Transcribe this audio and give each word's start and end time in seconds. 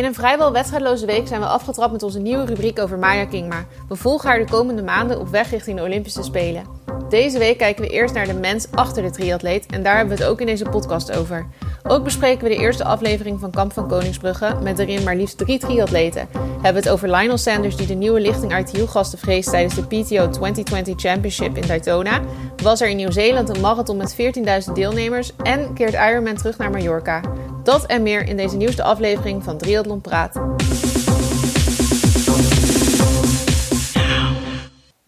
In 0.00 0.06
een 0.06 0.14
vrijwel 0.14 0.52
wedstrijdloze 0.52 1.06
week 1.06 1.26
zijn 1.26 1.40
we 1.40 1.46
afgetrapt 1.46 1.92
met 1.92 2.02
onze 2.02 2.18
nieuwe 2.18 2.44
rubriek 2.44 2.78
over 2.78 2.98
Maya 2.98 3.24
Kingma. 3.24 3.64
We 3.88 3.96
volgen 3.96 4.28
haar 4.28 4.38
de 4.38 4.50
komende 4.50 4.82
maanden 4.82 5.20
op 5.20 5.28
weg 5.28 5.50
richting 5.50 5.76
de 5.76 5.82
Olympische 5.82 6.22
Spelen. 6.22 6.64
Deze 7.08 7.38
week 7.38 7.58
kijken 7.58 7.84
we 7.84 7.90
eerst 7.90 8.14
naar 8.14 8.26
de 8.26 8.34
mens 8.34 8.66
achter 8.70 9.02
de 9.02 9.10
triatleet 9.10 9.66
en 9.66 9.82
daar 9.82 9.96
hebben 9.96 10.16
we 10.16 10.22
het 10.22 10.32
ook 10.32 10.40
in 10.40 10.46
deze 10.46 10.64
podcast 10.64 11.12
over. 11.12 11.46
Ook 11.82 12.04
bespreken 12.04 12.42
we 12.42 12.54
de 12.54 12.60
eerste 12.60 12.84
aflevering 12.84 13.40
van 13.40 13.50
Kamp 13.50 13.72
van 13.72 13.88
Koningsbrugge 13.88 14.56
met 14.62 14.78
erin 14.78 15.02
maar 15.02 15.16
liefst 15.16 15.38
drie 15.38 15.58
triatleten. 15.58 16.28
Hebben 16.32 16.82
we 16.82 16.88
het 16.88 16.88
over 16.88 17.10
Lionel 17.10 17.38
Sanders 17.38 17.76
die 17.76 17.86
de 17.86 17.94
nieuwe 17.94 18.20
lichting 18.20 18.58
ITU-gasten 18.58 19.18
vreest 19.18 19.50
tijdens 19.50 19.74
de 19.74 19.82
PTO 19.82 20.30
2020 20.30 20.94
Championship 20.96 21.56
in 21.56 21.66
Daytona. 21.66 22.20
Was 22.62 22.80
er 22.80 22.88
in 22.88 22.96
Nieuw-Zeeland 22.96 23.48
een 23.48 23.60
marathon 23.60 23.96
met 23.96 24.16
14.000 24.66 24.72
deelnemers 24.74 25.32
en 25.36 25.74
keert 25.74 25.94
Ironman 25.94 26.36
terug 26.36 26.58
naar 26.58 26.70
Mallorca. 26.70 27.20
Dat 27.62 27.86
en 27.86 28.02
meer 28.02 28.26
in 28.26 28.36
deze 28.36 28.56
nieuwste 28.56 28.82
aflevering 28.82 29.44
van 29.44 29.58
Triathlon 29.58 30.00
Praat. 30.00 30.40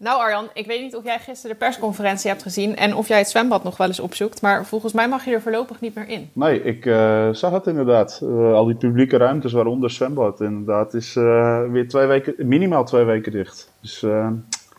Nou 0.03 0.19
Arjan, 0.19 0.49
ik 0.53 0.65
weet 0.65 0.81
niet 0.81 0.95
of 0.95 1.03
jij 1.03 1.19
gisteren 1.19 1.51
de 1.51 1.65
persconferentie 1.65 2.29
hebt 2.29 2.41
gezien 2.41 2.75
en 2.75 2.95
of 2.95 3.07
jij 3.07 3.17
het 3.17 3.29
zwembad 3.29 3.63
nog 3.63 3.77
wel 3.77 3.87
eens 3.87 3.99
opzoekt, 3.99 4.41
maar 4.41 4.65
volgens 4.65 4.93
mij 4.93 5.07
mag 5.07 5.25
je 5.25 5.31
er 5.31 5.41
voorlopig 5.41 5.81
niet 5.81 5.95
meer 5.95 6.07
in. 6.07 6.29
Nee, 6.33 6.63
ik 6.63 6.85
uh, 6.85 7.29
zag 7.31 7.51
het 7.51 7.67
inderdaad. 7.67 8.19
Uh, 8.23 8.53
al 8.53 8.65
die 8.65 8.75
publieke 8.75 9.17
ruimtes, 9.17 9.51
waaronder 9.51 9.89
zwembad, 9.89 10.41
inderdaad, 10.41 10.93
is 10.93 11.15
uh, 11.15 11.61
weer 11.69 11.87
twee 11.87 12.05
weken, 12.05 12.33
minimaal 12.37 12.83
twee 12.83 13.03
weken 13.03 13.31
dicht. 13.31 13.71
Dus 13.81 13.99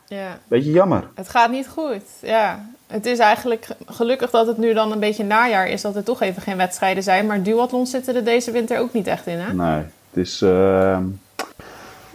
ja. 0.06 0.38
beetje 0.48 0.70
jammer. 0.70 1.09
Het 1.14 1.28
gaat 1.28 1.50
niet 1.50 1.69
goed, 1.69 2.02
ja. 2.22 2.66
Het 2.86 3.06
is 3.06 3.19
eigenlijk 3.19 3.66
gelukkig 3.86 4.30
dat 4.30 4.47
het 4.47 4.59
nu 4.59 4.72
dan 4.72 4.92
een 4.92 5.00
beetje 5.00 5.25
najaar 5.25 5.69
is, 5.69 5.83
dat 5.83 5.97
er 5.97 6.05
toch 6.05 6.20
even 6.20 6.42
geen 6.42 6.56
wedstrijden 6.56 7.02
zijn. 7.02 7.27
Maar 7.27 7.42
duathlons 7.42 7.91
zitten 7.91 8.14
er 8.14 8.25
deze 8.25 8.50
winter 8.50 8.78
ook 8.78 8.92
niet 8.92 9.06
echt 9.06 9.27
in, 9.27 9.38
hè? 9.38 9.52
Nee, 9.52 9.83
het 10.11 10.27
is, 10.27 10.44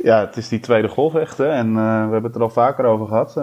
ja, 0.03 0.19
het 0.19 0.37
is 0.37 0.47
die 0.47 0.59
tweede 0.59 0.87
golf 0.87 1.15
echt, 1.15 1.37
hè. 1.37 1.49
En 1.49 1.67
uh, 1.67 1.75
we 1.75 2.11
hebben 2.11 2.23
het 2.23 2.35
er 2.35 2.41
al 2.41 2.49
vaker 2.49 2.85
over 2.85 3.07
gehad. 3.07 3.33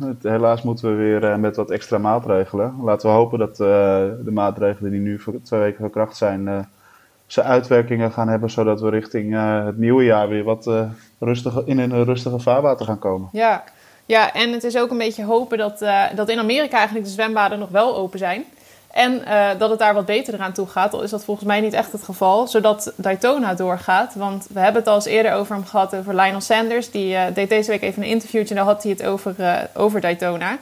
Het, 0.00 0.22
helaas 0.22 0.62
moeten 0.62 0.88
we 0.88 0.94
weer 0.94 1.40
met 1.40 1.56
wat 1.56 1.70
extra 1.70 1.98
maatregelen. 1.98 2.74
Laten 2.82 3.08
we 3.08 3.14
hopen 3.14 3.38
dat 3.38 3.56
de 3.56 4.30
maatregelen 4.32 4.90
die 4.90 5.00
nu 5.00 5.18
voor 5.18 5.34
twee 5.42 5.60
weken 5.60 5.80
van 5.80 5.90
kracht 5.90 6.16
zijn, 6.16 6.68
zijn 7.26 7.46
uitwerkingen 7.46 8.12
gaan 8.12 8.28
hebben. 8.28 8.50
Zodat 8.50 8.80
we 8.80 8.90
richting 8.90 9.34
het 9.64 9.78
nieuwe 9.78 10.04
jaar 10.04 10.28
weer 10.28 10.44
wat 10.44 10.70
rustiger, 11.18 11.62
in 11.66 11.78
een 11.78 12.04
rustige 12.04 12.38
vaarwater 12.38 12.86
gaan 12.86 12.98
komen. 12.98 13.28
Ja, 13.32 13.64
ja, 14.06 14.32
en 14.32 14.52
het 14.52 14.64
is 14.64 14.78
ook 14.78 14.90
een 14.90 14.98
beetje 14.98 15.24
hopen 15.24 15.58
dat, 15.58 15.84
dat 16.14 16.28
in 16.28 16.38
Amerika 16.38 16.76
eigenlijk 16.76 17.06
de 17.06 17.12
zwembaden 17.12 17.58
nog 17.58 17.70
wel 17.70 17.96
open 17.96 18.18
zijn. 18.18 18.44
En 18.96 19.22
uh, 19.28 19.48
dat 19.58 19.70
het 19.70 19.78
daar 19.78 19.94
wat 19.94 20.06
beter 20.06 20.34
eraan 20.34 20.52
toe 20.52 20.66
gaat. 20.66 20.92
Al 20.92 21.02
is 21.02 21.10
dat 21.10 21.24
volgens 21.24 21.46
mij 21.46 21.60
niet 21.60 21.72
echt 21.72 21.92
het 21.92 22.02
geval. 22.02 22.46
Zodat 22.46 22.92
Daytona 22.96 23.54
doorgaat. 23.54 24.14
Want 24.14 24.46
we 24.52 24.60
hebben 24.60 24.80
het 24.80 24.90
al 24.90 24.94
eens 24.94 25.04
eerder 25.04 25.32
over 25.32 25.54
hem 25.54 25.64
gehad, 25.64 25.96
over 25.96 26.14
Lionel 26.14 26.40
Sanders. 26.40 26.90
Die 26.90 27.12
uh, 27.12 27.22
deed 27.34 27.48
deze 27.48 27.70
week 27.70 27.82
even 27.82 28.02
een 28.02 28.08
interviewtje 28.08 28.54
en 28.54 28.56
daar 28.56 28.72
had 28.72 28.82
hij 28.82 28.92
het 28.92 29.02
over, 29.02 29.34
over 29.74 30.00
Daytona. 30.00 30.58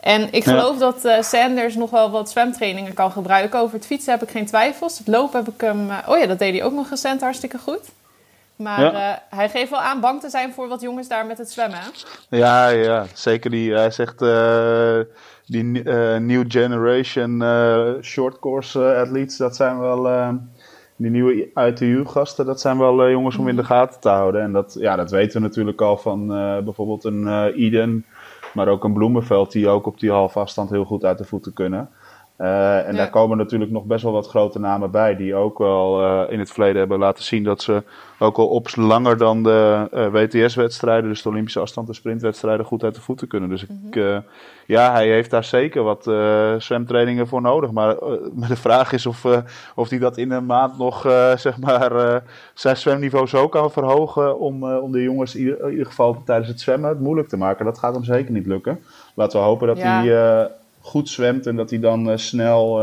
En 0.00 0.32
ik 0.32 0.44
geloof 0.44 0.78
dat 0.78 1.24
Sanders 1.24 1.74
nog 1.74 1.90
wel 1.90 2.10
wat 2.10 2.30
zwemtrainingen 2.30 2.94
kan 2.94 3.12
gebruiken. 3.12 3.60
Over 3.60 3.74
het 3.74 3.86
fietsen 3.86 4.12
heb 4.12 4.22
ik 4.22 4.30
geen 4.30 4.46
twijfels. 4.46 4.98
Het 4.98 5.08
lopen 5.08 5.44
heb 5.44 5.54
ik 5.54 5.60
hem... 5.60 5.90
oh 6.06 6.18
ja, 6.18 6.26
dat 6.26 6.38
deed 6.38 6.52
hij 6.52 6.64
ook 6.64 6.72
nog 6.72 6.88
recent 6.88 7.20
hartstikke 7.20 7.58
goed. 7.58 7.88
Maar 8.56 8.80
ja. 8.80 8.92
uh, 8.92 9.16
hij 9.38 9.48
geeft 9.48 9.70
wel 9.70 9.80
aan 9.80 10.00
bang 10.00 10.20
te 10.20 10.30
zijn 10.30 10.52
voor 10.52 10.68
wat 10.68 10.80
jongens 10.80 11.08
daar 11.08 11.26
met 11.26 11.38
het 11.38 11.50
zwemmen. 11.50 11.80
Ja, 12.28 12.68
ja, 12.68 13.06
zeker. 13.14 13.50
Die, 13.50 13.72
hij 13.72 13.90
zegt 13.90 14.22
uh, 14.22 14.98
die 15.50 15.84
uh, 15.84 16.16
new 16.16 16.44
generation 16.48 17.42
short 18.02 18.38
course 18.38 18.94
athletes, 18.94 19.36
dat 19.36 19.56
zijn 19.56 19.78
wel 19.78 20.02
die 20.96 21.10
nieuwe 21.10 21.48
ITU-gasten, 21.54 22.46
dat 22.46 22.60
zijn 22.60 22.78
wel 22.78 23.10
jongens 23.10 23.36
om 23.36 23.48
in 23.48 23.56
de 23.56 23.64
gaten 23.64 24.00
te 24.00 24.08
houden. 24.08 24.42
En 24.42 24.52
dat, 24.52 24.76
ja, 24.78 24.96
dat 24.96 25.10
weten 25.10 25.40
we 25.40 25.46
natuurlijk 25.46 25.80
al 25.80 25.96
van 25.96 26.26
bijvoorbeeld 26.64 27.04
een 27.04 27.50
Eden, 27.52 28.04
maar 28.54 28.68
ook 28.68 28.84
een 28.84 28.92
Bloemenveld, 28.92 29.52
die 29.52 29.68
ook 29.68 29.86
op 29.86 30.00
die 30.00 30.10
halve 30.10 30.38
afstand 30.38 30.70
heel 30.70 30.84
goed 30.84 31.04
uit 31.04 31.18
de 31.18 31.24
voeten 31.24 31.52
kunnen. 31.52 31.88
Uh, 32.40 32.86
en 32.86 32.92
ja. 32.92 32.96
daar 32.96 33.10
komen 33.10 33.36
natuurlijk 33.36 33.70
nog 33.70 33.84
best 33.84 34.02
wel 34.02 34.12
wat 34.12 34.28
grote 34.28 34.58
namen 34.58 34.90
bij, 34.90 35.16
die 35.16 35.34
ook 35.34 35.58
wel 35.58 36.02
uh, 36.02 36.32
in 36.32 36.38
het 36.38 36.50
verleden 36.50 36.78
hebben 36.78 36.98
laten 36.98 37.24
zien 37.24 37.44
dat 37.44 37.62
ze 37.62 37.82
ook 38.18 38.36
al 38.36 38.46
op 38.46 38.76
langer 38.76 39.16
dan 39.16 39.42
de 39.42 39.88
uh, 39.94 40.06
WTS-wedstrijden, 40.06 41.10
dus 41.10 41.22
de 41.22 41.28
Olympische 41.28 41.60
afstand- 41.60 41.88
en 41.88 41.94
sprintwedstrijden, 41.94 42.66
goed 42.66 42.84
uit 42.84 42.94
de 42.94 43.00
voeten 43.00 43.28
kunnen. 43.28 43.48
Dus 43.48 43.66
mm 43.66 43.78
-hmm. 43.90 44.02
ik, 44.02 44.22
ja, 44.70 44.92
hij 44.92 45.08
heeft 45.08 45.30
daar 45.30 45.44
zeker 45.44 45.82
wat 45.82 46.02
zwemtrainingen 46.62 47.28
voor 47.28 47.40
nodig. 47.40 47.70
Maar, 47.70 47.96
maar 48.34 48.48
de 48.48 48.56
vraag 48.56 48.92
is 48.92 49.06
of, 49.06 49.24
of 49.74 49.88
hij 49.88 49.98
dat 49.98 50.16
in 50.16 50.30
een 50.30 50.46
maand 50.46 50.78
nog, 50.78 51.00
zeg 51.36 51.58
maar, 51.58 52.22
zijn 52.54 52.76
zwemniveau 52.76 53.26
zo 53.26 53.48
kan 53.48 53.70
verhogen 53.70 54.38
om, 54.38 54.64
om 54.64 54.92
de 54.92 55.02
jongens 55.02 55.34
in 55.34 55.40
ieder, 55.40 55.64
in 55.64 55.70
ieder, 55.70 55.86
geval 55.86 56.22
tijdens 56.24 56.48
het 56.48 56.60
zwemmen 56.60 56.88
het 56.88 57.00
moeilijk 57.00 57.28
te 57.28 57.36
maken. 57.36 57.64
Dat 57.64 57.78
gaat 57.78 57.94
hem 57.94 58.04
zeker 58.04 58.32
niet 58.32 58.46
lukken. 58.46 58.80
Laten 59.14 59.38
we 59.38 59.44
hopen 59.44 59.66
dat 59.66 59.78
ja. 59.78 60.02
hij 60.02 60.48
goed 60.80 61.08
zwemt 61.08 61.46
en 61.46 61.56
dat 61.56 61.70
hij 61.70 61.78
dan 61.78 62.18
snel 62.18 62.80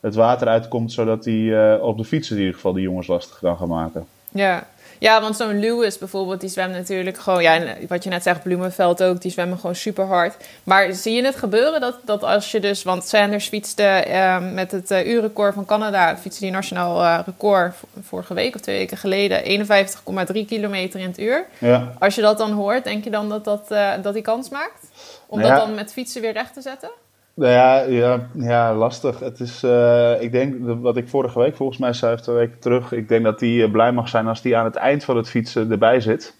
het 0.00 0.14
water 0.14 0.48
uitkomt, 0.48 0.92
zodat 0.92 1.24
hij 1.24 1.78
op 1.80 1.98
de 1.98 2.04
fiets 2.04 2.30
in 2.30 2.38
ieder 2.38 2.54
geval 2.54 2.72
die 2.72 2.82
jongens 2.82 3.06
lastig 3.06 3.38
kan 3.38 3.56
gaan 3.56 3.68
maken. 3.68 4.06
Ja, 4.28 4.66
ja 4.98 5.20
want 5.20 5.36
zo'n 5.36 5.60
Lewis 5.60 5.98
bijvoorbeeld, 5.98 6.40
die 6.40 6.50
zwemt 6.50 6.72
natuurlijk 6.72 7.18
gewoon, 7.18 7.42
ja, 7.42 7.60
wat 7.88 8.04
je 8.04 8.10
net 8.10 8.22
zegt, 8.22 8.42
Bloemenveld 8.42 9.02
ook, 9.02 9.20
die 9.20 9.30
zwemmen 9.30 9.58
gewoon 9.58 9.74
super 9.74 10.04
hard. 10.04 10.34
Maar 10.64 10.92
zie 10.92 11.14
je 11.14 11.24
het 11.24 11.36
gebeuren 11.36 11.80
dat, 11.80 11.98
dat 12.04 12.22
als 12.22 12.50
je 12.50 12.60
dus, 12.60 12.82
want 12.82 13.04
Sanders 13.08 13.48
fietste 13.48 14.04
met 14.52 14.70
het 14.70 14.90
uurrecord 14.90 15.54
van 15.54 15.64
Canada, 15.64 16.16
fietste 16.16 16.42
die 16.42 16.52
nationaal 16.52 17.22
record 17.26 17.74
vorige 18.02 18.34
week 18.34 18.54
of 18.54 18.60
twee 18.60 18.78
weken 18.78 18.96
geleden, 18.96 19.66
51,3 19.66 20.46
kilometer 20.46 21.00
in 21.00 21.06
het 21.06 21.18
uur. 21.18 21.46
Ja. 21.58 21.92
Als 21.98 22.14
je 22.14 22.20
dat 22.20 22.38
dan 22.38 22.52
hoort, 22.52 22.84
denk 22.84 23.04
je 23.04 23.10
dan 23.10 23.28
dat, 23.28 23.44
dat, 23.44 23.68
dat 24.02 24.14
die 24.14 24.22
kans 24.22 24.48
maakt? 24.48 24.86
Om 25.26 25.38
nou 25.38 25.50
ja. 25.50 25.56
dat 25.56 25.66
dan 25.66 25.74
met 25.74 25.92
fietsen 25.92 26.20
weer 26.20 26.32
recht 26.32 26.54
te 26.54 26.60
zetten? 26.60 26.90
Nou 27.36 27.52
ja, 27.52 27.80
ja, 27.80 28.28
ja, 28.34 28.74
lastig. 28.74 29.18
Het 29.18 29.40
is, 29.40 29.64
uh, 29.64 30.22
ik 30.22 30.32
denk, 30.32 30.54
wat 30.80 30.96
ik 30.96 31.08
vorige 31.08 31.38
week 31.38 31.56
volgens 31.56 31.78
mij 31.78 31.92
zei, 31.92 32.16
twee 32.16 32.36
weken 32.36 32.58
terug, 32.58 32.92
ik 32.92 33.08
denk 33.08 33.24
dat 33.24 33.40
hij 33.40 33.68
blij 33.72 33.92
mag 33.92 34.08
zijn 34.08 34.26
als 34.26 34.42
hij 34.42 34.56
aan 34.56 34.64
het 34.64 34.76
eind 34.76 35.04
van 35.04 35.16
het 35.16 35.28
fietsen 35.28 35.70
erbij 35.70 36.00
zit. 36.00 36.36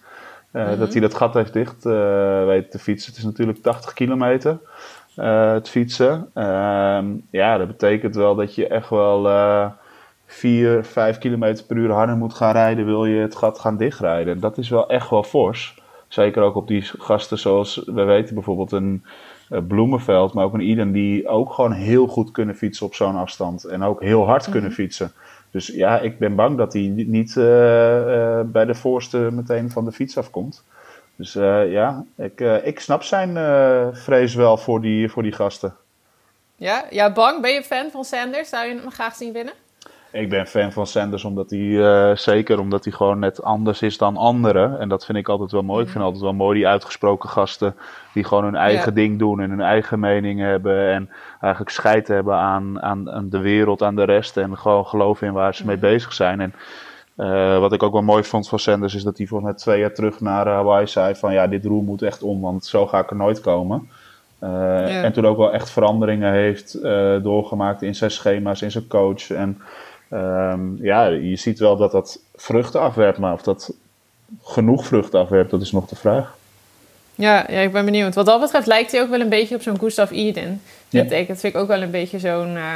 Uh, 0.51 0.61
mm 0.61 0.69
-hmm. 0.69 0.79
Dat 0.79 0.91
hij 0.91 1.01
dat 1.01 1.13
gat 1.13 1.33
heeft 1.33 1.53
dicht 1.53 1.83
weet 1.83 2.71
te 2.71 2.79
fietsen. 2.79 3.09
Het 3.09 3.19
is 3.19 3.25
natuurlijk 3.25 3.61
80 3.61 3.93
kilometer, 3.93 4.59
het 5.15 5.69
fietsen. 5.69 6.29
Ehm, 6.33 7.05
ja, 7.29 7.57
dat 7.57 7.67
betekent 7.67 8.15
wel 8.15 8.35
dat 8.35 8.55
je 8.55 8.67
echt 8.67 8.89
wel 8.89 9.27
4, 10.25 10.83
5 10.83 11.17
kilometer 11.17 11.65
per 11.65 11.77
uur 11.77 11.91
harder 11.91 12.17
moet 12.17 12.33
gaan 12.33 12.51
rijden, 12.51 12.85
wil 12.85 13.05
je 13.05 13.21
het 13.21 13.35
gat 13.35 13.59
gaan 13.59 13.77
dichtrijden. 13.77 14.39
Dat 14.39 14.57
is 14.57 14.69
wel 14.69 14.89
echt 14.89 15.09
wel 15.09 15.23
fors. 15.23 15.81
Zeker 16.07 16.43
ook 16.43 16.55
op 16.55 16.67
die 16.67 16.81
gasten 16.97 17.37
zoals, 17.39 17.83
we 17.85 18.03
weten 18.03 18.33
bijvoorbeeld 18.33 18.71
een 18.71 19.05
Bloemenveld, 19.67 20.33
maar 20.33 20.45
ook 20.45 20.53
een 20.53 20.69
Iden 20.69 20.91
die 20.91 21.27
ook 21.27 21.53
gewoon 21.53 21.71
heel 21.71 22.07
goed 22.07 22.31
kunnen 22.31 22.55
fietsen 22.55 22.85
op 22.85 22.95
zo'n 22.95 23.15
afstand. 23.15 23.63
En 23.63 23.83
ook 23.83 24.01
heel 24.01 24.25
hard 24.25 24.43
-hmm. 24.43 24.51
kunnen 24.53 24.71
fietsen. 24.71 25.11
Dus 25.51 25.67
ja, 25.67 25.99
ik 25.99 26.19
ben 26.19 26.35
bang 26.35 26.57
dat 26.57 26.73
hij 26.73 26.81
niet 26.95 27.35
uh, 27.35 27.43
uh, 27.45 28.39
bij 28.45 28.65
de 28.65 28.75
voorste 28.75 29.17
meteen 29.17 29.71
van 29.71 29.85
de 29.85 29.91
fiets 29.91 30.17
afkomt. 30.17 30.63
Dus 31.15 31.33
ja, 31.33 32.03
ik, 32.15 32.39
ik 32.63 32.79
snap 32.79 33.03
zijn 33.03 33.33
vrees 33.95 34.35
wel 34.35 34.57
voor 34.57 34.81
die, 34.81 35.09
voor 35.09 35.23
die 35.23 35.31
gasten. 35.31 35.75
Ja? 36.55 36.85
ja, 36.89 37.11
bang. 37.11 37.41
Ben 37.41 37.53
je 37.53 37.63
fan 37.63 37.91
van 37.91 38.03
Sanders? 38.03 38.49
Zou 38.49 38.67
je 38.67 38.75
hem 38.75 38.91
graag 38.91 39.15
zien 39.15 39.33
winnen? 39.33 39.53
Ik 40.11 40.29
ben 40.29 40.47
fan 40.47 40.71
van 40.71 40.87
Sanders 40.87 41.23
omdat 41.23 41.49
hij, 41.49 41.59
uh, 41.59 42.15
zeker 42.15 42.59
omdat 42.59 42.83
hij 42.83 42.93
gewoon 42.93 43.19
net 43.19 43.43
anders 43.43 43.81
is 43.81 43.97
dan 43.97 44.17
anderen. 44.17 44.79
En 44.79 44.89
dat 44.89 45.05
vind 45.05 45.17
ik 45.17 45.29
altijd 45.29 45.51
wel 45.51 45.63
mooi. 45.63 45.83
Ik 45.83 45.89
vind 45.89 46.03
altijd 46.03 46.23
wel 46.23 46.33
mooi 46.33 46.57
die 46.57 46.67
uitgesproken 46.67 47.29
gasten 47.29 47.75
die 48.13 48.23
gewoon 48.23 48.43
hun 48.43 48.55
eigen 48.55 48.89
ja. 48.89 49.01
ding 49.01 49.19
doen 49.19 49.39
en 49.39 49.49
hun 49.49 49.61
eigen 49.61 49.99
mening 49.99 50.39
hebben. 50.39 50.89
En 50.89 51.09
eigenlijk 51.41 51.71
scheid 51.71 52.07
hebben 52.07 52.35
aan, 52.35 52.81
aan, 52.81 53.11
aan, 53.11 53.29
de 53.29 53.39
wereld, 53.39 53.83
aan 53.83 53.95
de 53.95 54.03
rest. 54.03 54.37
En 54.37 54.57
gewoon 54.57 54.85
geloven 54.85 55.27
in 55.27 55.33
waar 55.33 55.55
ze 55.55 55.65
mee 55.65 55.77
bezig 55.77 56.13
zijn. 56.13 56.41
En 56.41 56.53
uh, 57.17 57.59
wat 57.59 57.73
ik 57.73 57.83
ook 57.83 57.93
wel 57.93 58.01
mooi 58.01 58.23
vond 58.23 58.49
van 58.49 58.59
Sanders 58.59 58.95
is 58.95 59.03
dat 59.03 59.17
hij 59.17 59.27
volgens 59.27 59.49
mij 59.49 59.59
twee 59.59 59.79
jaar 59.79 59.93
terug 59.93 60.19
naar 60.19 60.47
Hawaii 60.47 60.87
zei 60.87 61.15
van 61.15 61.33
ja, 61.33 61.47
dit 61.47 61.65
roer 61.65 61.83
moet 61.83 62.01
echt 62.01 62.23
om, 62.23 62.41
want 62.41 62.65
zo 62.65 62.87
ga 62.87 62.99
ik 62.99 63.09
er 63.09 63.15
nooit 63.15 63.41
komen. 63.41 63.89
Uh, 64.43 64.49
ja. 64.49 65.03
En 65.03 65.13
toen 65.13 65.25
ook 65.25 65.37
wel 65.37 65.53
echt 65.53 65.69
veranderingen 65.69 66.33
heeft 66.33 66.81
doorgemaakt 67.23 67.81
in 67.81 67.95
zijn 67.95 68.11
schema's, 68.11 68.61
in 68.61 68.71
zijn 68.71 68.87
coach. 68.87 69.31
En 69.31 69.61
Um, 70.11 70.77
ja, 70.81 71.05
je 71.05 71.35
ziet 71.35 71.59
wel 71.59 71.77
dat 71.77 71.91
dat 71.91 72.19
vruchten 72.35 72.81
afwerpt, 72.81 73.17
maar 73.17 73.33
of 73.33 73.41
dat 73.41 73.73
genoeg 74.43 74.85
vruchten 74.85 75.19
afwerpt, 75.19 75.51
dat 75.51 75.61
is 75.61 75.71
nog 75.71 75.87
de 75.87 75.95
vraag. 75.95 76.37
Ja, 77.15 77.45
ja, 77.49 77.59
ik 77.59 77.71
ben 77.71 77.85
benieuwd. 77.85 78.15
Wat 78.15 78.25
dat 78.25 78.41
betreft 78.41 78.67
lijkt 78.67 78.91
hij 78.91 79.01
ook 79.01 79.09
wel 79.09 79.19
een 79.19 79.29
beetje 79.29 79.55
op 79.55 79.61
zo'n 79.61 79.79
Gustav 79.79 80.11
Eden. 80.11 80.61
Ja. 80.89 81.03
Dat, 81.03 81.09
vind 81.25 81.43
ik 81.43 81.55
ook 81.55 81.67
wel 81.67 81.81
een 81.81 81.91
beetje 81.91 82.19
zo'n 82.19 82.55
uh, 82.55 82.73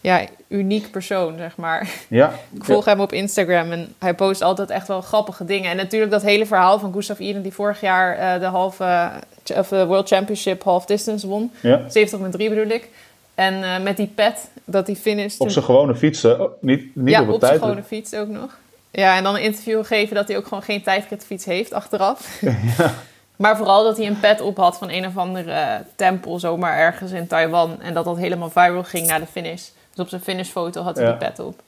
ja, 0.00 0.26
uniek 0.48 0.90
persoon, 0.90 1.34
zeg 1.38 1.56
maar. 1.56 1.88
Ja. 2.08 2.32
ik 2.54 2.64
volg 2.64 2.84
hem 2.84 3.00
op 3.00 3.12
Instagram 3.12 3.72
en 3.72 3.94
hij 3.98 4.14
post 4.14 4.42
altijd 4.42 4.70
echt 4.70 4.88
wel 4.88 5.00
grappige 5.00 5.44
dingen. 5.44 5.70
En 5.70 5.76
natuurlijk 5.76 6.12
dat 6.12 6.22
hele 6.22 6.46
verhaal 6.46 6.78
van 6.78 6.92
Gustav 6.92 7.18
Eden, 7.18 7.42
die 7.42 7.52
vorig 7.52 7.80
jaar 7.80 8.18
uh, 8.18 8.40
de 8.40 8.46
halve, 8.46 9.10
of 9.54 9.68
de 9.68 9.86
World 9.86 10.08
Championship 10.08 10.62
half 10.62 10.84
distance 10.84 11.26
won. 11.26 11.52
Ja. 11.60 11.88
70 11.88 12.18
met 12.18 12.32
3 12.32 12.48
bedoel 12.48 12.70
ik. 12.70 12.88
En 13.36 13.54
uh, 13.54 13.78
met 13.82 13.96
die 13.96 14.12
pet, 14.14 14.50
dat 14.64 14.86
hij 14.86 14.96
finished. 14.96 15.40
Op 15.40 15.50
zijn 15.50 15.64
gewone 15.64 15.94
fietsen, 15.94 16.48
niet, 16.60 16.96
niet 16.96 17.14
ja, 17.14 17.20
op 17.20 17.26
het 17.26 17.34
op 17.34 17.44
zijn 17.44 17.58
gewone 17.58 17.82
fiets 17.82 18.14
ook 18.14 18.28
nog. 18.28 18.58
Ja, 18.90 19.16
en 19.16 19.22
dan 19.22 19.34
een 19.34 19.42
interview 19.42 19.84
geven 19.84 20.14
dat 20.14 20.28
hij 20.28 20.36
ook 20.36 20.46
gewoon 20.46 20.62
geen 20.62 20.82
tijdritfiets 20.82 21.44
heeft 21.44 21.72
achteraf. 21.72 22.40
Ja. 22.78 22.92
maar 23.36 23.56
vooral 23.56 23.84
dat 23.84 23.96
hij 23.96 24.06
een 24.06 24.20
pet 24.20 24.40
op 24.40 24.56
had 24.56 24.78
van 24.78 24.90
een 24.90 25.06
of 25.06 25.16
andere 25.16 25.84
tempel 25.96 26.38
zomaar 26.38 26.78
ergens 26.78 27.12
in 27.12 27.26
Taiwan. 27.26 27.80
En 27.80 27.94
dat 27.94 28.04
dat 28.04 28.16
helemaal 28.16 28.50
viral 28.50 28.84
ging 28.84 29.06
na 29.06 29.18
de 29.18 29.26
finish. 29.26 29.62
Dus 29.90 30.04
op 30.04 30.08
zijn 30.08 30.20
finishfoto 30.20 30.82
had 30.82 30.96
hij 30.96 31.06
die 31.06 31.16
pet 31.16 31.38
op. 31.38 31.60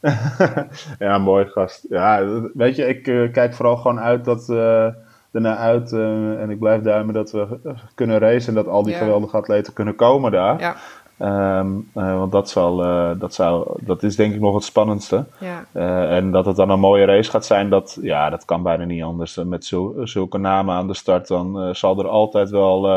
ja, 0.98 1.18
mooi 1.18 1.46
gast. 1.46 1.86
Ja, 1.88 2.24
weet 2.54 2.76
je, 2.76 2.86
ik 2.86 3.06
uh, 3.06 3.32
kijk 3.32 3.54
vooral 3.54 3.76
gewoon 3.76 4.00
uit 4.00 4.24
dat, 4.24 4.48
uh, 4.48 4.86
ernaar 5.32 5.56
uit. 5.56 5.92
Uh, 5.92 6.40
en 6.40 6.50
ik 6.50 6.58
blijf 6.58 6.82
duimen 6.82 7.14
dat 7.14 7.30
we 7.30 7.46
kunnen 7.94 8.18
racen 8.18 8.48
en 8.48 8.54
dat 8.54 8.68
al 8.68 8.82
die 8.82 8.92
ja. 8.92 8.98
geweldige 8.98 9.36
atleten 9.36 9.72
kunnen 9.72 9.94
komen 9.94 10.32
daar. 10.32 10.60
Ja. 10.60 10.76
Um, 11.18 11.90
want 11.92 12.32
dat, 12.32 12.50
zal, 12.50 12.76
dat, 13.18 13.34
zou, 13.34 13.78
dat 13.80 14.02
is 14.02 14.16
denk 14.16 14.34
ik 14.34 14.40
nog 14.40 14.54
het 14.54 14.64
spannendste. 14.64 15.24
Ja. 15.38 15.64
en 16.08 16.30
dat 16.30 16.46
het 16.46 16.56
dan 16.56 16.70
een 16.70 16.80
mooie 16.80 17.04
race 17.04 17.30
gaat 17.30 17.46
zijn, 17.46 17.70
dat, 17.70 17.98
ja, 18.02 18.30
dat 18.30 18.44
kan 18.44 18.62
bijna 18.62 18.84
niet 18.84 19.02
anders. 19.02 19.36
Met 19.44 19.64
zul, 19.64 19.94
zulke 20.02 20.38
namen 20.38 20.74
aan 20.74 20.86
de 20.86 20.94
start, 20.94 21.28
dan 21.28 21.74
zal 21.74 21.98
er 21.98 22.08
altijd 22.08 22.50
wel 22.50 22.88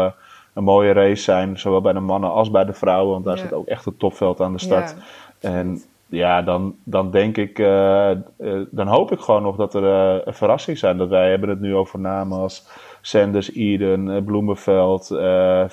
een 0.54 0.64
mooie 0.64 0.92
race 0.92 1.24
zijn. 1.24 1.60
Zowel 1.60 1.82
bij 1.82 1.94
de 1.94 2.00
mannen 2.00 2.32
als 2.32 2.52
bij 2.52 2.66
de 2.66 2.74
vrouwen. 2.74 3.12
Want 3.12 3.26
daar 3.26 3.38
zit 3.38 3.54
ook 3.54 3.68
echt 3.68 3.86
het 3.86 4.00
topveld 4.00 4.42
aan 4.42 4.54
de 4.54 4.60
start. 4.60 4.96
En 5.40 5.82
ja, 6.10 6.42
dan, 6.42 6.76
dan 6.84 7.12
denk 7.12 7.38
ik, 7.38 7.60
uh, 7.60 8.10
uh, 8.38 8.62
dan 8.70 8.88
hoop 8.88 9.12
ik 9.12 9.20
gewoon 9.20 9.42
nog 9.42 9.56
dat 9.56 9.74
er 9.74 9.84
uh, 9.84 10.22
een 10.26 10.34
verrassing 10.34 10.78
zijn. 10.78 10.98
Dat 10.98 11.10
wij 11.10 11.30
hebben 11.30 11.50
het 11.50 11.60
nu 11.60 11.76
over 11.76 12.00
namen 12.00 12.38
als 12.38 12.68
Sanders, 13.02 13.54
Eden, 13.54 14.24
Bloemenveld, 14.24 15.10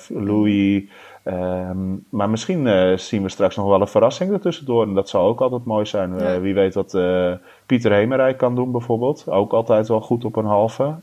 Louis. 0.07 0.83
Um, 1.27 2.05
maar 2.09 2.29
misschien 2.29 2.99
zien 2.99 3.23
we 3.23 3.29
straks 3.29 3.55
nog 3.55 3.67
wel 3.67 3.81
een 3.81 3.87
verrassing 3.87 4.31
ertussendoor. 4.31 4.83
En 4.83 4.93
dat 4.93 5.09
zou 5.09 5.27
ook 5.27 5.41
altijd 5.41 5.65
mooi 5.65 5.85
zijn. 5.85 6.41
wie 6.41 6.53
weet 6.53 6.73
wat 6.73 6.97
Pieter 7.65 7.91
Hemerijk 7.91 8.37
kan 8.37 8.55
doen 8.55 8.71
bijvoorbeeld. 8.71 9.29
Ook 9.29 9.53
altijd 9.53 9.87
wel 9.87 10.01
goed 10.01 10.25
op 10.25 10.35
een 10.35 10.45
halve. 10.45 10.93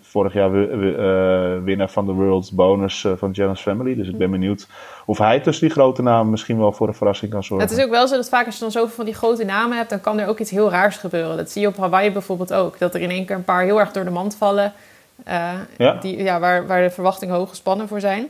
vorig 0.00 0.32
jaar 0.32 0.50
winnaar 1.64 1.90
van 1.90 2.06
de 2.06 2.12
World's 2.12 2.52
Bonus 2.52 3.06
van 3.16 3.30
Janus 3.30 3.60
Family. 3.60 3.94
Dus 3.94 4.08
ik 4.08 4.18
ben 4.18 4.30
benieuwd 4.30 4.68
of 5.06 5.18
hij 5.18 5.40
tussen 5.40 5.66
die 5.66 5.74
grote 5.74 6.02
namen 6.02 6.30
misschien 6.30 6.58
wel 6.58 6.72
voor 6.72 6.88
een 6.88 6.94
verrassing 6.94 7.30
kan 7.30 7.44
zorgen. 7.44 7.68
Het 7.68 7.78
is 7.78 7.84
ook 7.84 7.90
wel 7.90 8.08
zo 8.08 8.16
dat 8.16 8.28
vaak 8.28 8.46
als 8.46 8.54
je 8.54 8.60
dan 8.60 8.70
zoveel 8.70 8.94
van 8.94 9.04
die 9.04 9.14
grote 9.14 9.44
namen 9.44 9.76
hebt, 9.76 9.90
dan 9.90 10.00
kan 10.00 10.18
er 10.18 10.28
ook 10.28 10.38
iets 10.38 10.50
heel 10.50 10.70
raars 10.70 10.96
gebeuren. 10.96 11.36
Dat 11.36 11.50
zie 11.50 11.62
je 11.62 11.68
op 11.68 11.76
Hawaii 11.76 12.12
bijvoorbeeld 12.12 12.52
ook. 12.52 12.78
Dat 12.78 12.94
er 12.94 13.00
in 13.00 13.10
één 13.10 13.24
keer 13.24 13.36
een 13.36 13.44
paar 13.44 13.62
heel 13.62 13.80
erg 13.80 13.92
door 13.92 14.04
de 14.04 14.10
mand 14.10 14.36
vallen. 14.36 14.72
Ja. 15.78 15.94
Die, 16.00 16.22
ja, 16.22 16.40
waar, 16.40 16.66
waar 16.66 16.82
de 16.82 16.90
verwachtingen 16.90 17.34
hoog 17.34 17.48
gespannen 17.48 17.88
voor 17.88 18.00
zijn. 18.00 18.28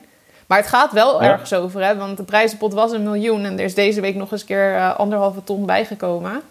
Maar 0.53 0.61
het 0.61 0.71
gaat 0.71 0.93
wel 0.93 1.23
ergens 1.23 1.55
over, 1.55 1.85
hè? 1.85 1.97
want 1.97 2.17
de 2.17 2.23
prijzenpot 2.23 2.75
was 2.75 2.93
een 2.93 3.03
miljoen 3.03 3.45
en 3.45 3.59
er 3.59 3.65
is 3.65 3.75
deze 3.75 4.01
week 4.01 4.15
nog 4.15 4.33
eens 4.33 4.45
keer 4.45 4.75
uh, 4.75 4.97
anderhalve 4.97 5.45
ton 5.45 5.67
bijgekomen. 5.67 6.43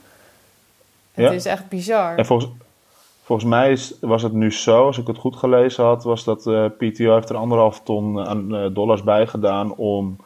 Het 1.12 1.32
is 1.32 1.46
echt 1.46 1.70
bizar. 1.70 2.16
En 2.16 2.26
volgens, 2.26 2.52
volgens 3.24 3.50
mij 3.50 3.72
is, 3.72 3.94
was 4.00 4.24
het 4.24 4.34
nu 4.34 4.52
zo, 4.54 4.86
als 4.86 4.98
ik 4.98 5.08
het 5.08 5.18
goed 5.18 5.36
gelezen 5.36 5.84
had, 5.84 6.04
was 6.04 6.24
dat 6.24 6.46
uh, 6.46 6.66
PTO 6.66 7.14
heeft 7.14 7.30
er 7.30 7.36
anderhalf 7.36 7.82
ton 7.84 8.28
aan 8.28 8.56
uh, 8.56 8.66
dollars 8.72 9.04
bij 9.04 9.28
gedaan 9.28 9.76
om 9.76 10.18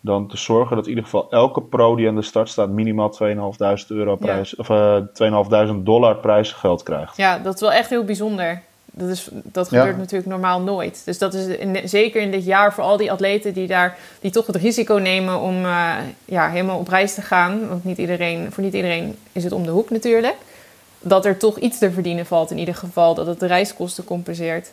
dan 0.00 0.26
te 0.26 0.36
zorgen 0.36 0.76
dat 0.76 0.84
in 0.84 0.90
ieder 0.90 1.04
geval 1.04 1.30
elke 1.30 1.62
pro 1.62 1.96
die 1.96 2.08
aan 2.08 2.14
de 2.14 2.22
start 2.22 2.48
staat 2.48 2.68
minimaal 2.68 3.14
2.500 3.22 3.86
euro 3.88 4.16
prijs, 4.16 4.56
of 4.56 4.68
uh, 4.68 4.96
2.500 5.76 5.82
dollar 5.82 6.16
prijsgeld 6.16 6.82
krijgt. 6.82 7.16
Ja, 7.16 7.38
dat 7.38 7.54
is 7.54 7.60
wel 7.60 7.72
echt 7.72 7.90
heel 7.90 8.04
bijzonder. 8.04 8.62
Dat, 8.94 9.08
is, 9.08 9.28
dat 9.30 9.68
gebeurt 9.68 9.96
natuurlijk 9.96 10.30
normaal 10.30 10.60
nooit. 10.60 11.02
Dus 11.04 11.18
dat 11.18 11.34
is 11.34 11.46
in, 11.46 11.88
zeker 11.88 12.20
in 12.20 12.30
dit 12.30 12.44
jaar 12.44 12.74
voor 12.74 12.84
al 12.84 12.96
die 12.96 13.12
atleten 13.12 13.52
die 13.52 13.66
daar 13.66 13.98
die 14.20 14.30
toch 14.30 14.46
het 14.46 14.56
risico 14.56 14.94
nemen 14.94 15.40
om 15.40 15.64
uh, 15.64 15.94
ja, 16.24 16.50
helemaal 16.50 16.78
op 16.78 16.88
reis 16.88 17.14
te 17.14 17.22
gaan. 17.22 17.68
Want 17.68 17.84
niet 17.84 17.98
iedereen, 17.98 18.52
voor 18.52 18.64
niet 18.64 18.74
iedereen 18.74 19.16
is 19.32 19.44
het 19.44 19.52
om 19.52 19.64
de 19.64 19.70
hoek 19.70 19.90
natuurlijk 19.90 20.36
dat 21.00 21.24
er 21.24 21.36
toch 21.36 21.58
iets 21.58 21.78
te 21.78 21.90
verdienen 21.90 22.26
valt 22.26 22.50
in 22.50 22.58
ieder 22.58 22.74
geval. 22.74 23.14
Dat 23.14 23.26
het 23.26 23.40
de 23.40 23.46
reiskosten 23.46 24.04
compenseert. 24.04 24.72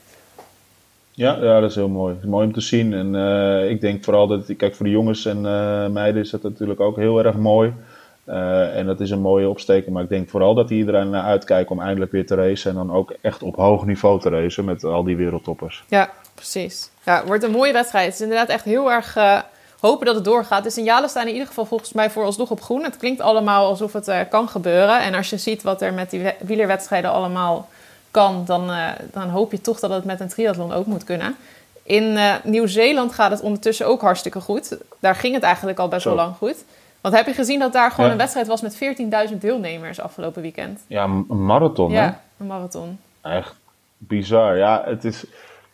Ja, 1.11 1.37
ja, 1.41 1.59
dat 1.59 1.69
is 1.69 1.75
heel 1.75 1.89
mooi. 1.89 2.15
is 2.19 2.27
mooi 2.27 2.45
om 2.45 2.53
te 2.53 2.61
zien. 2.61 2.93
En 2.93 3.13
uh, 3.13 3.69
ik 3.69 3.81
denk 3.81 4.03
vooral 4.03 4.27
dat, 4.27 4.55
kijk, 4.57 4.75
voor 4.75 4.85
de 4.85 4.91
jongens 4.91 5.25
en 5.25 5.37
uh, 5.37 5.87
meiden 5.87 6.21
is 6.21 6.29
dat 6.29 6.43
natuurlijk 6.43 6.79
ook 6.79 6.95
heel 6.95 7.23
erg 7.23 7.35
mooi. 7.35 7.73
Uh, 8.29 8.77
en 8.77 8.85
dat 8.85 8.99
is 8.99 9.09
een 9.09 9.21
mooie 9.21 9.49
opsteken. 9.49 9.91
Maar 9.91 10.03
ik 10.03 10.09
denk 10.09 10.29
vooral 10.29 10.53
dat 10.53 10.69
iedereen 10.69 11.09
naar 11.09 11.23
uitkijkt 11.23 11.69
om 11.69 11.81
eindelijk 11.81 12.11
weer 12.11 12.25
te 12.25 12.35
racen. 12.35 12.69
En 12.69 12.75
dan 12.75 12.91
ook 12.91 13.13
echt 13.21 13.43
op 13.43 13.55
hoog 13.55 13.85
niveau 13.85 14.19
te 14.19 14.29
racen 14.29 14.65
met 14.65 14.83
al 14.83 15.03
die 15.03 15.15
wereldtoppers. 15.15 15.83
Ja, 15.87 16.09
precies. 16.35 16.89
Ja, 17.03 17.17
het 17.17 17.27
wordt 17.27 17.43
een 17.43 17.51
mooie 17.51 17.73
wedstrijd. 17.73 18.05
Het 18.05 18.13
is 18.13 18.21
inderdaad 18.21 18.49
echt 18.49 18.63
heel 18.63 18.91
erg 18.91 19.17
hopen 19.79 20.05
dat 20.05 20.15
het 20.15 20.23
doorgaat. 20.23 20.63
De 20.63 20.69
signalen 20.69 21.09
staan 21.09 21.27
in 21.27 21.31
ieder 21.31 21.47
geval 21.47 21.65
volgens 21.65 21.93
mij 21.93 22.09
vooralsnog 22.09 22.51
op 22.51 22.61
groen. 22.61 22.83
Het 22.83 22.97
klinkt 22.97 23.21
allemaal 23.21 23.67
alsof 23.67 23.93
het 23.93 24.07
uh, 24.07 24.19
kan 24.29 24.49
gebeuren. 24.49 25.01
En 25.01 25.13
als 25.13 25.29
je 25.29 25.37
ziet 25.37 25.63
wat 25.63 25.81
er 25.81 25.93
met 25.93 26.09
die 26.09 26.31
wielerwedstrijden 26.39 27.11
allemaal 27.11 27.69
kan, 28.11 28.43
dan, 28.45 28.71
dan 29.11 29.29
hoop 29.29 29.51
je 29.51 29.61
toch 29.61 29.79
dat 29.79 29.89
het 29.89 30.05
met 30.05 30.19
een 30.19 30.29
triathlon 30.29 30.73
ook 30.73 30.85
moet 30.85 31.03
kunnen. 31.03 31.35
In 31.83 32.19
Nieuw-Zeeland 32.43 33.13
gaat 33.13 33.31
het 33.31 33.41
ondertussen 33.41 33.87
ook 33.87 34.01
hartstikke 34.01 34.39
goed. 34.39 34.77
Daar 34.99 35.15
ging 35.15 35.33
het 35.33 35.43
eigenlijk 35.43 35.79
al 35.79 35.87
best 35.87 36.01
Zo. 36.01 36.09
wel 36.09 36.17
lang 36.17 36.35
goed. 36.35 36.55
Want 37.01 37.15
heb 37.15 37.25
je 37.25 37.33
gezien 37.33 37.59
dat 37.59 37.73
daar 37.73 37.91
gewoon 37.91 38.05
ja. 38.05 38.11
een 38.11 38.17
wedstrijd 38.17 38.47
was 38.47 38.61
met 38.61 38.79
14.000 39.31 39.37
deelnemers 39.37 39.99
afgelopen 39.99 40.41
weekend? 40.41 40.85
Ja, 40.87 41.03
een 41.03 41.45
marathon, 41.45 41.91
ja, 41.91 42.03
hè? 42.03 42.11
een 42.43 42.47
marathon. 42.47 42.99
Echt 43.21 43.55
bizar. 43.97 44.57
Ja, 44.57 44.81
het 44.85 45.05
is... 45.05 45.25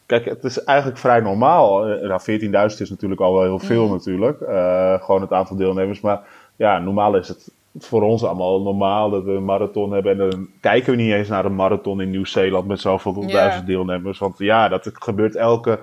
Kijk, 0.05 0.25
het 0.25 0.43
is 0.43 0.63
eigenlijk 0.63 0.99
vrij 0.99 1.19
normaal. 1.19 1.89
Uh, 1.89 2.07
nou, 2.07 2.21
14.000 2.71 2.81
is 2.81 2.89
natuurlijk 2.89 3.21
al 3.21 3.33
wel 3.33 3.43
heel 3.43 3.59
veel 3.59 3.85
mm. 3.85 3.91
natuurlijk. 3.91 4.41
Uh, 4.41 5.03
gewoon 5.03 5.21
het 5.21 5.31
aantal 5.31 5.55
deelnemers. 5.55 6.01
Maar 6.01 6.21
ja, 6.55 6.79
normaal 6.79 7.15
is 7.15 7.27
het 7.27 7.51
voor 7.77 8.01
ons 8.01 8.23
allemaal 8.23 8.61
normaal 8.61 9.09
dat 9.09 9.23
we 9.23 9.31
een 9.31 9.45
marathon 9.45 9.91
hebben. 9.91 10.11
En 10.11 10.17
dan 10.17 10.47
kijken 10.59 10.91
we 10.91 11.01
niet 11.01 11.13
eens 11.13 11.27
naar 11.27 11.45
een 11.45 11.55
marathon 11.55 12.01
in 12.01 12.09
Nieuw-Zeeland 12.09 12.67
met 12.67 12.79
zoveel 12.79 13.13
yeah. 13.19 13.31
duizend 13.31 13.67
deelnemers. 13.67 14.19
Want 14.19 14.37
ja, 14.37 14.67
dat 14.67 14.89
gebeurt 14.93 15.35
elke 15.35 15.79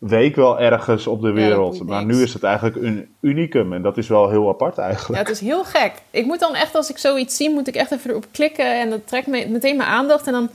week 0.00 0.36
wel 0.36 0.60
ergens 0.60 1.06
op 1.06 1.20
de 1.20 1.32
wereld. 1.32 1.76
Ja, 1.76 1.84
maar 1.84 2.04
nu 2.04 2.22
is 2.22 2.32
het 2.32 2.42
eigenlijk 2.42 2.76
een 2.76 3.14
unicum. 3.20 3.72
En 3.72 3.82
dat 3.82 3.96
is 3.96 4.08
wel 4.08 4.30
heel 4.30 4.48
apart 4.48 4.78
eigenlijk. 4.78 5.22
Ja, 5.22 5.28
het 5.28 5.36
is 5.36 5.48
heel 5.48 5.64
gek. 5.64 5.92
Ik 6.10 6.24
moet 6.26 6.40
dan 6.40 6.54
echt, 6.54 6.74
als 6.74 6.90
ik 6.90 6.98
zoiets 6.98 7.36
zie, 7.36 7.50
moet 7.50 7.68
ik 7.68 7.74
echt 7.74 7.92
even 7.92 8.10
erop 8.10 8.26
klikken. 8.30 8.80
En 8.80 8.90
dat 8.90 9.06
trekt 9.06 9.26
me 9.26 9.46
meteen 9.48 9.76
mijn 9.76 9.88
aandacht. 9.88 10.26
En 10.26 10.32
dan 10.32 10.50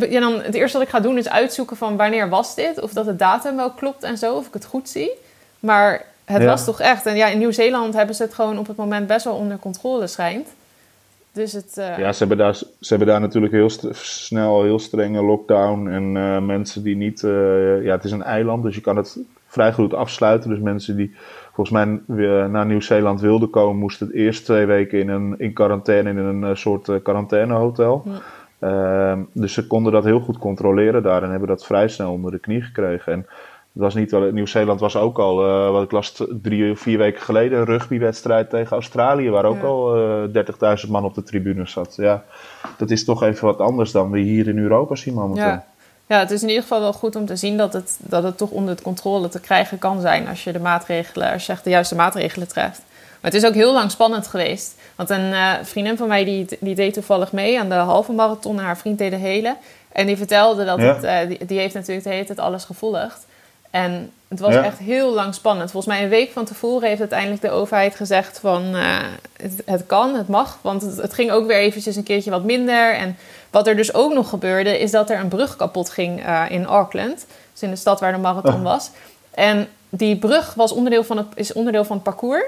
ja, 0.00 0.20
dan, 0.20 0.40
het 0.40 0.54
eerste 0.54 0.78
wat 0.78 0.86
ik 0.86 0.92
ga 0.92 1.00
doen 1.00 1.18
is 1.18 1.28
uitzoeken 1.28 1.76
van 1.76 1.96
wanneer 1.96 2.28
was 2.28 2.54
dit? 2.54 2.80
Of 2.80 2.92
dat 2.92 3.04
de 3.04 3.16
datum 3.16 3.56
wel 3.56 3.70
klopt 3.70 4.02
en 4.02 4.18
zo, 4.18 4.34
of 4.34 4.46
ik 4.46 4.54
het 4.54 4.64
goed 4.64 4.88
zie. 4.88 5.10
Maar 5.60 6.04
het 6.24 6.42
ja. 6.42 6.48
was 6.48 6.64
toch 6.64 6.80
echt. 6.80 7.06
En 7.06 7.16
ja, 7.16 7.26
in 7.26 7.38
Nieuw-Zeeland 7.38 7.94
hebben 7.94 8.14
ze 8.14 8.22
het 8.22 8.34
gewoon 8.34 8.58
op 8.58 8.66
het 8.66 8.76
moment 8.76 9.06
best 9.06 9.24
wel 9.24 9.34
onder 9.34 9.58
controle, 9.58 10.06
schijnt. 10.06 10.48
Dus 11.34 11.52
het, 11.52 11.76
uh... 11.78 11.98
Ja, 11.98 12.12
ze 12.12 12.18
hebben, 12.18 12.36
daar, 12.36 12.54
ze 12.54 12.88
hebben 12.88 13.06
daar 13.06 13.20
natuurlijk 13.20 13.52
heel 13.52 13.70
snel 13.92 14.62
heel 14.62 14.78
strenge 14.78 15.22
lockdown. 15.22 15.88
En 15.88 16.14
uh, 16.14 16.40
mensen 16.40 16.82
die 16.82 16.96
niet. 16.96 17.22
Uh, 17.22 17.84
ja, 17.84 17.94
het 17.94 18.04
is 18.04 18.10
een 18.10 18.22
eiland, 18.22 18.62
dus 18.62 18.74
je 18.74 18.80
kan 18.80 18.96
het 18.96 19.18
vrij 19.46 19.72
goed 19.72 19.94
afsluiten. 19.94 20.50
Dus 20.50 20.58
mensen 20.58 20.96
die 20.96 21.14
volgens 21.52 21.70
mij 21.70 22.00
weer 22.06 22.50
naar 22.50 22.66
Nieuw-Zeeland 22.66 23.20
wilden 23.20 23.50
komen, 23.50 23.76
moesten 23.76 24.06
het 24.06 24.16
eerst 24.16 24.44
twee 24.44 24.66
weken 24.66 24.98
in, 24.98 25.08
een, 25.08 25.34
in 25.38 25.52
quarantaine 25.52 26.10
in 26.10 26.16
een 26.16 26.56
soort 26.56 27.02
quarantainehotel. 27.02 28.02
Ja. 28.04 28.20
Uh, 28.60 29.18
dus 29.32 29.52
ze 29.52 29.66
konden 29.66 29.92
dat 29.92 30.04
heel 30.04 30.20
goed 30.20 30.38
controleren 30.38 31.02
daar 31.02 31.22
en 31.22 31.30
hebben 31.30 31.48
dat 31.48 31.64
vrij 31.64 31.88
snel 31.88 32.12
onder 32.12 32.30
de 32.30 32.38
knie 32.38 32.62
gekregen. 32.62 33.12
En 33.12 33.26
het 33.74 33.82
was 33.82 33.94
niet 33.94 34.10
wel, 34.10 34.32
Nieuw-Zeeland 34.32 34.80
was 34.80 34.96
ook 34.96 35.18
al, 35.18 35.46
uh, 35.46 35.70
wat 35.70 35.82
ik 35.82 35.90
las 35.90 36.22
drie 36.42 36.70
of 36.70 36.80
vier 36.80 36.98
weken 36.98 37.22
geleden, 37.22 37.58
een 37.58 37.64
rugbywedstrijd 37.64 38.50
tegen 38.50 38.72
Australië, 38.72 39.30
waar 39.30 39.44
ook 39.44 39.60
ja. 39.60 39.66
al 39.66 39.98
uh, 40.28 40.82
30.000 40.84 40.90
man 40.90 41.04
op 41.04 41.14
de 41.14 41.22
tribune 41.22 41.66
zat. 41.66 41.94
Ja, 41.96 42.24
dat 42.76 42.90
is 42.90 43.04
toch 43.04 43.22
even 43.22 43.46
wat 43.46 43.58
anders 43.58 43.92
dan 43.92 44.10
we 44.10 44.18
hier 44.18 44.48
in 44.48 44.58
Europa 44.58 44.94
zien 44.94 45.14
momenteel. 45.14 45.44
Ja. 45.44 45.64
ja, 46.06 46.18
het 46.18 46.30
is 46.30 46.42
in 46.42 46.48
ieder 46.48 46.62
geval 46.62 46.80
wel 46.80 46.92
goed 46.92 47.16
om 47.16 47.26
te 47.26 47.36
zien 47.36 47.56
dat 47.56 47.72
het, 47.72 47.98
dat 48.02 48.22
het 48.22 48.36
toch 48.36 48.50
onder 48.50 48.82
controle 48.82 49.28
te 49.28 49.40
krijgen 49.40 49.78
kan 49.78 50.00
zijn 50.00 50.28
als 50.28 50.44
je 50.44 50.52
de 50.52 50.60
maatregelen, 50.60 51.32
als 51.32 51.46
je 51.46 51.52
echt 51.52 51.64
de 51.64 51.70
juiste 51.70 51.94
maatregelen 51.94 52.48
treft. 52.48 52.82
Maar 53.20 53.32
het 53.32 53.42
is 53.42 53.48
ook 53.48 53.54
heel 53.54 53.72
lang 53.72 53.90
spannend 53.90 54.26
geweest. 54.26 54.74
Want 54.96 55.10
een 55.10 55.30
uh, 55.30 55.52
vriendin 55.62 55.96
van 55.96 56.08
mij 56.08 56.24
die, 56.24 56.46
die 56.60 56.74
deed 56.74 56.94
toevallig 56.94 57.32
mee 57.32 57.60
aan 57.60 57.68
de 57.68 57.74
halve 57.74 58.12
marathon. 58.12 58.58
Haar 58.58 58.78
vriend 58.78 58.98
deed 58.98 59.10
de 59.10 59.16
hele. 59.16 59.56
En 59.92 60.06
die 60.06 60.16
vertelde 60.16 60.64
dat 60.64 60.78
ja. 60.78 61.00
het, 61.00 61.28
die, 61.28 61.46
die, 61.46 61.58
heeft 61.58 61.74
natuurlijk 61.74 62.06
de 62.06 62.12
hele 62.12 62.24
tijd 62.24 62.38
alles 62.38 62.64
gevolgd. 62.64 63.26
En 63.74 64.12
het 64.28 64.40
was 64.40 64.54
ja. 64.54 64.64
echt 64.64 64.78
heel 64.78 65.12
lang 65.12 65.34
spannend. 65.34 65.70
Volgens 65.70 65.94
mij 65.94 66.04
een 66.04 66.10
week 66.10 66.32
van 66.32 66.44
tevoren 66.44 66.88
heeft 66.88 67.00
uiteindelijk 67.00 67.40
de 67.40 67.50
overheid 67.50 67.94
gezegd 67.94 68.38
van... 68.38 68.74
Uh, 68.74 68.96
het, 69.36 69.62
het, 69.64 69.86
kan, 69.86 70.14
het 70.14 70.28
mag. 70.28 70.58
Want 70.60 70.82
het, 70.82 70.96
het, 70.96 71.14
ging 71.14 71.30
ook 71.30 71.46
weer 71.46 71.56
eventjes 71.56 71.96
een 71.96 72.02
keertje 72.02 72.30
wat 72.30 72.44
minder. 72.44 72.94
En 72.94 73.16
wat 73.50 73.66
er 73.66 73.76
dus 73.76 73.94
ook 73.94 74.12
nog 74.12 74.28
gebeurde... 74.28 74.78
is 74.78 74.90
dat 74.90 75.10
er 75.10 75.18
een 75.18 75.28
brug 75.28 75.56
kapot 75.56 75.90
ging 75.90 76.26
in 76.48 76.66
Auckland. 76.66 77.26
Dus 77.52 77.62
in 77.62 77.70
de 77.70 77.76
stad 77.76 78.00
waar 78.00 78.12
de 78.12 78.18
marathon 78.18 78.54
oh. 78.54 78.62
was. 78.62 78.90
En 79.30 79.68
die 79.88 80.16
brug 80.16 80.54
was 80.54 80.72
onderdeel 80.72 81.04
van 81.04 81.16
het, 81.16 81.26
is 81.34 81.52
onderdeel 81.52 81.84
van 81.84 81.96
het 81.96 82.04
parcours... 82.04 82.44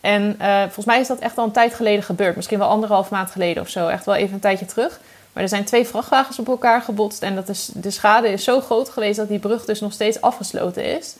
En 0.00 0.36
uh, 0.40 0.60
volgens 0.62 0.86
mij 0.86 1.00
is 1.00 1.06
dat 1.06 1.18
echt 1.18 1.38
al 1.38 1.44
een 1.44 1.50
tijd 1.50 1.74
geleden 1.74 2.02
gebeurd. 2.02 2.36
Misschien 2.36 2.58
wel 2.58 2.68
anderhalf 2.68 3.10
maand 3.10 3.30
geleden 3.30 3.62
of 3.62 3.68
zo. 3.68 3.88
Echt 3.88 4.04
wel 4.04 4.14
even 4.14 4.34
een 4.34 4.40
tijdje 4.40 4.66
terug. 4.66 5.00
Maar 5.32 5.42
er 5.42 5.48
zijn 5.48 5.64
twee 5.64 5.86
vrachtwagens 5.86 6.38
op 6.38 6.48
elkaar 6.48 6.82
gebotst. 6.82 7.22
En 7.22 7.34
dat 7.34 7.48
is, 7.48 7.70
de 7.74 7.90
schade 7.90 8.28
is 8.28 8.44
zo 8.44 8.60
groot 8.60 8.88
geweest 8.88 9.16
dat 9.16 9.28
die 9.28 9.38
brug 9.38 9.64
dus 9.64 9.80
nog 9.80 9.92
steeds 9.92 10.20
afgesloten 10.20 10.84
is. 10.84 11.16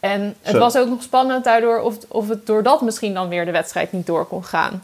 En 0.00 0.34
het 0.42 0.52
zo. 0.54 0.58
was 0.58 0.76
ook 0.76 0.88
nog 0.88 1.02
spannend 1.02 1.44
daardoor 1.44 1.80
of, 1.80 1.96
of 2.08 2.28
het 2.28 2.46
doordat 2.46 2.80
misschien 2.80 3.14
dan 3.14 3.28
weer 3.28 3.44
de 3.44 3.50
wedstrijd 3.50 3.92
niet 3.92 4.06
door 4.06 4.26
kon 4.26 4.44
gaan. 4.44 4.82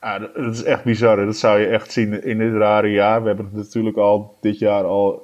Ja, 0.00 0.18
dat 0.18 0.54
is 0.54 0.62
echt 0.62 0.84
bizar. 0.84 1.26
Dat 1.26 1.36
zou 1.36 1.60
je 1.60 1.66
echt 1.66 1.92
zien 1.92 2.24
in 2.24 2.38
dit 2.38 2.52
rare 2.52 2.90
jaar. 2.90 3.20
We 3.20 3.26
hebben 3.26 3.44
het 3.44 3.54
natuurlijk 3.54 3.96
al 3.96 4.36
dit 4.40 4.58
jaar 4.58 4.84
al 4.84 5.22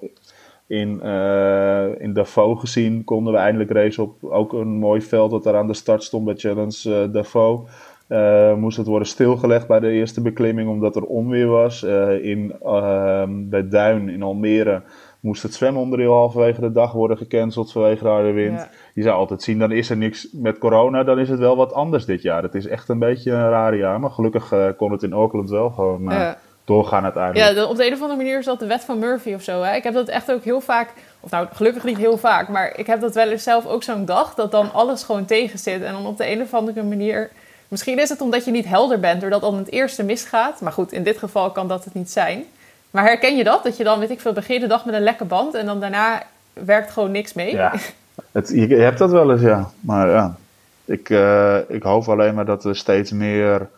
in, 0.66 1.00
uh, 1.04 2.00
in 2.00 2.12
Davos 2.12 2.60
gezien. 2.60 3.04
Konden 3.04 3.32
we 3.32 3.38
eindelijk 3.38 3.70
race 3.70 4.02
op 4.02 4.24
ook 4.24 4.52
een 4.52 4.78
mooi 4.78 5.02
veld 5.02 5.30
dat 5.30 5.44
daar 5.44 5.56
aan 5.56 5.66
de 5.66 5.74
start 5.74 6.02
stond 6.02 6.24
bij 6.24 6.34
Challenge 6.36 7.06
uh, 7.06 7.12
Davos. 7.12 7.60
Uh, 8.08 8.54
moest 8.54 8.76
het 8.76 8.86
worden 8.86 9.08
stilgelegd 9.08 9.66
bij 9.66 9.80
de 9.80 9.90
eerste 9.90 10.20
beklimming 10.20 10.68
omdat 10.68 10.96
er 10.96 11.02
onweer 11.02 11.46
was. 11.46 11.82
in, 12.22 12.54
ehm, 12.64 13.48
bij 13.48 13.68
Duin 13.68 14.08
in 14.08 14.22
Almere 14.22 14.82
moest 15.20 15.42
het 15.42 15.54
zwemonderdeel 15.54 16.12
halverwege 16.12 16.60
de 16.60 16.72
dag 16.72 16.92
worden 16.92 17.16
gecanceld 17.16 17.72
vanwege 17.72 18.02
de 18.02 18.08
harde 18.08 18.32
wind. 18.32 18.68
Je 18.94 19.02
zou 19.02 19.16
altijd 19.16 19.42
zien, 19.42 19.58
dan 19.58 19.72
is 19.72 19.90
er 19.90 19.96
niks 19.96 20.28
met 20.32 20.58
corona, 20.58 21.04
dan 21.04 21.18
is 21.18 21.28
het 21.28 21.38
wel 21.38 21.56
wat 21.56 21.72
anders 21.72 22.04
dit 22.04 22.22
jaar. 22.22 22.42
Het 22.42 22.54
is 22.54 22.66
echt 22.66 22.88
een 22.88 22.98
beetje 22.98 23.32
een 23.32 23.48
raar 23.48 23.76
jaar, 23.76 24.00
maar 24.00 24.10
gelukkig 24.10 24.52
uh, 24.52 24.66
kon 24.76 24.92
het 24.92 25.02
in 25.02 25.12
Auckland 25.12 25.50
wel 25.50 25.70
gewoon 25.70 26.34
doorgaan 26.66 27.04
uiteindelijk. 27.04 27.56
Ja, 27.56 27.64
op 27.64 27.76
de 27.76 27.86
een 27.86 27.92
of 27.92 28.00
andere 28.00 28.16
manier 28.16 28.38
is 28.38 28.44
dat 28.44 28.58
de 28.58 28.66
wet 28.66 28.84
van 28.84 28.98
Murphy 28.98 29.34
of 29.34 29.42
zo. 29.42 29.62
Hè? 29.62 29.74
Ik 29.74 29.82
heb 29.82 29.94
dat 29.94 30.08
echt 30.08 30.32
ook 30.32 30.42
heel 30.42 30.60
vaak, 30.60 30.92
of 31.20 31.30
nou 31.30 31.46
gelukkig 31.52 31.84
niet 31.84 31.96
heel 31.96 32.16
vaak, 32.16 32.48
maar 32.48 32.78
ik 32.78 32.86
heb 32.86 33.00
dat 33.00 33.14
wel 33.14 33.28
eens 33.28 33.42
zelf 33.42 33.66
ook 33.66 33.82
zo'n 33.82 34.04
dag, 34.04 34.34
dat 34.34 34.50
dan 34.50 34.72
alles 34.72 35.02
gewoon 35.02 35.24
tegen 35.24 35.58
zit. 35.58 35.82
En 35.82 35.92
dan 35.92 36.06
op 36.06 36.16
de 36.16 36.30
een 36.30 36.42
of 36.42 36.54
andere 36.54 36.82
manier, 36.82 37.30
misschien 37.68 37.98
is 37.98 38.08
het 38.08 38.20
omdat 38.20 38.44
je 38.44 38.50
niet 38.50 38.66
helder 38.66 39.00
bent, 39.00 39.20
doordat 39.20 39.40
dan 39.40 39.56
het 39.56 39.70
eerste 39.70 40.04
misgaat. 40.04 40.60
Maar 40.60 40.72
goed, 40.72 40.92
in 40.92 41.02
dit 41.02 41.18
geval 41.18 41.50
kan 41.50 41.68
dat 41.68 41.84
het 41.84 41.94
niet 41.94 42.10
zijn. 42.10 42.44
Maar 42.90 43.04
herken 43.04 43.36
je 43.36 43.44
dat? 43.44 43.62
Dat 43.62 43.76
je 43.76 43.84
dan, 43.84 43.98
weet 43.98 44.10
ik 44.10 44.20
veel, 44.20 44.32
begin 44.32 44.60
de 44.60 44.66
dag 44.66 44.84
met 44.84 44.94
een 44.94 45.02
lekke 45.02 45.24
band 45.24 45.54
en 45.54 45.66
dan 45.66 45.80
daarna 45.80 46.22
werkt 46.52 46.90
gewoon 46.90 47.10
niks 47.10 47.32
mee? 47.32 47.52
Ja, 47.52 47.72
het, 48.32 48.48
je, 48.48 48.74
hebt 48.74 48.98
dat 48.98 49.10
wel 49.10 49.30
eens, 49.30 49.40
ja. 49.40 49.70
Maar 49.80 50.08
ja, 50.08 50.36
ik, 50.84 51.08
uh, 51.08 51.56
ik 51.68 51.82
hoop 51.82 52.08
alleen 52.08 52.34
maar 52.34 52.44
dat 52.44 52.64
we 52.64 52.74
steeds 52.74 53.12
meer 53.12 53.68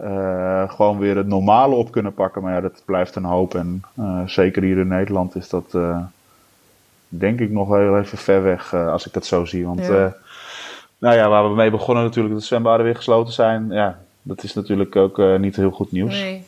uh, 0.00 0.70
gewoon 0.70 0.98
weer 0.98 1.16
het 1.16 1.26
normale 1.26 1.74
op 1.74 1.90
kunnen 1.90 2.14
pakken. 2.14 2.42
Maar 2.42 2.54
ja, 2.54 2.60
dat 2.60 2.82
blijft 2.84 3.14
een 3.14 3.24
hoop. 3.24 3.54
En 3.54 3.82
uh, 3.94 4.20
zeker 4.26 4.62
hier 4.62 4.78
in 4.78 4.88
Nederland 4.88 5.34
is 5.36 5.48
dat 5.48 5.76
denk 7.08 7.40
ik 7.40 7.50
nog 7.50 7.68
heel 7.68 7.98
even 7.98 8.18
ver 8.18 8.42
weg 8.42 8.74
als 8.74 9.06
ik 9.06 9.12
dat 9.12 9.26
zo 9.26 9.44
zie. 9.44 9.66
Want 9.66 9.86
ja. 9.86 10.14
Nou 10.98 11.16
ja, 11.16 11.28
waar 11.28 11.48
we 11.48 11.54
mee 11.54 11.70
begonnen 11.70 12.04
natuurlijk, 12.04 12.34
dat 12.34 12.42
de 12.42 12.48
zwembaden 12.48 12.84
weer 12.84 12.96
gesloten 12.96 13.32
zijn. 13.32 13.66
Ja, 13.70 13.98
dat 14.22 14.42
is 14.42 14.54
natuurlijk 14.54 14.96
ook 14.96 15.38
niet 15.38 15.56
heel 15.56 15.70
goed 15.70 15.92
nieuws. 15.92 16.12
Nee. 16.12 16.44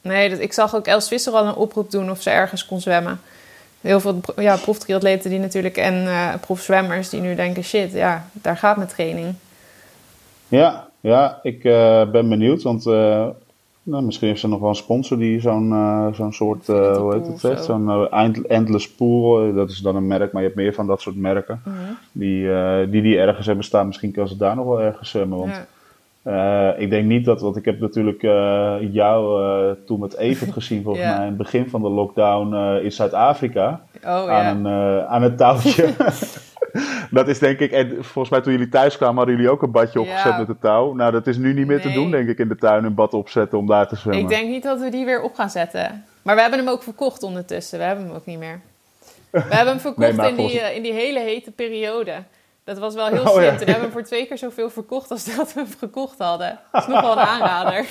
Nee, 0.00 0.30
dat, 0.30 0.38
ik 0.38 0.52
zag 0.52 0.74
ook 0.74 0.86
Els 0.86 1.08
Visser 1.08 1.32
al 1.32 1.46
een 1.46 1.54
oproep 1.54 1.90
doen 1.90 2.10
of 2.10 2.22
ze 2.22 2.30
ergens 2.30 2.66
kon 2.66 2.80
zwemmen. 2.80 3.20
Heel 3.80 4.00
veel 4.00 4.20
ja, 4.36 4.56
proftriatleten 4.56 5.30
die 5.30 5.38
natuurlijk 5.38 5.76
en 5.76 5.94
uh, 5.94 6.34
profzwemmers 6.40 7.08
die 7.08 7.20
nu 7.20 7.34
denken: 7.34 7.64
shit, 7.64 7.92
ja, 7.92 8.28
daar 8.32 8.56
gaat 8.56 8.76
mijn 8.76 8.88
training. 8.88 9.34
Ja, 10.48 10.88
ja 11.00 11.38
ik 11.42 11.64
uh, 11.64 12.10
ben 12.10 12.28
benieuwd, 12.28 12.62
want 12.62 12.84
nou, 13.84 14.04
misschien 14.04 14.28
heeft 14.28 14.40
ze 14.40 14.48
nog 14.48 14.60
wel 14.60 14.68
een 14.68 14.74
sponsor 14.74 15.18
die 15.18 15.40
zo'n 15.40 15.68
zo'n 16.14 16.32
soort, 16.32 16.66
hoe 16.66 17.14
heet 17.14 17.26
het, 17.26 17.40
zegt? 17.40 17.64
Zo'n 17.64 18.08
Endless 18.46 18.90
Pool, 18.90 19.54
dat 19.54 19.70
is 19.70 19.78
dan 19.78 19.96
een 19.96 20.06
merk, 20.06 20.32
maar 20.32 20.42
je 20.42 20.48
hebt 20.48 20.60
meer 20.60 20.74
van 20.74 20.86
dat 20.86 21.00
soort 21.00 21.16
merken. 21.16 21.62
Mm 21.64 21.72
-hmm. 21.72 21.96
die, 22.12 22.48
die 22.88 23.02
die 23.02 23.18
ergens 23.18 23.46
hebben 23.46 23.64
staan. 23.64 23.86
Misschien 23.86 24.12
kan 24.12 24.28
ze 24.28 24.36
daar 24.36 24.56
nog 24.56 24.66
wel 24.66 24.82
ergens 24.82 25.10
zwemmen, 25.10 25.38
want... 25.38 25.50
Ja. 25.50 25.66
Uh, 26.26 26.80
ik 26.80 26.90
denk 26.90 27.04
niet 27.04 27.24
dat, 27.24 27.40
want 27.40 27.56
ik 27.56 27.64
heb 27.64 27.80
natuurlijk 27.80 28.22
uh, 28.22 28.74
jou 28.92 29.42
uh, 29.42 29.70
toen 29.86 30.00
met 30.00 30.16
Evert 30.16 30.52
gezien, 30.58 30.82
volgens 30.82 31.04
mij, 31.04 31.16
in 31.16 31.22
het 31.22 31.36
begin 31.36 31.68
van 31.68 31.82
de 31.82 31.88
lockdown 31.88 32.54
in 32.82 32.92
Zuid-Afrika. 32.92 33.80
Oh, 34.04 34.30
aan, 34.30 34.64
een, 34.64 35.06
aan 35.06 35.22
een 35.22 35.36
touwtje. 35.36 35.88
dat 37.14 37.28
is 37.28 37.38
denk 37.38 37.58
ik, 37.58 37.72
en 37.72 37.88
volgens 37.90 38.28
mij 38.28 38.40
toen 38.40 38.52
jullie 38.52 38.68
thuis 38.68 38.96
kwamen, 38.96 39.16
hadden 39.16 39.34
jullie 39.34 39.50
ook 39.50 39.62
een 39.62 39.70
badje 39.70 40.00
opgezet 40.00 40.38
met 40.38 40.46
de 40.46 40.58
touw. 40.58 40.92
Nou, 40.92 41.12
dat 41.12 41.26
is 41.26 41.36
nu 41.36 41.54
niet 41.54 41.66
meer 41.66 41.76
nee. 41.76 41.86
te 41.86 41.92
doen, 41.92 42.10
denk 42.10 42.28
ik, 42.28 42.38
in 42.38 42.48
de 42.48 42.56
tuin 42.56 42.84
een 42.84 42.94
bad 42.94 43.14
opzetten 43.14 43.58
om 43.58 43.66
daar 43.66 43.88
te 43.88 43.96
zwemmen. 43.96 44.22
Ik 44.22 44.28
denk 44.28 44.48
niet 44.48 44.62
dat 44.62 44.80
we 44.80 44.90
die 44.90 45.04
weer 45.04 45.22
op 45.22 45.34
gaan 45.34 45.50
zetten. 45.50 46.04
Maar 46.22 46.34
we 46.34 46.40
hebben 46.40 46.58
hem 46.58 46.68
ook 46.68 46.82
verkocht 46.82 47.22
ondertussen, 47.22 47.78
we 47.78 47.84
hebben 47.84 48.06
hem 48.06 48.14
ook 48.14 48.26
niet 48.26 48.38
meer. 48.38 48.60
We 49.30 49.40
hebben 49.40 49.66
hem 49.66 49.80
verkocht 49.90 50.16
nee, 50.16 50.28
in, 50.28 50.36
die, 50.36 50.48
volgens... 50.48 50.72
in 50.72 50.82
die 50.82 50.92
hele 50.92 51.20
hete 51.20 51.50
periode. 51.50 52.12
Dat 52.64 52.78
was 52.78 52.94
wel 52.94 53.06
heel 53.06 53.26
slim. 53.26 53.36
Oh, 53.36 53.42
ja. 53.42 53.48
Toen 53.48 53.58
hebben 53.58 53.74
we 53.74 53.80
hem 53.80 53.90
voor 53.90 54.02
twee 54.02 54.26
keer 54.26 54.38
zoveel 54.38 54.70
verkocht 54.70 55.10
als 55.10 55.36
dat 55.36 55.52
we 55.52 55.60
hem 55.60 55.68
gekocht 55.78 56.18
hadden. 56.18 56.58
Dat 56.72 56.82
is 56.82 56.88
nog 56.88 57.00
wel 57.00 57.12
een 57.12 57.18
aanrader. 57.18 57.86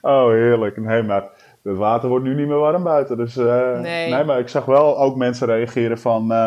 oh, 0.12 0.28
heerlijk. 0.28 0.76
Nee, 0.76 1.02
maar 1.02 1.22
het 1.62 1.76
water 1.76 2.08
wordt 2.08 2.24
nu 2.24 2.34
niet 2.34 2.46
meer 2.46 2.58
warm 2.58 2.82
buiten. 2.82 3.16
Dus 3.16 3.36
uh, 3.36 3.80
nee. 3.80 4.10
nee. 4.10 4.24
maar 4.24 4.38
ik 4.38 4.48
zag 4.48 4.64
wel 4.64 4.98
ook 4.98 5.16
mensen 5.16 5.46
reageren 5.46 5.98
van... 5.98 6.32
Uh, 6.32 6.46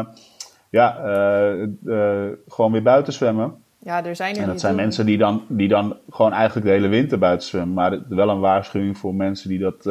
ja, 0.76 0.98
uh, 1.86 2.28
gewoon 2.48 2.72
weer 2.72 2.84
buiten 2.84 3.14
zwemmen. 3.14 3.54
Ja, 3.80 4.06
er 4.06 4.16
zijn 4.16 4.36
er 4.36 4.42
En 4.42 4.48
dat 4.48 4.60
zijn 4.60 4.74
doen. 4.74 4.82
mensen 4.82 5.06
die 5.06 5.18
dan, 5.18 5.44
die 5.48 5.68
dan 5.68 5.98
gewoon 6.10 6.32
eigenlijk 6.34 6.66
de 6.66 6.72
hele 6.72 6.88
winter 6.88 7.20
buiten 7.20 7.48
zwemmen. 7.48 7.74
Maar 7.74 8.00
wel 8.10 8.30
een 8.30 8.40
waarschuwing 8.40 8.98
voor 8.98 9.16
mensen 9.16 9.50
die 9.50 9.60
dat 9.60 9.88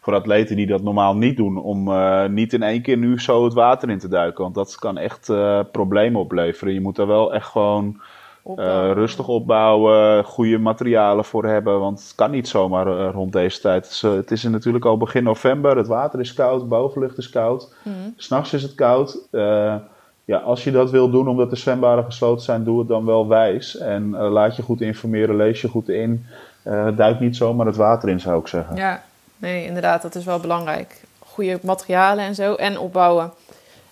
voor 0.00 0.14
atleten 0.14 0.56
die 0.56 0.66
dat 0.66 0.82
normaal 0.82 1.16
niet 1.16 1.36
doen, 1.36 1.56
om 1.56 1.88
uh, 1.88 2.26
niet 2.26 2.52
in 2.52 2.62
één 2.62 2.82
keer 2.82 2.96
nu 2.96 3.20
zo 3.20 3.44
het 3.44 3.52
water 3.52 3.90
in 3.90 3.98
te 3.98 4.08
duiken. 4.08 4.42
Want 4.42 4.54
dat 4.54 4.74
kan 4.74 4.98
echt 4.98 5.28
uh, 5.28 5.60
problemen 5.72 6.20
opleveren. 6.20 6.74
Je 6.74 6.80
moet 6.80 6.98
er 6.98 7.06
wel 7.06 7.34
echt 7.34 7.46
gewoon 7.46 8.00
rustig 8.92 9.28
opbouwen, 9.28 10.24
goede 10.24 10.58
materialen 10.58 11.24
voor 11.24 11.44
hebben. 11.44 11.80
Want 11.80 12.02
het 12.02 12.14
kan 12.14 12.30
niet 12.30 12.48
zomaar 12.48 12.86
rond 13.10 13.32
deze 13.32 13.60
tijd. 13.60 13.84
Het 13.84 13.92
is, 13.92 14.02
het 14.02 14.30
is 14.30 14.42
natuurlijk 14.42 14.84
al 14.84 14.96
begin 14.96 15.24
november, 15.24 15.76
het 15.76 15.86
water 15.86 16.20
is 16.20 16.34
koud, 16.34 16.60
de 16.60 16.66
bovenlucht 16.66 17.18
is 17.18 17.30
koud. 17.30 17.74
Mm. 17.82 18.14
S'nachts 18.16 18.52
is 18.52 18.62
het 18.62 18.74
koud. 18.74 19.28
Ja, 20.24 20.38
als 20.38 20.64
je 20.64 20.70
dat 20.70 20.90
wil 20.90 21.10
doen 21.10 21.28
omdat 21.28 21.50
de 21.50 21.56
zwembaden 21.56 22.04
gesloten 22.04 22.44
zijn, 22.44 22.64
doe 22.64 22.78
het 22.78 22.88
dan 22.88 23.04
wel 23.04 23.28
wijs. 23.28 23.78
En 23.78 24.10
laat 24.16 24.56
je 24.56 24.62
goed 24.62 24.80
informeren, 24.80 25.36
lees 25.36 25.60
je 25.60 25.68
goed 25.68 25.88
in. 25.88 26.26
duik 26.96 27.20
niet 27.20 27.36
zomaar 27.36 27.66
het 27.66 27.76
water 27.76 28.08
in, 28.08 28.20
zou 28.20 28.40
ik 28.40 28.46
zeggen. 28.46 28.76
Ja, 28.76 29.02
nee, 29.36 29.66
inderdaad, 29.66 30.02
dat 30.02 30.14
is 30.14 30.24
wel 30.24 30.40
belangrijk. 30.40 31.00
Goede 31.18 31.58
materialen 31.62 32.24
en 32.24 32.34
zo 32.34 32.54
en 32.54 32.78
opbouwen. 32.78 33.32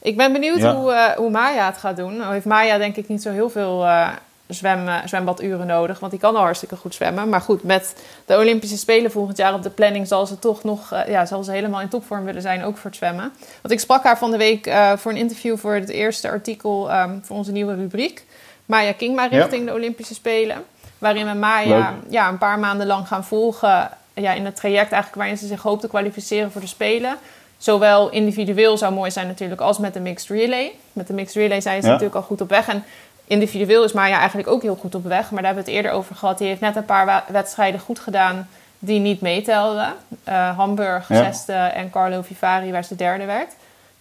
Ik 0.02 0.16
ben 0.16 0.32
benieuwd 0.32 0.58
ja. 0.58 0.74
hoe, 0.74 0.92
uh, 0.92 1.08
hoe 1.08 1.30
Maya 1.30 1.66
het 1.66 1.76
gaat 1.76 1.96
doen. 1.96 2.16
Nou 2.16 2.32
heeft 2.32 2.44
Maya 2.44 2.78
denk 2.78 2.96
ik 2.96 3.08
niet 3.08 3.22
zo 3.22 3.30
heel 3.30 3.50
veel 3.50 3.84
uh, 3.84 4.08
zwem, 4.50 4.88
zwembaduren 5.04 5.66
nodig, 5.66 5.98
want 5.98 6.12
die 6.12 6.20
kan 6.20 6.36
al 6.36 6.42
hartstikke 6.42 6.76
goed 6.76 6.94
zwemmen. 6.94 7.28
Maar 7.28 7.40
goed, 7.40 7.62
met 7.62 7.94
de 8.26 8.36
Olympische 8.36 8.78
Spelen 8.78 9.10
volgend 9.10 9.36
jaar 9.36 9.54
op 9.54 9.62
de 9.62 9.70
planning 9.70 10.06
zal 10.06 10.26
ze 10.26 10.38
toch 10.38 10.64
nog, 10.64 10.92
uh, 10.92 11.08
ja, 11.08 11.26
zal 11.26 11.42
ze 11.42 11.52
helemaal 11.52 11.80
in 11.80 11.88
topvorm 11.88 12.24
willen 12.24 12.42
zijn, 12.42 12.64
ook 12.64 12.76
voor 12.76 12.90
het 12.90 12.98
zwemmen. 12.98 13.32
Want 13.60 13.74
ik 13.74 13.80
sprak 13.80 14.04
haar 14.04 14.18
van 14.18 14.30
de 14.30 14.36
week 14.36 14.70
voor 14.96 15.10
een 15.10 15.16
interview 15.16 15.56
voor 15.56 15.74
het 15.74 15.88
eerste 15.88 16.28
artikel 16.28 16.92
um, 16.92 17.20
voor 17.24 17.36
onze 17.36 17.52
nieuwe 17.52 17.74
rubriek. 17.74 18.24
Maya 18.66 18.92
Kingma 18.92 19.26
richting 19.26 19.64
ja. 19.64 19.70
de 19.70 19.76
Olympische 19.76 20.14
Spelen. 20.14 20.64
Waarin 20.98 21.26
we 21.26 21.34
Maya 21.34 21.94
ja, 22.08 22.28
een 22.28 22.38
paar 22.38 22.58
maanden 22.58 22.86
lang 22.86 23.06
gaan 23.06 23.24
volgen 23.24 23.90
ja, 24.14 24.32
in 24.32 24.44
het 24.44 24.56
traject 24.56 24.92
eigenlijk 24.92 25.14
waarin 25.14 25.38
ze 25.38 25.46
zich 25.46 25.62
hoopt 25.62 25.80
te 25.80 25.88
kwalificeren 25.88 26.52
voor 26.52 26.60
de 26.60 26.66
Spelen. 26.66 27.16
Zowel 27.58 28.10
individueel 28.10 28.76
zou 28.76 28.92
mooi 28.92 29.10
zijn 29.10 29.26
natuurlijk 29.26 29.60
als 29.60 29.78
met 29.78 29.94
de 29.94 30.00
mixed 30.00 30.28
relay. 30.28 30.72
Met 30.92 31.06
de 31.06 31.12
mixed 31.12 31.36
relay 31.36 31.60
zijn 31.60 31.80
ze 31.80 31.86
ja. 31.86 31.92
natuurlijk 31.92 32.20
al 32.20 32.26
goed 32.26 32.40
op 32.40 32.48
weg. 32.48 32.68
En 32.68 32.84
individueel 33.30 33.84
is 33.84 33.92
Maya 33.92 34.18
eigenlijk 34.18 34.48
ook 34.48 34.62
heel 34.62 34.76
goed 34.76 34.94
op 34.94 35.04
weg. 35.04 35.30
Maar 35.30 35.42
daar 35.42 35.54
hebben 35.54 35.64
we 35.64 35.70
het 35.70 35.78
eerder 35.78 35.98
over 35.98 36.14
gehad. 36.14 36.38
Die 36.38 36.46
heeft 36.46 36.60
net 36.60 36.76
een 36.76 36.84
paar 36.84 37.24
wedstrijden 37.28 37.80
goed 37.80 37.98
gedaan 37.98 38.48
die 38.78 39.00
niet 39.00 39.20
meetelden. 39.20 39.94
Uh, 40.28 40.56
Hamburg, 40.56 41.08
ja. 41.08 41.24
zesde 41.24 41.52
en 41.52 41.90
Carlo 41.90 42.22
Vivari 42.22 42.72
waar 42.72 42.84
ze 42.84 42.96
derde 42.96 43.24
werd. 43.24 43.52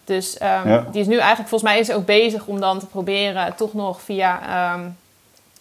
Dus 0.03 0.41
um, 0.41 0.69
ja. 0.69 0.86
die 0.91 1.01
is 1.01 1.07
nu 1.07 1.17
eigenlijk, 1.17 1.50
volgens 1.50 1.71
mij 1.71 1.79
is 1.79 1.88
ze 1.88 1.95
ook 1.95 2.05
bezig 2.05 2.45
om 2.45 2.59
dan 2.59 2.79
te 2.79 2.86
proberen 2.86 3.55
toch 3.55 3.74
nog 3.74 4.01
via 4.01 4.74
um, 4.74 4.98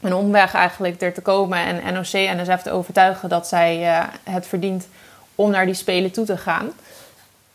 een 0.00 0.14
omweg 0.14 0.54
eigenlijk 0.54 1.00
er 1.02 1.12
te 1.14 1.20
komen 1.20 1.58
en 1.58 1.94
NOC 1.94 2.12
en 2.12 2.36
NSF 2.36 2.62
te 2.62 2.70
overtuigen 2.70 3.28
dat 3.28 3.48
zij 3.48 3.80
uh, 3.80 4.04
het 4.24 4.46
verdient 4.46 4.88
om 5.34 5.50
naar 5.50 5.66
die 5.66 5.74
Spelen 5.74 6.10
toe 6.10 6.24
te 6.24 6.36
gaan. 6.36 6.72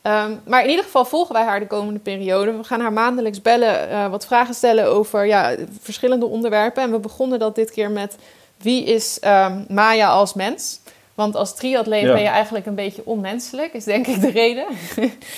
Um, 0.07 0.41
maar 0.45 0.63
in 0.63 0.69
ieder 0.69 0.86
geval 0.86 1.05
volgen 1.05 1.36
wij 1.36 1.43
haar 1.43 1.60
de 1.60 1.67
komende 1.67 2.00
periode. 2.00 2.57
We 2.57 2.63
gaan 2.63 2.81
haar 2.81 2.93
maandelijks 2.93 3.41
bellen, 3.41 3.89
uh, 3.89 4.07
wat 4.07 4.25
vragen 4.25 4.53
stellen 4.53 4.86
over 4.86 5.25
ja, 5.25 5.55
verschillende 5.79 6.25
onderwerpen. 6.25 6.83
En 6.83 6.91
we 6.91 7.00
begonnen 7.00 7.39
dat 7.39 7.55
dit 7.55 7.72
keer 7.72 7.91
met 7.91 8.15
wie 8.57 8.83
is 8.83 9.19
um, 9.25 9.65
Maya 9.67 10.07
als 10.07 10.33
mens? 10.33 10.79
Want 11.13 11.36
als 11.36 11.55
triatleet 11.55 12.01
ja. 12.01 12.13
ben 12.13 12.22
je 12.22 12.27
eigenlijk 12.27 12.65
een 12.65 12.75
beetje 12.75 13.01
onmenselijk, 13.05 13.74
is 13.74 13.83
denk 13.83 14.07
ik 14.07 14.22
de 14.22 14.31
reden. 14.31 14.65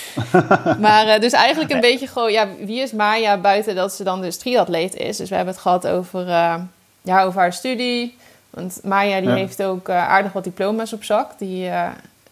maar 0.85 1.07
uh, 1.07 1.19
dus 1.19 1.31
eigenlijk 1.31 1.71
een 1.71 1.79
beetje 1.79 2.07
gewoon, 2.07 2.31
ja, 2.31 2.47
wie 2.59 2.81
is 2.81 2.91
Maya 2.91 3.37
buiten 3.37 3.75
dat 3.75 3.93
ze 3.93 4.03
dan 4.03 4.21
dus 4.21 4.37
triatleet 4.37 4.95
is? 4.95 5.17
Dus 5.17 5.29
we 5.29 5.35
hebben 5.35 5.53
het 5.53 5.63
gehad 5.63 5.87
over 5.87 6.27
uh, 6.27 6.55
ja, 7.01 7.23
over 7.23 7.39
haar 7.39 7.53
studie. 7.53 8.17
Want 8.49 8.79
Maya 8.83 9.19
die 9.19 9.29
ja. 9.29 9.35
heeft 9.35 9.63
ook 9.63 9.89
uh, 9.89 10.09
aardig 10.09 10.33
wat 10.33 10.43
diploma's 10.43 10.93
op 10.93 11.03
zak. 11.03 11.39
Die 11.39 11.69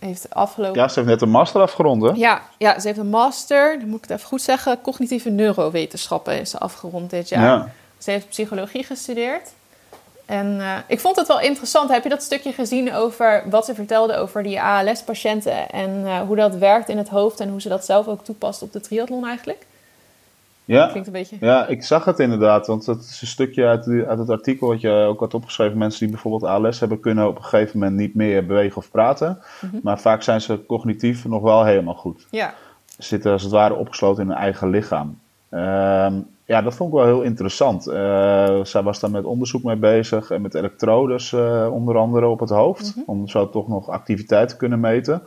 heeft 0.06 0.34
afgelopen... 0.34 0.82
Ja, 0.82 0.88
ze 0.88 1.00
heeft 1.00 1.12
net 1.12 1.22
een 1.22 1.30
master 1.30 1.62
afgerond, 1.62 2.02
hè? 2.02 2.12
Ja, 2.16 2.42
ja, 2.58 2.80
ze 2.80 2.88
heeft 2.88 3.00
een 3.00 3.10
master, 3.10 3.80
dan 3.80 3.88
moet 3.88 4.04
ik 4.04 4.10
het 4.10 4.18
even 4.18 4.28
goed 4.28 4.42
zeggen... 4.42 4.82
cognitieve 4.82 5.30
neurowetenschappen 5.30 6.40
is 6.40 6.50
ze 6.50 6.60
afgerond 6.60 7.10
dit 7.10 7.30
jaar. 7.30 7.44
Ja. 7.44 7.72
Ze 7.98 8.12
heeft 8.12 8.30
psychologie 8.30 8.84
gestudeerd. 8.84 9.50
En 10.26 10.58
uh, 10.58 10.76
ik 10.88 11.00
vond 11.00 11.16
het 11.16 11.28
wel 11.28 11.40
interessant. 11.40 11.90
Heb 11.90 12.04
je 12.04 12.10
dat 12.10 12.24
stukje 12.24 12.54
gezien 12.54 12.94
over 12.94 13.44
wat 13.50 13.66
ze 13.66 13.76
vertelde 13.76 14.16
over 14.16 14.44
die 14.44 14.62
ALS-patiënten... 14.62 15.70
en 15.70 16.20
hoe 16.26 16.36
dat 16.36 16.56
werkt 16.56 16.90
in 16.90 16.98
het 16.98 17.10
hoofd 17.10 17.40
en 17.40 17.50
hoe 17.50 17.62
ze 17.62 17.70
dat 17.70 17.86
zelf 17.86 18.08
ook 18.08 18.24
toepast 18.24 18.62
op 18.62 18.74
de 18.74 18.80
triathlon 18.82 19.28
eigenlijk? 19.28 19.66
Ja, 20.66 20.88
Klinkt 20.88 21.08
een 21.08 21.14
beetje... 21.14 21.38
ja, 21.40 21.68
ik 21.68 21.84
zag 21.84 22.06
het 22.06 22.20
inderdaad. 22.20 22.68
Want 22.68 22.86
het 22.86 23.00
is 23.00 23.22
een 23.22 23.28
stukje 23.28 23.66
uit, 23.66 23.88
uit 23.88 24.20
het 24.20 24.30
artikel 24.30 24.68
wat 24.68 24.82
je 24.82 24.90
ook 24.90 25.20
had 25.20 25.34
opgeschreven. 25.34 25.78
Mensen 25.78 26.00
die 26.00 26.10
bijvoorbeeld 26.10 26.52
ALS 26.52 26.80
hebben, 26.80 27.00
kunnen 27.00 27.28
op 27.28 27.36
een 27.36 27.44
gegeven 27.44 27.80
moment 27.80 27.98
niet 27.98 28.16
meer 28.16 28.46
bewegen 28.46 28.78
of 28.78 28.92
praten. 28.92 29.40
Mhm. 29.62 29.76
Maar 29.84 30.00
vaak 30.00 30.22
zijn 30.22 30.42
ze 30.42 30.66
cognitief 30.66 31.26
nog 31.26 31.42
wel 31.42 31.66
helemaal 31.66 31.94
goed. 31.94 32.28
Ja. 32.32 32.54
Ze 32.86 33.04
zitten 33.04 33.32
als 33.32 33.44
het 33.44 33.52
ware 33.52 33.76
opgesloten 33.76 34.24
in 34.24 34.30
hun 34.30 34.38
eigen 34.38 34.70
lichaam. 34.70 35.20
Ehm, 35.50 36.14
ja, 36.46 36.62
dat 36.62 36.76
vond 36.76 36.90
ik 36.90 36.96
wel 36.96 37.06
heel 37.06 37.22
interessant. 37.22 37.88
Uh, 37.88 37.94
zij 38.64 38.84
was 38.84 39.00
daar 39.00 39.12
met 39.12 39.26
onderzoek 39.26 39.64
mee 39.64 39.76
bezig 39.76 40.32
en 40.32 40.42
met 40.42 40.54
elektrodes 40.54 41.32
uh, 41.32 41.68
onder 41.72 41.98
andere 41.98 42.28
op 42.28 42.40
het 42.40 42.50
hoofd. 42.50 42.96
Mhm. 42.96 43.10
Om 43.10 43.28
zo 43.28 43.50
toch 43.50 43.68
nog 43.68 43.90
activiteit 43.90 44.50
te 44.50 44.58
kunnen 44.58 44.80
meten. 44.80 45.22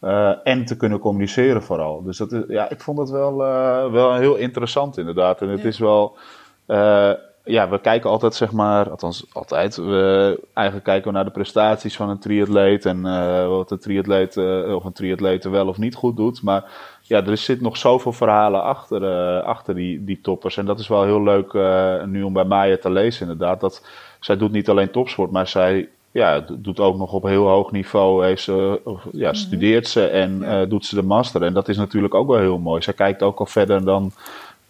Uh, 0.00 0.32
en 0.44 0.64
te 0.64 0.76
kunnen 0.76 0.98
communiceren 0.98 1.62
vooral. 1.62 2.02
Dus 2.02 2.16
dat 2.16 2.32
is, 2.32 2.42
ja, 2.48 2.70
ik 2.70 2.80
vond 2.80 2.98
het 2.98 3.10
wel, 3.10 3.36
wel 3.90 4.14
heel 4.14 4.36
interessant 4.36 4.98
inderdaad. 4.98 5.42
En 5.42 5.48
het 5.48 5.64
is 5.64 5.78
wel 5.78 6.16
ja, 7.44 7.68
we 7.68 7.80
kijken 7.80 8.10
altijd, 8.10 8.34
zeg 8.34 8.52
maar, 8.52 8.90
althans 8.90 9.26
altijd, 9.32 9.76
we, 9.76 10.40
eigenlijk 10.54 10.86
kijken 10.86 11.10
we 11.10 11.16
naar 11.16 11.24
de 11.24 11.30
prestaties 11.30 11.96
van 11.96 12.08
een 12.08 12.18
triatleet 12.18 12.86
en 12.86 13.02
wat 13.48 13.70
een 13.70 13.78
triatleet, 13.78 14.36
of 14.66 14.84
een 14.84 14.92
triatleet 14.92 15.44
wel 15.44 15.68
of 15.68 15.78
niet 15.78 15.94
goed 15.94 16.16
doet. 16.16 16.42
Maar 16.42 16.64
ja, 17.02 17.26
er 17.26 17.36
zit 17.36 17.60
nog 17.60 17.76
zoveel 17.76 18.12
verhalen 18.12 18.62
achter, 18.62 19.42
achter 19.42 19.74
die, 19.74 20.04
die 20.04 20.20
toppers. 20.20 20.56
En 20.56 20.66
dat 20.66 20.78
is 20.78 20.88
wel 20.88 21.04
heel 21.04 21.22
leuk 21.22 21.52
nu 22.06 22.22
om 22.22 22.32
bij 22.32 22.44
Maya 22.44 22.76
te 22.76 22.90
lezen, 22.90 23.22
inderdaad. 23.22 23.60
Dat 23.60 23.86
zij 24.20 24.36
doet 24.36 24.52
niet 24.52 24.68
alleen 24.68 24.90
topsport, 24.90 25.30
maar 25.30 25.48
zij 25.48 25.88
ja, 26.10 26.44
doet 26.48 26.80
ook 26.80 26.96
nog 26.96 27.12
op 27.12 27.22
heel 27.22 27.46
hoog 27.46 27.72
niveau. 27.72 28.24
Heeft 28.24 28.42
ze, 28.42 28.80
ja, 29.12 29.28
mhm. 29.28 29.38
studeert 29.38 29.88
ze 29.88 30.06
en 30.06 30.68
doet 30.68 30.86
ze 30.86 30.94
de 30.94 31.02
master. 31.02 31.42
En 31.42 31.52
dat 31.52 31.68
is 31.68 31.76
natuurlijk 31.76 32.14
ook 32.14 32.28
wel 32.28 32.38
heel 32.38 32.58
mooi. 32.58 32.82
Zij 32.82 32.94
kijkt 32.94 33.22
ook 33.22 33.38
al 33.38 33.46
verder 33.46 33.84
dan 33.84 34.12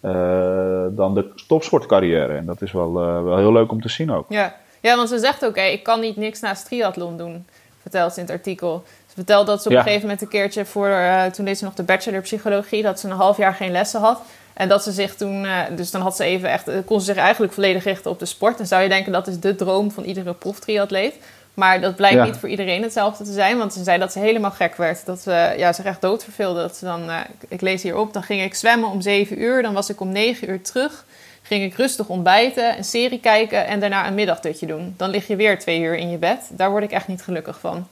uh, 0.01 0.85
dan 0.89 1.13
de 1.13 1.33
topsportcarrière. 1.47 2.33
En 2.33 2.45
dat 2.45 2.61
is 2.61 2.71
wel, 2.71 2.87
uh, 2.87 3.23
wel 3.23 3.37
heel 3.37 3.51
leuk 3.51 3.71
om 3.71 3.81
te 3.81 3.89
zien 3.89 4.11
ook. 4.11 4.25
Ja, 4.29 4.55
ja 4.79 4.95
want 4.95 5.09
ze 5.09 5.19
zegt 5.19 5.45
ook, 5.45 5.57
ik 5.57 5.83
kan 5.83 5.99
niet 5.99 6.15
niks 6.15 6.39
naast 6.39 6.65
triathlon 6.65 7.17
doen, 7.17 7.45
vertelt 7.81 8.13
ze 8.13 8.19
in 8.19 8.25
het 8.25 8.35
artikel. 8.35 8.83
Ze 9.07 9.13
vertelt 9.13 9.47
dat 9.47 9.61
ze 9.61 9.69
op 9.69 9.75
een 9.75 9.81
gegeven 9.81 10.01
moment 10.01 10.21
een 10.21 10.27
keertje 10.27 10.65
voor, 10.65 10.97
toen 11.31 11.45
deed 11.45 11.57
ze 11.57 11.63
nog 11.63 11.73
de 11.73 11.83
bachelor 11.83 12.21
psychologie, 12.21 12.83
dat 12.83 12.99
ze 12.99 13.07
een 13.07 13.15
half 13.15 13.37
jaar 13.37 13.53
geen 13.53 13.71
lessen 13.71 13.99
had. 13.99 14.21
En 14.53 14.67
dat 14.67 14.83
ze 14.83 14.91
zich 14.91 15.15
toen, 15.15 15.47
dus 15.75 15.91
dan 15.91 16.01
had 16.01 16.15
ze 16.15 16.23
even 16.23 16.49
echt, 16.49 16.69
kon 16.85 16.99
ze 16.99 17.05
zich 17.05 17.15
eigenlijk 17.15 17.53
volledig 17.53 17.83
richten 17.83 18.11
op 18.11 18.19
de 18.19 18.25
sport. 18.25 18.59
En 18.59 18.67
zou 18.67 18.83
je 18.83 18.89
denken, 18.89 19.11
dat 19.11 19.27
is 19.27 19.39
de 19.39 19.55
droom 19.55 19.91
van 19.91 20.03
iedere 20.03 20.33
proftriatleet. 20.33 21.13
Maar 21.53 21.81
dat 21.81 21.95
blijkt 21.95 22.23
niet 22.23 22.37
voor 22.37 22.49
iedereen 22.49 22.81
hetzelfde 22.81 23.23
te 23.23 23.31
zijn. 23.31 23.57
Want 23.57 23.73
ze 23.73 23.83
zei 23.83 23.99
dat 23.99 24.11
ze 24.11 24.19
helemaal 24.19 24.51
gek 24.51 24.75
werd. 24.75 25.05
Dat 25.05 25.19
ze 25.21 25.53
ja, 25.57 25.73
zich 25.73 25.85
echt 25.85 26.01
doodverveelde. 26.01 26.61
Dat 26.61 26.75
ze 26.75 26.85
dan, 26.85 27.09
uh, 27.09 27.19
ik 27.47 27.61
lees 27.61 27.83
hierop, 27.83 28.13
dan 28.13 28.23
ging 28.23 28.41
ik 28.41 28.55
zwemmen 28.55 28.89
om 28.89 29.01
7 29.01 29.41
uur. 29.41 29.61
Dan 29.61 29.73
was 29.73 29.89
ik 29.89 30.01
om 30.01 30.11
9 30.11 30.49
uur 30.49 30.61
terug. 30.61 31.05
Ging 31.41 31.63
ik 31.63 31.75
rustig 31.75 32.07
ontbijten, 32.07 32.77
een 32.77 32.83
serie 32.83 33.19
kijken 33.19 33.67
en 33.67 33.79
daarna 33.79 34.07
een 34.07 34.13
middagdutje 34.13 34.65
doen. 34.65 34.93
Dan 34.97 35.09
lig 35.09 35.27
je 35.27 35.35
weer 35.35 35.59
twee 35.59 35.79
uur 35.79 35.95
in 35.95 36.09
je 36.09 36.17
bed. 36.17 36.39
Daar 36.49 36.69
word 36.71 36.83
ik 36.83 36.91
echt 36.91 37.07
niet 37.07 37.21
gelukkig 37.21 37.59
van. 37.59 37.87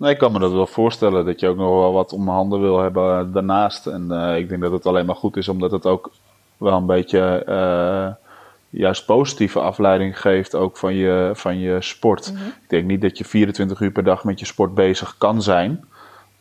Nee, 0.00 0.12
ik 0.12 0.18
kan 0.18 0.32
me 0.32 0.38
dat 0.38 0.52
wel 0.52 0.66
voorstellen. 0.66 1.24
Dat 1.24 1.40
je 1.40 1.48
ook 1.48 1.56
nog 1.56 1.68
wel 1.68 1.92
wat 1.92 2.12
om 2.12 2.28
handen 2.28 2.60
wil 2.60 2.78
hebben 2.78 3.32
daarnaast. 3.32 3.86
En 3.86 4.06
uh, 4.10 4.36
ik 4.36 4.48
denk 4.48 4.60
dat 4.60 4.72
het 4.72 4.86
alleen 4.86 5.06
maar 5.06 5.16
goed 5.16 5.36
is, 5.36 5.48
omdat 5.48 5.70
het 5.70 5.86
ook 5.86 6.10
wel 6.56 6.76
een 6.76 6.86
beetje... 6.86 7.42
Uh, 7.48 8.26
juist 8.70 9.06
positieve 9.06 9.60
afleiding 9.60 10.20
geeft 10.20 10.54
ook 10.54 10.76
van 10.76 10.94
je, 10.94 11.30
van 11.34 11.58
je 11.58 11.76
sport. 11.80 12.32
Mhm. 12.32 12.46
Ik 12.46 12.68
denk 12.68 12.86
niet 12.86 13.00
dat 13.00 13.18
je 13.18 13.24
24 13.24 13.80
uur 13.80 13.90
per 13.90 14.04
dag 14.04 14.24
met 14.24 14.40
je 14.40 14.46
sport 14.46 14.74
bezig 14.74 15.14
kan 15.18 15.42
zijn. 15.42 15.84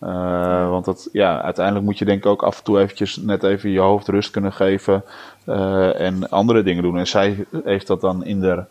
Uh, 0.04 0.70
want 0.70 0.86
dat, 0.86 1.10
ja, 1.12 1.42
uiteindelijk 1.42 1.86
moet 1.86 1.98
je 1.98 2.06
denk 2.06 2.18
ik 2.18 2.26
ook 2.26 2.44
af 2.44 2.58
en 2.58 2.64
toe 2.64 2.80
eventjes 2.80 3.16
net 3.16 3.44
even 3.44 3.70
je 3.70 3.80
hoofd 3.80 4.08
rust 4.08 4.32
kunnen 4.32 4.54
geven 4.54 5.04
uh, 5.46 6.00
en 6.00 6.30
andere 6.30 6.64
dingen 6.64 6.84
doen. 6.84 6.98
En 6.98 7.08
zij 7.08 7.46
heeft 7.64 7.88
dat 7.88 8.02
dan 8.02 8.26
in 8.26 8.40
de 8.40 8.64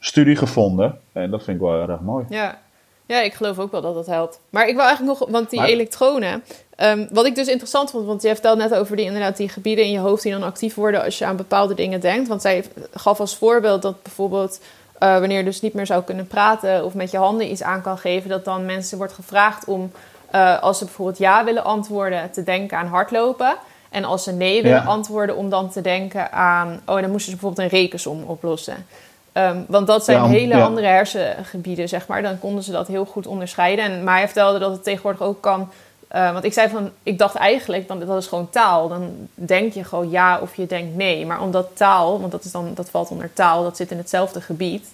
studie 0.00 0.36
gevonden 0.36 0.98
en 1.12 1.30
dat 1.30 1.44
vind 1.44 1.56
ik 1.56 1.62
wel 1.62 1.88
erg 1.88 2.00
mooi. 2.00 2.24
Ja, 2.28 2.58
ja, 3.06 3.20
ik 3.20 3.34
geloof 3.34 3.58
ook 3.58 3.70
wel 3.70 3.80
dat 3.80 3.94
dat 3.94 4.06
helpt. 4.06 4.40
Maar 4.50 4.68
ik 4.68 4.74
wil 4.74 4.84
eigenlijk 4.84 5.18
nog, 5.18 5.28
want 5.30 5.50
die 5.50 5.64
elektronen. 5.64 6.44
Um, 6.80 7.08
wat 7.10 7.26
ik 7.26 7.34
dus 7.34 7.46
interessant 7.46 7.90
vond, 7.90 8.06
want 8.06 8.22
je 8.22 8.28
vertelt 8.28 8.58
net 8.58 8.74
over 8.74 8.96
die, 8.96 9.04
inderdaad, 9.04 9.36
die 9.36 9.48
gebieden 9.48 9.84
in 9.84 9.90
je 9.90 9.98
hoofd 9.98 10.22
die 10.22 10.32
dan 10.32 10.42
actief 10.42 10.74
worden 10.74 11.04
als 11.04 11.18
je 11.18 11.24
aan 11.24 11.36
bepaalde 11.36 11.74
dingen 11.74 12.00
denkt. 12.00 12.28
Want 12.28 12.42
zij 12.42 12.64
gaf 12.94 13.20
als 13.20 13.36
voorbeeld 13.36 13.82
dat 13.82 14.02
bijvoorbeeld 14.02 14.60
uh, 15.00 15.18
wanneer 15.18 15.38
je 15.38 15.44
dus 15.44 15.60
niet 15.60 15.74
meer 15.74 15.86
zou 15.86 16.02
kunnen 16.02 16.26
praten 16.26 16.84
of 16.84 16.94
met 16.94 17.10
je 17.10 17.16
handen 17.16 17.50
iets 17.50 17.62
aan 17.62 17.82
kan 17.82 17.98
geven, 17.98 18.30
dat 18.30 18.44
dan 18.44 18.66
mensen 18.66 18.98
wordt 18.98 19.12
gevraagd 19.12 19.64
om, 19.64 19.92
uh, 20.34 20.62
als 20.62 20.78
ze 20.78 20.84
bijvoorbeeld 20.84 21.18
ja 21.18 21.44
willen 21.44 21.64
antwoorden, 21.64 22.30
te 22.30 22.42
denken 22.42 22.78
aan 22.78 22.86
hardlopen. 22.86 23.56
En 23.90 24.04
als 24.04 24.22
ze 24.22 24.32
nee 24.32 24.62
willen 24.62 24.84
antwoorden, 24.84 25.36
om 25.36 25.50
dan 25.50 25.70
te 25.70 25.80
denken 25.80 26.32
aan, 26.32 26.80
oh, 26.86 27.00
dan 27.00 27.10
moesten 27.10 27.32
ze 27.32 27.38
bijvoorbeeld 27.38 27.72
een 27.72 27.78
rekensom 27.78 28.22
oplossen. 28.22 28.86
Ehm, 29.34 29.58
want 29.68 29.86
dat 29.86 30.04
zijn 30.04 30.24
hele 30.24 30.62
andere 30.62 30.86
hersengebieden, 30.86 31.88
zeg 31.88 32.06
maar. 32.06 32.22
Dan 32.22 32.38
konden 32.38 32.64
ze 32.64 32.72
dat 32.72 32.86
heel 32.86 33.04
goed 33.04 33.26
onderscheiden. 33.26 33.84
En, 33.84 34.04
maar 34.04 34.16
hij 34.16 34.26
vertelde 34.26 34.58
dat 34.58 34.72
het 34.72 34.84
tegenwoordig 34.84 35.22
ook 35.22 35.40
kan. 35.40 35.70
Uh, 36.14 36.32
want 36.32 36.44
ik 36.44 36.52
zei 36.52 36.68
van, 36.68 36.90
ik 37.02 37.18
dacht 37.18 37.34
eigenlijk, 37.34 37.88
dan, 37.88 37.98
dat 37.98 38.22
is 38.22 38.26
gewoon 38.26 38.50
taal. 38.50 38.88
Dan 38.88 39.28
denk 39.34 39.72
je 39.72 39.84
gewoon 39.84 40.10
ja 40.10 40.38
of 40.40 40.56
je 40.56 40.66
denkt 40.66 40.96
nee. 40.96 41.26
Maar 41.26 41.42
omdat 41.42 41.76
taal, 41.76 42.20
want 42.20 42.32
dat, 42.32 42.44
is 42.44 42.52
dan, 42.52 42.70
dat 42.74 42.90
valt 42.90 43.10
onder 43.10 43.32
taal, 43.32 43.62
dat 43.62 43.76
zit 43.76 43.90
in 43.90 43.96
hetzelfde 43.96 44.40
gebied, 44.40 44.88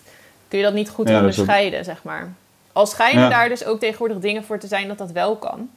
kun 0.48 0.59
je 0.59 0.64
dat 0.64 0.74
niet 0.74 0.90
goed 0.90 1.11
onderscheiden, 1.11 1.85
zeg 1.85 2.03
maar. 2.03 2.29
Al 2.72 2.87
schijnen 2.87 3.31
daar 3.31 3.48
dus 3.48 3.64
ook 3.64 3.81
tegenwoordig 3.81 4.18
dingen 4.18 4.44
voor 4.44 4.59
te 4.59 4.66
zijn 4.66 4.88
dat 4.88 4.98
dat 4.98 5.11
wel 5.11 5.37
kan. 5.37 5.70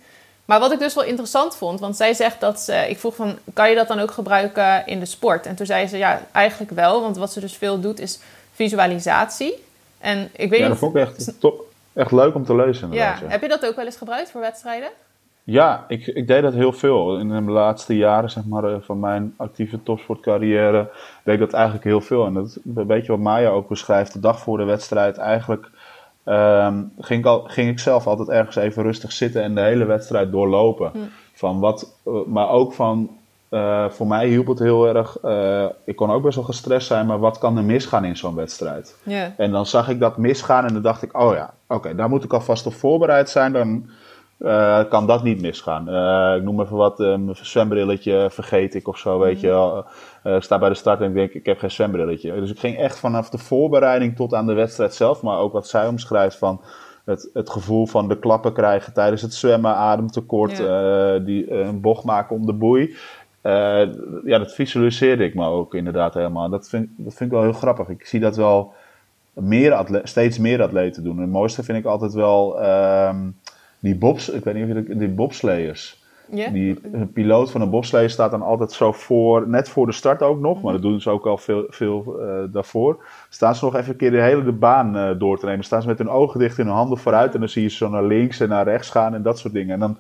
Maar 0.46 0.60
wat 0.60 0.72
ik 0.72 0.80
dus 0.80 0.94
wel 0.94 1.04
interessant 1.04 1.56
vond, 1.56 1.80
want 1.80 1.96
zij 1.96 2.14
zegt 2.14 2.40
dat 2.40 2.60
ze, 2.60 2.90
ik 2.90 3.00
vroeg 3.00 3.16
van, 3.16 3.38
kan 3.54 3.70
je 3.70 3.76
dat 3.76 3.88
dan 3.88 4.00
ook 4.00 4.12
gebruiken 4.12 4.88
in 4.88 5.00
de 5.00 5.06
sport? 5.06 5.46
En 5.46 5.56
toen 5.56 5.66
zei 5.66 5.88
ze, 5.88 5.98
ja, 5.98 6.22
eigenlijk 6.32 6.72
wel, 6.72 7.02
want 7.02 7.18
wat 7.18 7.34
ze 7.34 7.40
dus 7.40 7.58
veel 7.58 7.80
doet 7.80 8.00
is 8.00 8.20
visualisatie. 8.54 9.54
En 10.00 10.30
ik 10.36 10.50
weet 10.50 10.60
ja, 10.60 10.68
dat 10.68 10.78
vond 10.78 10.96
ik 10.96 11.02
echt, 11.02 11.40
top, 11.40 11.66
echt 11.94 12.12
leuk 12.12 12.36
om 12.36 12.46
te 12.46 12.56
lezen. 12.56 12.92
Ja. 12.92 13.20
Heb 13.26 13.42
je 13.42 13.48
dat 13.48 13.66
ook 13.66 13.76
wel 13.76 13.86
eens 13.86 13.98
gebruikt 13.98 14.32
voor 14.32 14.42
wedstrijden? 14.42 14.90
Ja, 15.44 15.86
ik, 15.88 16.08
ik 16.08 16.28
deed 16.28 16.42
dat 16.42 16.54
heel 16.54 16.74
veel. 16.74 17.18
In 17.18 17.30
de 17.30 17.52
laatste 17.52 17.98
jaren 17.98 18.30
zeg 18.30 18.46
maar, 18.46 18.64
eh, 18.64 18.76
van 18.82 19.00
mijn 19.00 19.34
actieve 19.38 19.84
topsportcarrière 19.84 20.90
deed 21.24 21.34
ik 21.34 21.40
dat 21.40 21.54
eigenlijk 21.54 21.84
heel 21.84 22.02
veel. 22.02 22.26
En 22.26 22.34
dat 22.34 22.58
weet 22.64 23.06
je 23.06 23.12
wat 23.12 23.22
Maya 23.22 23.50
ook 23.50 23.68
beschrijft. 23.68 24.14
De 24.14 24.20
dag 24.20 24.40
voor 24.40 24.58
de 24.58 24.64
wedstrijd 24.64 25.18
eigenlijk 25.18 25.70
um, 26.26 26.94
ging, 27.00 27.20
ik 27.20 27.26
al, 27.26 27.44
ging 27.44 27.70
ik 27.70 27.80
zelf 27.80 28.08
altijd 28.08 28.30
ergens 28.30 28.56
even 28.56 28.84
rustig 28.84 29.12
zitten 29.12 29.44
en 29.44 29.56
de 29.56 29.62
hele 29.62 29.86
wedstrijd 29.86 30.32
doorlopen. 30.32 30.92
Hm. 30.94 30.98
Van 31.34 31.60
wat, 31.60 31.94
eh, 32.06 32.14
maar 32.26 32.50
ook 32.50 32.74
van 32.74 33.10
uh, 33.54 33.90
voor 33.90 34.08
mij 34.08 34.28
hielp 34.28 34.48
het 34.48 34.60
heel 34.60 34.88
erg. 34.88 35.18
Uh, 35.24 35.66
ik 35.86 35.96
kon 35.96 36.12
ook 36.12 36.24
best 36.24 36.36
wel 36.36 36.46
gestrest 36.46 36.88
zijn, 36.88 37.06
maar 37.06 37.20
wat 37.20 37.38
kan 37.38 37.58
er 37.58 37.64
misgaan 37.64 38.06
in 38.06 38.18
zo'n 38.18 38.36
wedstrijd? 38.36 38.98
Yeah. 39.04 39.30
En 39.38 39.52
dan 39.52 39.66
zag 39.66 39.90
ik 39.90 40.00
dat 40.00 40.18
misgaan 40.18 40.66
en 40.66 40.74
dan 40.74 40.82
dacht 40.82 41.02
ik: 41.04 41.20
oh 41.20 41.34
ja, 41.34 41.54
oké, 41.68 41.96
daar 41.96 42.10
moet 42.10 42.24
ik 42.24 42.34
alvast 42.34 42.66
op 42.66 42.74
voorbereid 42.74 43.30
zijn. 43.30 43.54
Dan 43.54 43.90
uh, 44.40 44.80
kan 44.90 45.08
dat 45.08 45.24
niet 45.24 45.42
misgaan. 45.42 45.82
ik 46.38 46.44
noem 46.44 46.62
even 46.62 46.76
wat, 46.76 46.98
mijn 46.98 47.36
zwembrilletje 47.36 48.28
vergeet 48.32 48.76
ik 48.76 48.88
of 48.88 48.98
zo, 48.98 49.20
weet 49.20 49.42
mm. 49.42 49.50
je. 49.50 49.84
ik 50.36 50.44
sta 50.44 50.60
bij 50.60 50.70
de 50.70 50.76
start 50.76 51.02
en 51.02 51.08
ik 51.08 51.14
denk: 51.14 51.32
ik 51.32 51.46
heb 51.46 51.60
geen 51.60 51.72
zwembrilletje. 51.72 52.34
Dus 52.34 52.52
ik 52.52 52.60
ging 52.60 52.78
echt 52.78 53.00
vanaf 53.00 53.30
de 53.30 53.38
voorbereiding 53.38 54.16
tot 54.16 54.34
aan 54.34 54.48
de 54.48 54.54
wedstrijd 54.54 54.94
zelf, 54.94 55.22
maar 55.22 55.38
ook 55.38 55.54
wat 55.54 55.68
zij 55.68 55.88
omschrijft 55.88 56.38
van. 56.38 56.62
Het, 57.06 57.30
het, 57.34 57.50
gevoel 57.50 57.86
van 57.86 58.08
de 58.08 58.20
klappen 58.20 58.54
krijgen 58.54 58.94
tijdens 58.94 59.22
het 59.22 59.34
zwemmen, 59.34 59.76
ademtekort, 59.76 60.60
uh, 60.60 61.14
die, 61.26 61.52
een 61.52 61.82
bocht 61.82 62.04
maken 62.04 62.36
om 62.36 62.46
de 62.46 62.54
boei. 62.54 62.96
Uh, 63.44 63.94
ja, 64.24 64.38
dat 64.38 64.54
visualiseerde 64.54 65.24
ik 65.24 65.36
me 65.36 65.46
ook 65.46 65.74
inderdaad 65.74 66.14
helemaal. 66.14 66.50
Dat 66.50 66.70
vind, 66.70 66.90
dat 66.98 67.14
vind 67.14 67.32
ik 67.32 67.36
wel 67.36 67.46
heel 67.46 67.54
grappig. 67.54 67.90
Ik 67.90 68.06
zie 68.06 68.20
dat 68.20 68.36
wel 68.36 68.74
meer 69.34 70.02
steeds 70.04 70.38
meer 70.38 70.62
atleten 70.62 71.04
doen. 71.04 71.20
het 71.20 71.30
mooiste 71.30 71.64
vind 71.64 71.78
ik 71.78 71.86
altijd 71.86 72.14
wel 72.14 72.64
um, 72.66 73.36
die 73.80 73.96
bobs, 73.96 74.30
ik 74.30 74.44
weet 74.44 74.54
niet 74.54 74.64
of 74.64 74.70
je 74.70 74.98
die. 74.98 76.02
Yeah. 76.32 76.54
Die 76.54 76.80
een 76.92 77.12
piloot 77.12 77.52
van 77.52 77.62
een 77.62 77.70
bobslee 77.70 78.08
staat 78.08 78.32
dan 78.32 78.42
altijd 78.42 78.72
zo 78.72 78.92
voor, 78.92 79.48
net 79.48 79.70
voor 79.70 79.86
de 79.86 79.92
start 79.92 80.22
ook 80.22 80.40
nog, 80.40 80.62
maar 80.62 80.74
dat 80.74 80.82
doen 80.82 81.02
ze 81.02 81.10
ook 81.10 81.26
al 81.26 81.38
veel, 81.38 81.66
veel 81.70 82.16
uh, 82.20 82.54
daarvoor. 82.54 83.04
Staan 83.30 83.56
ze 83.56 83.66
nog 83.66 83.76
even 83.76 83.92
een 83.92 83.98
keer 83.98 84.12
de 84.12 84.22
hele 84.22 84.44
de 84.44 84.52
baan 84.52 84.98
uh, 84.98 85.10
door 85.20 85.40
te 85.40 85.46
nemen. 85.46 85.66
Staan 85.66 85.82
ze 85.82 85.88
met 85.88 85.98
hun 85.98 86.10
ogen 86.10 86.40
dicht 86.40 86.60
en 86.60 86.66
hun 86.66 86.76
handen 86.76 86.98
vooruit 86.98 87.34
en 87.34 87.40
dan 87.40 87.50
zie 87.50 87.62
je 87.62 87.70
ze 87.70 87.76
zo 87.76 87.90
naar 87.90 88.04
links 88.04 88.40
en 88.40 88.50
naar 88.50 88.64
rechts 88.64 88.90
gaan 88.90 89.14
en 89.14 89.22
dat 89.22 89.40
soort 89.40 89.54
dingen. 89.54 89.74
En 89.74 89.80
dan 89.80 89.98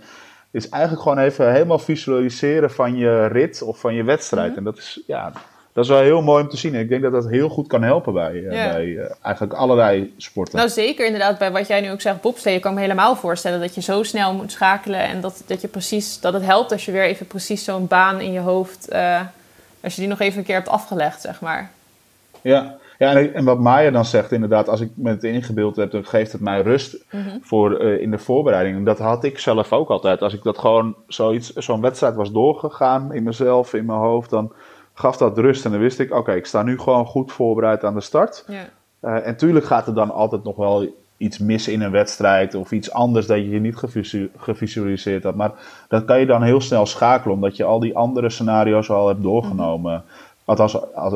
is 0.53 0.69
eigenlijk 0.69 1.03
gewoon 1.03 1.17
even 1.17 1.51
helemaal 1.51 1.79
visualiseren 1.79 2.71
van 2.71 2.95
je 2.95 3.25
rit 3.25 3.61
of 3.61 3.79
van 3.79 3.93
je 3.93 4.03
wedstrijd. 4.03 4.49
Mhm. 4.49 4.57
En 4.57 4.63
dat 4.63 4.77
is, 4.77 4.99
ja, 5.07 5.31
dat 5.73 5.83
is 5.83 5.89
wel 5.89 6.01
heel 6.01 6.21
mooi 6.21 6.43
om 6.43 6.49
te 6.49 6.57
zien. 6.57 6.73
En 6.73 6.79
ik 6.79 6.89
denk 6.89 7.01
dat 7.01 7.11
dat 7.11 7.29
heel 7.29 7.49
goed 7.49 7.67
kan 7.67 7.83
helpen 7.83 8.13
bij, 8.13 8.33
uh, 8.33 8.49
bij 8.49 8.85
uh, 8.85 9.11
eigenlijk 9.21 9.53
allerlei 9.53 10.13
sporten. 10.17 10.57
Nou, 10.57 10.69
zeker 10.69 11.05
inderdaad. 11.05 11.37
Bij 11.37 11.51
wat 11.51 11.67
jij 11.67 11.81
nu 11.81 11.91
ook 11.91 12.01
zegt, 12.01 12.21
bobslee. 12.21 12.55
Ik 12.55 12.61
kan 12.61 12.73
me 12.73 12.79
helemaal 12.79 13.15
voorstellen 13.15 13.59
dat 13.59 13.75
je 13.75 13.81
zo 13.81 14.03
snel 14.03 14.33
moet 14.33 14.51
schakelen. 14.51 14.99
En 14.99 15.21
dat, 15.21 15.43
dat, 15.45 15.61
je 15.61 15.67
precies, 15.67 16.19
dat 16.19 16.33
het 16.33 16.43
helpt 16.45 16.71
als 16.71 16.85
je 16.85 16.91
weer 16.91 17.03
even 17.03 17.27
precies 17.27 17.63
zo'n 17.63 17.87
baan 17.87 18.21
in 18.21 18.31
je 18.31 18.39
hoofd... 18.39 18.93
Uh, 18.93 19.21
als 19.83 19.95
je 19.95 20.01
die 20.01 20.09
nog 20.09 20.19
even 20.19 20.39
een 20.39 20.45
keer 20.45 20.55
hebt 20.55 20.69
afgelegd, 20.69 21.21
zeg 21.21 21.41
maar. 21.41 21.71
Ja, 22.41 22.77
Ja, 22.97 23.15
en, 23.15 23.33
en 23.33 23.45
wat 23.45 23.59
Maya 23.59 23.91
dan 23.91 24.05
zegt, 24.05 24.31
inderdaad, 24.31 24.69
als 24.69 24.81
ik 24.81 24.91
me 24.95 25.09
het 25.09 25.23
ingebeeld 25.23 25.75
heb, 25.75 25.91
dan 25.91 26.05
geeft 26.05 26.31
het 26.31 26.41
mij 26.41 26.61
rust 26.61 27.05
voor, 27.41 27.75
eh, 27.77 28.01
in 28.01 28.11
de 28.11 28.17
voorbereiding. 28.17 28.85
Dat 28.85 28.99
had 28.99 29.23
ik 29.23 29.39
zelf 29.39 29.73
ook 29.73 29.89
altijd. 29.89 30.21
Als 30.21 30.33
ik 30.33 30.43
dat 30.43 30.57
gewoon 30.57 30.95
zoiets, 31.07 31.53
zo'n 31.53 31.81
wedstrijd 31.81 32.15
was 32.15 32.31
doorgegaan 32.31 33.13
in 33.13 33.23
mezelf, 33.23 33.73
in 33.73 33.85
mijn 33.85 33.99
hoofd, 33.99 34.29
dan 34.29 34.51
gaf 34.93 35.17
dat 35.17 35.37
rust. 35.37 35.65
En 35.65 35.71
dan 35.71 35.79
wist 35.79 35.99
ik, 35.99 36.13
oké, 36.15 36.33
ik 36.33 36.45
sta 36.45 36.63
nu 36.63 36.79
gewoon 36.79 37.05
goed 37.05 37.31
voorbereid 37.31 37.83
aan 37.83 37.93
de 37.93 38.01
start. 38.01 38.45
Ja. 38.47 38.69
Eh, 38.99 39.27
en 39.27 39.37
tuurlijk 39.37 39.65
gaat 39.65 39.87
er 39.87 39.93
dan 39.93 40.11
altijd 40.11 40.43
nog 40.43 40.55
wel 40.55 40.87
iets 41.17 41.37
mis 41.37 41.67
in 41.67 41.81
een 41.81 41.91
wedstrijd 41.91 42.55
of 42.55 42.71
iets 42.71 42.91
anders 42.91 43.25
dat 43.25 43.37
je 43.37 43.49
je 43.49 43.59
niet 43.59 43.75
gevisu- 43.75 44.29
gevisualiseerd 44.37 45.23
had. 45.23 45.35
Maar 45.35 45.51
dat 45.87 46.05
kan 46.05 46.19
je 46.19 46.25
dan 46.25 46.43
heel 46.43 46.61
snel 46.61 46.85
schakelen, 46.85 47.35
omdat 47.35 47.57
je 47.57 47.63
al 47.63 47.79
die 47.79 47.95
andere 47.95 48.29
scenario's 48.29 48.89
al 48.89 49.07
hebt 49.07 49.23
doorgenomen. 49.23 50.03
Althans, 50.45 50.93
als 50.93 51.13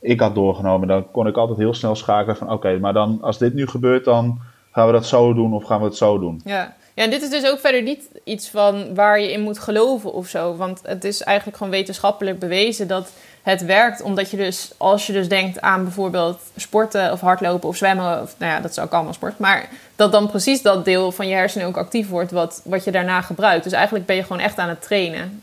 ik 0.00 0.20
had 0.20 0.34
doorgenomen, 0.34 0.88
dan 0.88 1.10
kon 1.10 1.26
ik 1.26 1.36
altijd 1.36 1.58
heel 1.58 1.74
snel 1.74 1.94
schakelen 1.94 2.36
van 2.36 2.52
oké, 2.52 2.78
maar 2.78 2.92
dan 2.92 3.18
als 3.22 3.38
dit 3.38 3.54
nu 3.54 3.66
gebeurt, 3.66 4.04
dan 4.04 4.40
gaan 4.72 4.86
we 4.86 4.92
dat 4.92 5.06
zo 5.06 5.34
doen 5.34 5.54
of 5.54 5.64
gaan 5.64 5.78
we 5.78 5.84
het 5.84 5.96
zo 5.96 6.18
doen. 6.18 6.40
Ja. 6.44 6.74
ja, 6.94 7.04
en 7.04 7.10
dit 7.10 7.22
is 7.22 7.30
dus 7.30 7.50
ook 7.50 7.58
verder 7.58 7.82
niet 7.82 8.08
iets 8.24 8.50
van 8.50 8.94
waar 8.94 9.20
je 9.20 9.32
in 9.32 9.40
moet 9.40 9.58
geloven 9.58 10.12
of 10.12 10.28
zo. 10.28 10.56
Want 10.56 10.80
het 10.82 11.04
is 11.04 11.22
eigenlijk 11.22 11.56
gewoon 11.56 11.72
wetenschappelijk 11.72 12.38
bewezen 12.38 12.88
dat 12.88 13.12
het 13.42 13.64
werkt. 13.64 14.02
Omdat 14.02 14.30
je 14.30 14.36
dus, 14.36 14.72
als 14.76 15.06
je 15.06 15.12
dus 15.12 15.28
denkt 15.28 15.60
aan 15.60 15.82
bijvoorbeeld 15.82 16.40
sporten 16.56 17.12
of 17.12 17.20
hardlopen 17.20 17.68
of 17.68 17.76
zwemmen. 17.76 18.22
Of, 18.22 18.34
nou 18.38 18.52
ja, 18.52 18.60
dat 18.60 18.70
is 18.70 18.78
ook 18.78 18.92
allemaal 18.92 19.12
sport. 19.12 19.38
Maar 19.38 19.68
dat 19.96 20.12
dan 20.12 20.28
precies 20.28 20.62
dat 20.62 20.84
deel 20.84 21.12
van 21.12 21.28
je 21.28 21.34
hersenen 21.34 21.66
ook 21.66 21.76
actief 21.76 22.08
wordt 22.08 22.30
wat, 22.30 22.60
wat 22.64 22.84
je 22.84 22.90
daarna 22.90 23.20
gebruikt. 23.20 23.64
Dus 23.64 23.72
eigenlijk 23.72 24.06
ben 24.06 24.16
je 24.16 24.22
gewoon 24.22 24.42
echt 24.42 24.58
aan 24.58 24.68
het 24.68 24.82
trainen. 24.82 25.42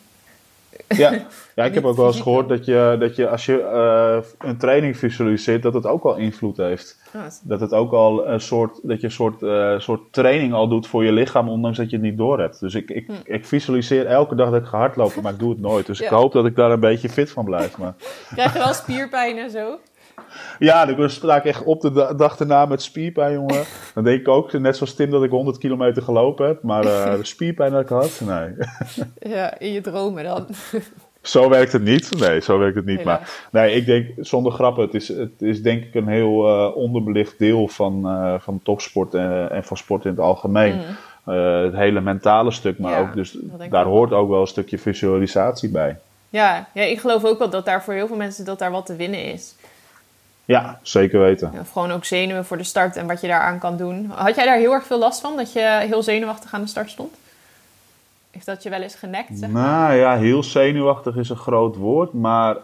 Ja, 0.87 1.13
ja 1.61 1.67
ik 1.67 1.73
heb 1.73 1.85
ook 1.85 1.95
wel 1.95 2.05
eens 2.07 2.21
gehoord 2.21 2.49
dat 2.49 2.65
je, 2.65 2.95
dat 2.99 3.15
je 3.15 3.29
als 3.29 3.45
je 3.45 3.61
eh, 3.61 4.47
een 4.49 4.57
training 4.57 4.97
visualiseert, 4.97 5.63
dat 5.63 5.73
het 5.73 5.85
ook 5.85 6.03
al 6.03 6.15
invloed 6.15 6.57
heeft. 6.57 6.99
Het- 7.11 7.41
Dat 7.43 7.59
het 7.59 7.73
ook 7.73 7.91
al 7.91 8.27
een 8.27 8.41
soort, 8.41 8.79
dat 8.83 8.99
je 8.99 9.05
een 9.07 9.11
soort, 9.13 9.41
eh, 9.43 9.79
soort 9.79 10.01
training 10.13 10.53
al 10.53 10.67
doet 10.67 10.87
voor 10.87 11.03
je 11.03 11.11
lichaam, 11.11 11.49
ondanks 11.49 11.77
dat 11.77 11.89
je 11.89 11.95
het 11.95 12.05
niet 12.05 12.17
door 12.17 12.39
hebt. 12.39 12.59
Dus 12.59 12.75
ik, 12.75 12.89
ik, 12.89 13.09
ik 13.23 13.45
visualiseer 13.45 14.05
elke 14.05 14.35
dag 14.35 14.49
dat 14.51 14.61
ik 14.61 14.67
ga 14.67 14.77
hardlopen, 14.77 15.23
maar 15.23 15.31
ik 15.33 15.39
doe 15.39 15.49
het 15.49 15.59
nooit. 15.59 15.85
Dus 15.85 16.01
ik 16.01 16.07
Hm. 16.07 16.15
Hoop 16.15 16.31
dat 16.31 16.45
ik 16.45 16.55
daar 16.55 16.71
een 16.71 16.79
beetje 16.79 17.09
fit 17.09 17.31
van 17.31 17.45
blijf. 17.45 17.77
Maar 17.77 17.93
Krijg 18.33 18.53
je 18.53 18.59
wel 18.59 18.73
spierpijn 18.73 19.37
en 19.37 19.49
zo? 19.49 19.77
ja, 20.59 20.85
dan 20.85 21.09
sta 21.09 21.35
ik 21.35 21.45
echt 21.45 21.63
op 21.63 21.81
de 21.81 21.91
da- 21.91 22.13
dag 22.13 22.39
erna 22.39 22.65
met 22.65 22.81
spierpijn, 22.81 23.33
jongen. 23.33 23.63
Dan 23.93 24.03
denk 24.03 24.19
ik 24.19 24.27
ook, 24.27 24.51
net 24.53 24.77
zoals 24.77 24.93
Tim, 24.95 25.09
dat 25.11 25.23
ik 25.23 25.29
100 25.29 25.57
kilometer 25.57 26.01
gelopen 26.03 26.47
heb. 26.47 26.63
Maar 26.63 26.85
eh, 26.85 27.15
de 27.17 27.25
spierpijn 27.35 27.71
dat 27.71 27.81
ik 27.81 27.87
had, 27.89 28.21
nee. 28.25 28.49
Ja, 29.19 29.59
in 29.59 29.71
je 29.71 29.81
dromen 29.81 30.23
dan. 30.23 30.45
Zo 31.21 31.49
werkt 31.49 31.71
het 31.71 31.83
niet. 31.83 32.19
Nee, 32.19 32.41
zo 32.41 32.57
werkt 32.57 32.75
het 32.75 32.85
niet. 32.85 32.97
Helaas. 32.97 33.19
Maar 33.51 33.63
nee, 33.63 33.75
ik 33.75 33.85
denk, 33.85 34.07
zonder 34.19 34.51
grappen, 34.51 34.83
het 34.83 34.93
is, 34.93 35.07
het 35.07 35.41
is 35.41 35.61
denk 35.61 35.83
ik 35.83 35.95
een 35.95 36.07
heel 36.07 36.47
eh, 36.47 36.75
onderbelicht 36.75 37.39
deel 37.39 37.67
van, 37.67 38.07
eh, 38.07 38.33
van 38.39 38.59
topsport 38.63 39.13
en, 39.13 39.51
en 39.51 39.63
van 39.63 39.77
sport 39.77 40.05
in 40.05 40.11
het 40.11 40.19
algemeen. 40.19 40.81
Eh, 41.23 41.61
het 41.61 41.75
hele 41.75 42.01
mentale 42.01 42.51
stuk, 42.51 42.79
maar 42.79 42.91
Mm. 42.91 42.97
Ja, 42.97 43.03
ook 43.03 43.13
dus, 43.13 43.37
daar 43.69 43.85
hoort 43.85 44.11
ook 44.11 44.29
wel 44.29 44.41
een 44.41 44.47
stukje 44.47 44.77
visualisatie 44.77 45.69
bij. 45.69 45.97
Ja, 46.29 46.67
ja, 46.73 46.83
ik 46.83 46.99
geloof 46.99 47.25
ook 47.25 47.39
wel 47.39 47.49
dat 47.49 47.65
daar 47.65 47.83
voor 47.83 47.93
heel 47.93 48.07
veel 48.07 48.15
mensen 48.15 48.45
dat 48.45 48.59
daar 48.59 48.71
wat 48.71 48.85
te 48.85 48.95
winnen 48.95 49.23
is. 49.23 49.55
Ja, 50.45 50.79
zeker 50.81 51.19
weten. 51.19 51.51
Ja, 51.53 51.63
gewoon 51.71 51.91
ook 51.91 52.05
zenuwen 52.05 52.45
voor 52.45 52.57
de 52.57 52.63
start 52.63 52.95
en 52.95 53.07
wat 53.07 53.21
je 53.21 53.27
daaraan 53.27 53.59
kan 53.59 53.77
doen. 53.77 54.11
Had 54.15 54.35
jij 54.35 54.45
daar 54.45 54.57
heel 54.57 54.71
erg 54.71 54.85
veel 54.85 54.99
last 54.99 55.21
van, 55.21 55.35
dat 55.35 55.53
je 55.53 55.77
heel 55.87 56.03
zenuwachtig 56.03 56.53
aan 56.53 56.61
de 56.61 56.67
start 56.67 56.89
stond? 56.89 57.15
Heeft 58.31 58.45
dat 58.45 58.63
je 58.63 58.69
wel 58.69 58.81
eens 58.81 58.95
genekt, 58.95 59.37
zeg 59.37 59.49
maar? 59.49 59.63
Nou 59.87 59.93
ja, 59.99 60.17
heel 60.17 60.43
zenuwachtig 60.43 61.15
is 61.15 61.29
een 61.29 61.35
groot 61.35 61.75
woord, 61.75 62.13
maar 62.13 62.57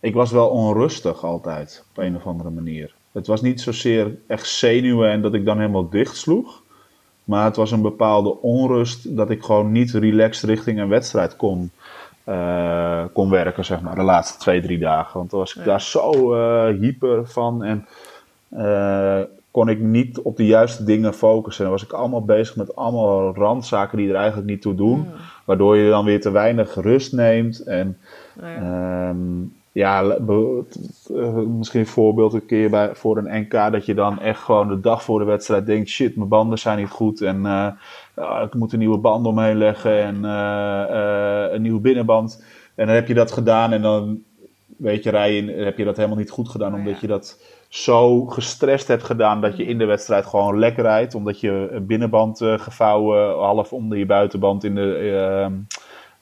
ik 0.00 0.14
was 0.14 0.30
wel 0.30 0.48
onrustig 0.48 1.24
altijd, 1.24 1.84
op 1.90 1.98
een 2.02 2.16
of 2.16 2.26
andere 2.26 2.50
manier. 2.50 2.94
Het 3.12 3.26
was 3.26 3.40
niet 3.42 3.60
zozeer 3.60 4.16
echt 4.26 4.48
zenuwen 4.48 5.10
en 5.10 5.22
dat 5.22 5.34
ik 5.34 5.44
dan 5.44 5.58
helemaal 5.58 5.88
dicht 5.88 6.16
sloeg. 6.16 6.62
Maar 7.24 7.44
het 7.44 7.56
was 7.56 7.70
een 7.70 7.82
bepaalde 7.82 8.40
onrust 8.42 9.16
dat 9.16 9.30
ik 9.30 9.42
gewoon 9.42 9.72
niet 9.72 9.90
relaxed 9.90 10.48
richting 10.48 10.78
een 10.80 10.88
wedstrijd 10.88 11.36
kon, 11.36 11.70
eh, 12.24 13.04
kon 13.12 13.30
werken, 13.30 13.64
zeg 13.64 13.80
maar, 13.80 13.94
de 13.94 14.02
laatste 14.02 14.38
twee, 14.38 14.60
drie 14.60 14.78
dagen. 14.78 15.18
Want 15.18 15.30
dan 15.30 15.38
was 15.38 15.50
ik 15.50 15.56
Ja. 15.58 15.64
daar 15.64 15.80
zo 15.80 16.34
eh, 16.34 16.78
hyper 16.80 17.28
van 17.28 17.64
en 17.64 17.86
eh, 18.48 19.20
kon 19.50 19.68
ik 19.68 19.80
niet 19.80 20.18
op 20.18 20.36
de 20.36 20.46
juiste 20.46 20.84
dingen 20.84 21.14
focussen. 21.14 21.64
Dan 21.64 21.72
was 21.72 21.84
ik 21.84 21.92
allemaal 21.92 22.24
bezig 22.24 22.56
met 22.56 22.76
allemaal 22.76 23.34
randzaken 23.34 23.98
die 23.98 24.08
er 24.08 24.14
eigenlijk 24.14 24.48
niet 24.48 24.62
toe 24.62 24.74
doen. 24.74 25.06
Waardoor 25.44 25.76
je 25.76 25.90
dan 25.90 26.04
weer 26.04 26.20
te 26.20 26.30
weinig 26.30 26.74
rust 26.74 27.12
neemt. 27.12 27.60
En 27.60 27.98
Nou 28.34 28.52
ja. 28.52 29.08
Ehm, 29.08 29.18
ja, 29.72 30.02
eh, 30.04 31.34
misschien 31.34 31.80
een 31.80 31.86
voorbeeld 31.86 32.32
een 32.32 32.46
keer 32.46 32.70
bij, 32.70 32.94
voor 32.94 33.16
een 33.16 33.40
NK 33.40 33.72
dat 33.72 33.86
je 33.86 33.94
dan 33.94 34.20
echt 34.20 34.40
gewoon 34.40 34.68
de 34.68 34.80
dag 34.80 35.02
voor 35.02 35.18
de 35.18 35.24
wedstrijd 35.24 35.66
denkt: 35.66 35.88
shit, 35.88 36.16
mijn 36.16 36.28
banden 36.28 36.58
zijn 36.58 36.78
niet 36.78 36.88
goed 36.88 37.20
en 37.20 37.36
eh, 37.36 37.68
ja, 38.16 38.40
ik 38.40 38.54
moet 38.54 38.72
een 38.72 38.78
nieuwe 38.78 38.98
band 38.98 39.26
omheen 39.26 39.56
leggen 39.56 40.02
en 40.02 40.24
eh, 40.24 41.52
een 41.52 41.62
nieuwe 41.62 41.80
binnenband. 41.80 42.44
En 42.74 42.86
dan 42.86 42.94
heb 42.94 43.08
je 43.08 43.14
dat 43.14 43.32
gedaan 43.32 43.72
en 43.72 43.82
dan 43.82 44.22
weet 44.76 45.02
je, 45.02 45.10
rij 45.10 45.34
je, 45.34 45.52
heb 45.52 45.78
je 45.78 45.84
dat 45.84 45.96
helemaal 45.96 46.18
niet 46.18 46.30
goed 46.30 46.48
gedaan 46.48 46.72
Oh, 46.72 46.78
omdat 46.78 47.00
je 47.00 47.06
dat 47.06 47.42
zo 47.70 48.24
gestrest 48.26 48.88
hebt 48.88 49.02
gedaan 49.04 49.40
dat 49.40 49.56
je 49.56 49.64
in 49.64 49.78
de 49.78 49.84
wedstrijd 49.84 50.26
gewoon 50.26 50.58
lekker 50.58 50.82
rijdt. 50.82 51.14
Omdat 51.14 51.40
je 51.40 51.68
een 51.70 51.86
binnenband 51.86 52.40
eh, 52.40 52.58
gevouwen 52.58 53.38
half 53.38 53.72
onder 53.72 53.98
je 53.98 54.06
buitenband 54.06 54.64
in, 54.64 54.74
de, 54.74 54.94
ehm, 54.94 55.52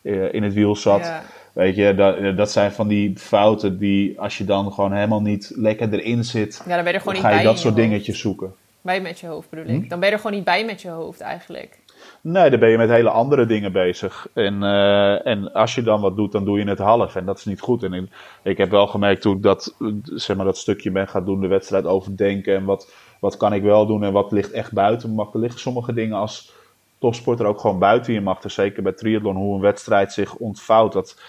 eh, 0.03 0.35
in 0.35 0.43
het 0.43 0.53
wiel 0.55 0.77
zat. 0.77 1.01
Ja. 1.01 1.23
Weet 1.53 1.77
je, 1.77 1.95
dat, 1.95 2.37
dat 2.37 2.51
zijn 2.51 2.73
van 2.73 2.89
die 2.89 3.17
fouten 3.19 3.79
die 3.79 4.21
als 4.21 4.39
je 4.39 4.45
dan 4.45 4.73
gewoon 4.73 4.93
helemaal 4.93 5.23
niet 5.23 5.53
lekker 5.55 5.93
erin 5.93 6.25
zit, 6.25 6.63
ja, 6.67 6.75
dan 6.75 6.85
ben 6.85 6.93
je 6.93 6.99
er 6.99 7.01
gewoon 7.01 7.15
dan 7.15 7.23
niet 7.25 7.33
ga 7.33 7.39
je 7.39 7.47
dat 7.47 7.59
soort 7.59 7.75
hoofd. 7.75 7.89
dingetjes 7.89 8.21
zoeken. 8.21 8.55
Bij 8.81 9.01
met 9.01 9.19
je 9.21 9.27
hoofd 9.27 9.51
bedoel 9.51 9.65
Hm? 9.65 9.75
ik. 9.75 9.89
Dan 9.91 9.99
ben 9.99 10.09
je 10.09 10.15
er 10.15 10.21
gewoon 10.21 10.37
niet 10.37 10.45
bij 10.45 10.65
met 10.65 10.83
je 10.83 10.89
hoofd 10.89 11.21
eigenlijk. 11.21 11.78
Nee, 12.21 12.51
dan 12.51 12.61
ben 12.61 12.69
je 12.69 12.77
met 12.77 12.91
hele 12.91 13.11
andere 13.11 13.47
dingen 13.47 13.73
bezig. 13.73 14.29
En, 14.35 14.63
eh, 14.63 15.27
en 15.27 15.53
als 15.53 15.75
je 15.75 15.83
dan 15.83 16.01
wat 16.01 16.17
doet, 16.17 16.33
dan 16.33 16.45
doe 16.45 16.59
je 16.59 16.69
het 16.69 16.79
half. 16.79 17.17
En 17.17 17.25
dat 17.25 17.39
is 17.39 17.45
niet 17.45 17.61
goed. 17.61 17.83
En 17.83 17.93
ik, 17.93 18.09
ik 18.43 18.59
heb 18.59 18.71
wel 18.71 18.87
gemerkt 18.87 19.23
toen 19.23 19.37
ik 19.37 19.43
dat, 19.43 19.75
zeg 20.03 20.37
maar, 20.37 20.45
dat 20.47 20.59
stukje 20.59 20.91
ben 20.91 21.09
gaan 21.09 21.25
doen, 21.25 21.41
de 21.41 21.47
wedstrijd 21.47 21.85
overdenken. 21.85 22.55
En 22.55 22.65
wat, 22.65 22.93
wat 23.21 23.37
kan 23.37 23.53
ik 23.53 23.63
wel 23.63 23.87
doen 23.87 24.05
en 24.05 24.13
wat 24.13 24.33
ligt 24.33 24.51
echt 24.51 24.73
buiten 24.73 25.15
me. 25.15 25.27
Er 25.33 25.39
liggen 25.39 25.61
sommige 25.61 25.93
dingen 25.93 26.17
als 26.17 26.53
topsporter 26.99 27.47
ook 27.47 27.61
gewoon 27.61 27.79
buiten 27.79 28.13
je 28.13 28.21
macht. 28.21 28.43
Dus 28.43 28.55
zeker 28.55 28.83
bij 28.83 28.93
triathlon, 28.93 29.37
hoe 29.37 29.55
een 29.55 29.61
wedstrijd 29.61 30.13
zich 30.13 30.35
ontvouwt. 30.35 30.93
Dat, 30.93 31.21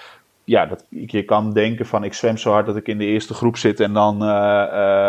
ja, 0.43 0.65
dat, 0.65 0.85
je 0.89 1.23
kan 1.23 1.53
denken 1.53 1.85
van 1.85 2.03
ik 2.03 2.13
zwem 2.13 2.37
zo 2.37 2.51
hard 2.51 2.65
dat 2.65 2.75
ik 2.75 2.87
in 2.87 2.97
de 2.97 3.05
eerste 3.05 3.33
groep 3.33 3.57
zit 3.57 3.79
en 3.79 3.93
dan 3.93 4.23
eh, 4.23 4.63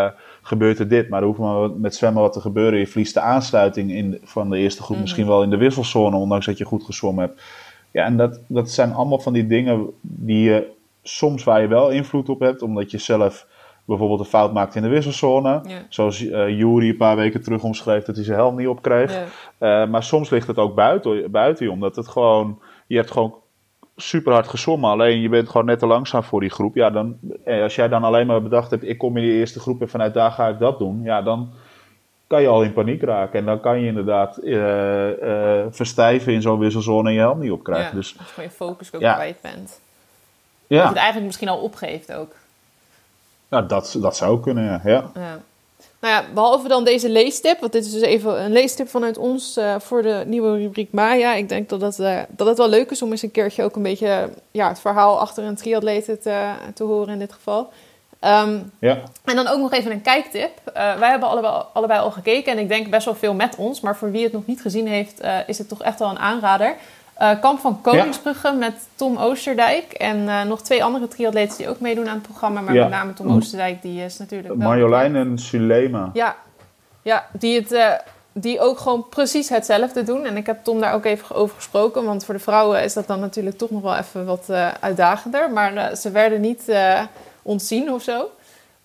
eh, 0.04 0.12
gebeurt 0.42 0.78
er 0.78 0.88
dit. 0.88 1.08
Maar 1.08 1.20
er 1.20 1.26
hoeft 1.26 1.38
maar 1.38 1.70
met 1.70 1.94
zwemmen 1.94 2.22
wat 2.22 2.32
te 2.32 2.40
gebeuren. 2.40 2.78
Je 2.78 2.86
verliest 2.86 3.14
de 3.14 3.20
aansluiting 3.20 3.92
in, 3.92 4.18
van 4.22 4.50
de 4.50 4.58
eerste 4.58 4.82
groep, 4.82 4.98
misschien 4.98 5.26
wel 5.26 5.42
in 5.42 5.50
de 5.50 5.56
wisselzone, 5.56 6.16
ondanks 6.16 6.46
dat 6.46 6.58
je 6.58 6.64
goed 6.64 6.84
gezwommen 6.84 7.24
hebt. 7.24 7.42
Ja, 7.90 8.04
en 8.04 8.16
dat, 8.16 8.40
dat 8.46 8.70
zijn 8.70 8.92
allemaal 8.92 9.18
van 9.18 9.32
die 9.32 9.46
dingen 9.46 9.90
die 10.00 10.42
je 10.42 10.70
soms 11.02 11.44
waar 11.44 11.60
je 11.60 11.68
wel 11.68 11.90
invloed 11.90 12.28
op 12.28 12.40
hebt, 12.40 12.62
omdat 12.62 12.90
je 12.90 12.98
zelf 12.98 13.46
bijvoorbeeld 13.84 14.20
een 14.20 14.26
fout 14.26 14.52
maakt 14.52 14.74
in 14.74 14.82
de 14.82 14.88
wisselzone. 14.88 15.60
Ja. 15.66 15.82
Zoals 15.88 16.18
Jury 16.18 16.88
een 16.88 16.96
paar 16.96 17.16
weken 17.16 17.42
terug 17.42 17.62
omschreef 17.62 18.04
dat 18.04 18.16
hij 18.16 18.24
zijn 18.24 18.38
helm 18.38 18.56
niet 18.56 18.68
opkreeg. 18.68 19.12
Ja. 19.58 19.82
Eh, 19.82 19.90
maar 19.90 20.02
soms 20.02 20.30
ligt 20.30 20.46
het 20.46 20.56
ook 20.56 20.74
buiten, 20.74 21.30
buiten 21.30 21.64
je, 21.64 21.72
omdat 21.72 21.96
het 21.96 22.08
gewoon, 22.08 22.58
je 22.86 22.96
hebt 22.96 23.10
gewoon 23.10 23.34
super 24.00 24.32
hard 24.32 24.48
gezwommen, 24.48 24.90
alleen 24.90 25.20
je 25.20 25.28
bent 25.28 25.48
gewoon 25.48 25.66
net 25.66 25.78
te 25.78 25.86
langzaam 25.86 26.22
voor 26.22 26.40
die 26.40 26.50
groep. 26.50 26.74
Ja, 26.74 26.90
dan, 26.90 27.18
eh, 27.44 27.62
als 27.62 27.74
jij 27.74 27.88
dan 27.88 28.04
alleen 28.04 28.26
maar 28.26 28.42
bedacht 28.42 28.70
hebt, 28.70 28.88
ik 28.88 28.98
kom 28.98 29.16
in 29.16 29.22
die 29.22 29.32
eerste 29.32 29.60
groep 29.60 29.80
en 29.80 29.88
vanuit 29.88 30.14
daar 30.14 30.30
ga 30.30 30.48
ik 30.48 30.58
dat 30.58 30.78
doen, 30.78 31.02
ja, 31.02 31.22
dan 31.22 31.50
kan 32.26 32.42
je 32.42 32.48
al 32.48 32.62
in 32.62 32.72
paniek 32.72 33.02
raken. 33.02 33.38
En 33.38 33.44
dan 33.44 33.60
kan 33.60 33.80
je 33.80 33.86
inderdaad 33.86 34.36
eh, 34.36 35.60
eh, 35.60 35.66
verstijven 35.70 36.32
in 36.32 36.42
zo'n 36.42 36.58
wisselzone 36.58 37.08
en 37.08 37.14
je 37.14 37.20
helm 37.20 37.38
niet 37.38 37.50
opkrijgen. 37.50 37.88
Ja, 37.88 37.94
Dus 37.94 38.14
als 38.18 38.26
je 38.26 38.32
gewoon 38.34 38.48
je 38.50 38.56
focus 38.56 38.94
ook 38.94 39.00
Ja. 39.00 39.14
kwijt 39.14 39.40
bent. 39.40 39.80
Ja, 40.66 40.86
het 40.86 40.96
eigenlijk 40.96 41.26
misschien 41.26 41.48
al 41.48 41.58
opgeeft 41.60 42.12
ook. 42.12 42.34
nou, 43.48 43.66
dat, 43.66 43.96
dat 44.00 44.16
zou 44.16 44.40
kunnen, 44.40 44.64
ja. 44.64 45.10
ja. 45.14 45.38
Nou 46.00 46.14
ja, 46.14 46.32
behalve 46.34 46.68
dan 46.68 46.84
deze 46.84 47.08
leestip, 47.08 47.60
want 47.60 47.72
dit 47.72 47.84
is 47.84 47.92
dus 47.92 48.02
even 48.02 48.44
een 48.44 48.52
leestip 48.52 48.88
vanuit 48.88 49.18
ons 49.18 49.56
eh, 49.56 49.74
voor 49.78 50.02
de 50.02 50.22
nieuwe 50.26 50.56
rubriek 50.56 50.92
Maya. 50.92 51.34
Ik 51.34 51.48
denk 51.48 51.68
dat 51.68 51.80
het, 51.80 51.98
eh, 51.98 52.18
dat 52.28 52.46
het 52.46 52.58
wel 52.58 52.68
leuk 52.68 52.90
is 52.90 53.02
om 53.02 53.10
eens 53.10 53.22
een 53.22 53.30
keertje 53.30 53.62
ook 53.62 53.76
een 53.76 53.82
beetje 53.82 54.30
ja, 54.50 54.68
het 54.68 54.80
verhaal 54.80 55.20
achter 55.20 55.44
een 55.44 55.56
triatleet 55.56 56.04
te, 56.04 56.52
te 56.74 56.84
horen 56.84 57.12
in 57.12 57.18
dit 57.18 57.32
geval. 57.32 57.72
Ehm, 58.20 58.58
ja. 58.78 59.02
en 59.24 59.36
dan 59.36 59.46
ook 59.46 59.58
nog 59.58 59.72
even 59.72 59.90
een 59.90 60.02
kijktip. 60.02 60.50
Eh, 60.64 60.98
wij 60.98 61.10
hebben 61.10 61.28
allebei, 61.28 61.62
allebei 61.72 62.00
al 62.00 62.10
gekeken 62.10 62.52
en 62.52 62.58
ik 62.58 62.68
denk 62.68 62.90
best 62.90 63.04
wel 63.04 63.14
veel 63.14 63.34
met 63.34 63.56
ons. 63.56 63.80
Maar 63.80 63.96
voor 63.96 64.10
wie 64.10 64.22
het 64.22 64.32
nog 64.32 64.46
niet 64.46 64.60
gezien 64.60 64.86
heeft, 64.86 65.20
is 65.46 65.58
het 65.58 65.68
toch 65.68 65.82
echt 65.82 65.98
wel 65.98 66.10
een 66.10 66.18
aanrader. 66.18 66.76
Eh, 67.20 67.40
Kamp 67.40 67.60
van 67.60 67.80
Koningsbrugge 67.80 68.52
met 68.52 68.74
Tom 68.94 69.16
Oosterdijk. 69.16 69.92
En 69.92 70.28
eh, 70.28 70.42
nog 70.42 70.62
twee 70.62 70.84
andere 70.84 71.08
triatleten 71.08 71.56
die 71.56 71.68
ook 71.68 71.80
meedoen 71.80 72.08
aan 72.08 72.14
het 72.14 72.22
programma. 72.22 72.60
Maar 72.60 72.74
Ja. 72.74 72.82
met 72.82 72.90
name 72.90 73.12
Tom 73.12 73.32
Oosterdijk, 73.36 73.82
die 73.82 74.04
is 74.04 74.18
natuurlijk 74.18 74.48
wel 74.48 74.68
Marjolein 74.68 75.16
en 75.16 75.38
Sulema. 75.38 76.10
ja, 76.12 76.36
ja 77.02 77.26
die, 77.32 77.60
het, 77.60 77.72
eh, 77.72 77.92
die 78.32 78.60
ook 78.60 78.78
gewoon 78.78 79.08
precies 79.08 79.48
hetzelfde 79.48 80.02
doen. 80.02 80.24
En 80.24 80.36
ik 80.36 80.46
heb 80.46 80.64
Tom 80.64 80.80
daar 80.80 80.94
ook 80.94 81.04
even 81.04 81.36
over 81.36 81.54
gesproken. 81.56 82.04
Want 82.04 82.24
voor 82.24 82.34
de 82.34 82.40
vrouwen 82.40 82.82
is 82.82 82.92
dat 82.94 83.06
dan 83.06 83.20
natuurlijk 83.20 83.58
toch 83.58 83.70
nog 83.70 83.82
wel 83.82 83.96
even 83.96 84.26
wat 84.26 84.44
eh, 84.48 84.68
uitdagender. 84.80 85.50
Maar 85.50 85.96
ze 85.96 86.10
werden 86.10 86.40
niet 86.40 86.68
eh, 86.68 87.00
ontzien 87.42 87.92
of 87.92 88.02
zo. 88.02 88.30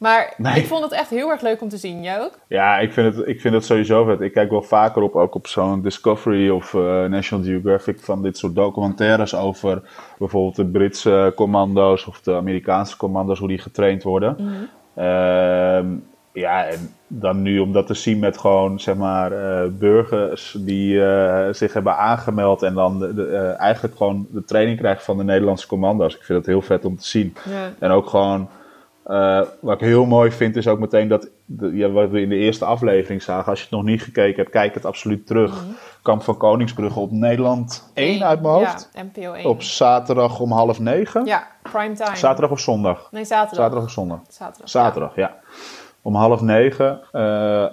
Maar 0.06 0.34
Nee. 0.38 0.56
ik 0.56 0.66
vond 0.66 0.84
het 0.84 0.92
echt 0.92 1.10
heel 1.10 1.30
erg 1.30 1.42
leuk 1.42 1.62
om 1.62 1.70
te 1.70 1.78
zien. 1.78 2.04
Jij 2.04 2.22
ook? 2.22 2.40
Ja, 2.48 2.78
ik 2.80 2.94
vind, 2.94 3.16
het, 3.16 3.28
ik 3.28 3.42
vind 3.42 3.54
het 3.54 3.66
sowieso 3.66 4.04
vet. 4.04 4.22
Ik 4.22 4.34
kijk 4.34 4.50
wel 4.50 4.62
vaker 4.62 5.02
op, 5.02 5.16
ook 5.16 5.36
op 5.36 5.48
zo'n 5.48 5.82
Discovery 5.82 6.50
of 6.50 6.74
eh, 6.74 7.06
National 7.06 7.46
Geographic 7.46 8.00
van 8.00 8.22
dit 8.22 8.38
soort 8.38 8.56
documentaires 8.56 9.36
over 9.36 9.82
bijvoorbeeld 10.18 10.56
de 10.56 10.66
Britse 10.66 11.34
commando's 11.36 12.08
of 12.08 12.22
de 12.22 12.36
Amerikaanse 12.36 12.98
commando's, 12.98 13.40
hoe 13.40 13.48
die 13.48 13.58
getraind 13.58 14.04
worden. 14.04 14.38
Ehm, 14.96 15.88
ja, 16.32 16.66
en 16.66 16.94
dan 17.08 17.42
nu 17.42 17.60
om 17.60 17.72
dat 17.72 17.88
te 17.88 17.94
zien 17.94 18.20
met 18.20 18.38
gewoon, 18.38 18.80
zeg 18.80 18.96
maar, 18.96 19.32
eh, 19.32 19.70
burgers 19.72 20.56
die 20.60 21.06
eh, 21.06 21.54
zich 21.54 21.74
hebben 21.74 21.98
aangemeld 21.98 22.62
en 22.62 22.74
dan 22.74 23.00
de, 23.00 23.14
de, 23.14 23.38
eigenlijk 23.38 23.98
gewoon 23.98 24.28
de 24.32 24.44
training 24.44 24.78
krijgen 24.78 25.04
van 25.04 25.18
de 25.18 25.24
Nederlandse 25.24 25.68
commando's. 25.68 26.16
Ik 26.16 26.24
vind 26.24 26.38
het 26.38 26.48
heel 26.48 26.62
vet 26.62 26.86
om 26.86 26.98
te 26.98 27.08
zien. 27.08 27.36
Ja. 27.50 27.72
En 27.80 27.92
ook 27.92 28.08
gewoon, 28.08 28.50
eh, 29.06 29.42
wat 29.60 29.74
ik 29.74 29.88
heel 29.88 30.06
mooi 30.06 30.32
vind, 30.32 30.56
is 30.56 30.68
ook 30.68 30.80
meteen 30.80 31.08
dat, 31.08 31.30
de, 31.46 31.76
ja, 31.76 31.90
wat 31.90 32.10
we 32.10 32.22
in 32.22 32.30
de 32.30 32.36
eerste 32.36 32.66
aflevering 32.66 33.22
zagen, 33.22 33.50
als 33.50 33.60
je 33.60 33.66
het 33.66 33.74
nog 33.74 33.84
niet 33.84 34.04
gekeken 34.04 34.36
hebt, 34.36 34.50
kijk 34.50 34.74
het 34.74 34.86
absoluut 34.86 35.28
terug. 35.28 35.64
Kamp 36.02 36.24
van 36.24 36.38
Koningsbrugge 36.38 37.00
op 37.00 37.12
Nederland 37.12 37.92
1 37.94 38.24
uit 38.24 38.42
mijn 38.42 38.54
hoofd. 38.54 38.90
Ja, 38.94 39.04
NPO 39.04 39.34
1. 39.34 39.46
Op 39.46 39.62
zaterdag 39.62 40.40
om 40.40 40.52
half 40.52 40.80
negen. 40.80 41.26
Ja, 41.26 41.48
prime 41.62 41.94
time. 41.94 42.16
Zaterdag 42.16 42.52
of 42.52 42.60
zondag? 42.60 43.08
Nee, 43.12 43.26
zaterdag. 43.26 43.58
Zaterdag 43.58 43.84
of 43.84 43.92
zondag? 43.92 44.20
Zaterdag. 44.30 44.70
Zaterdag, 44.70 45.16
ja. 45.16 45.36
Om 46.02 46.16
half 46.16 46.42
negen. 46.42 47.00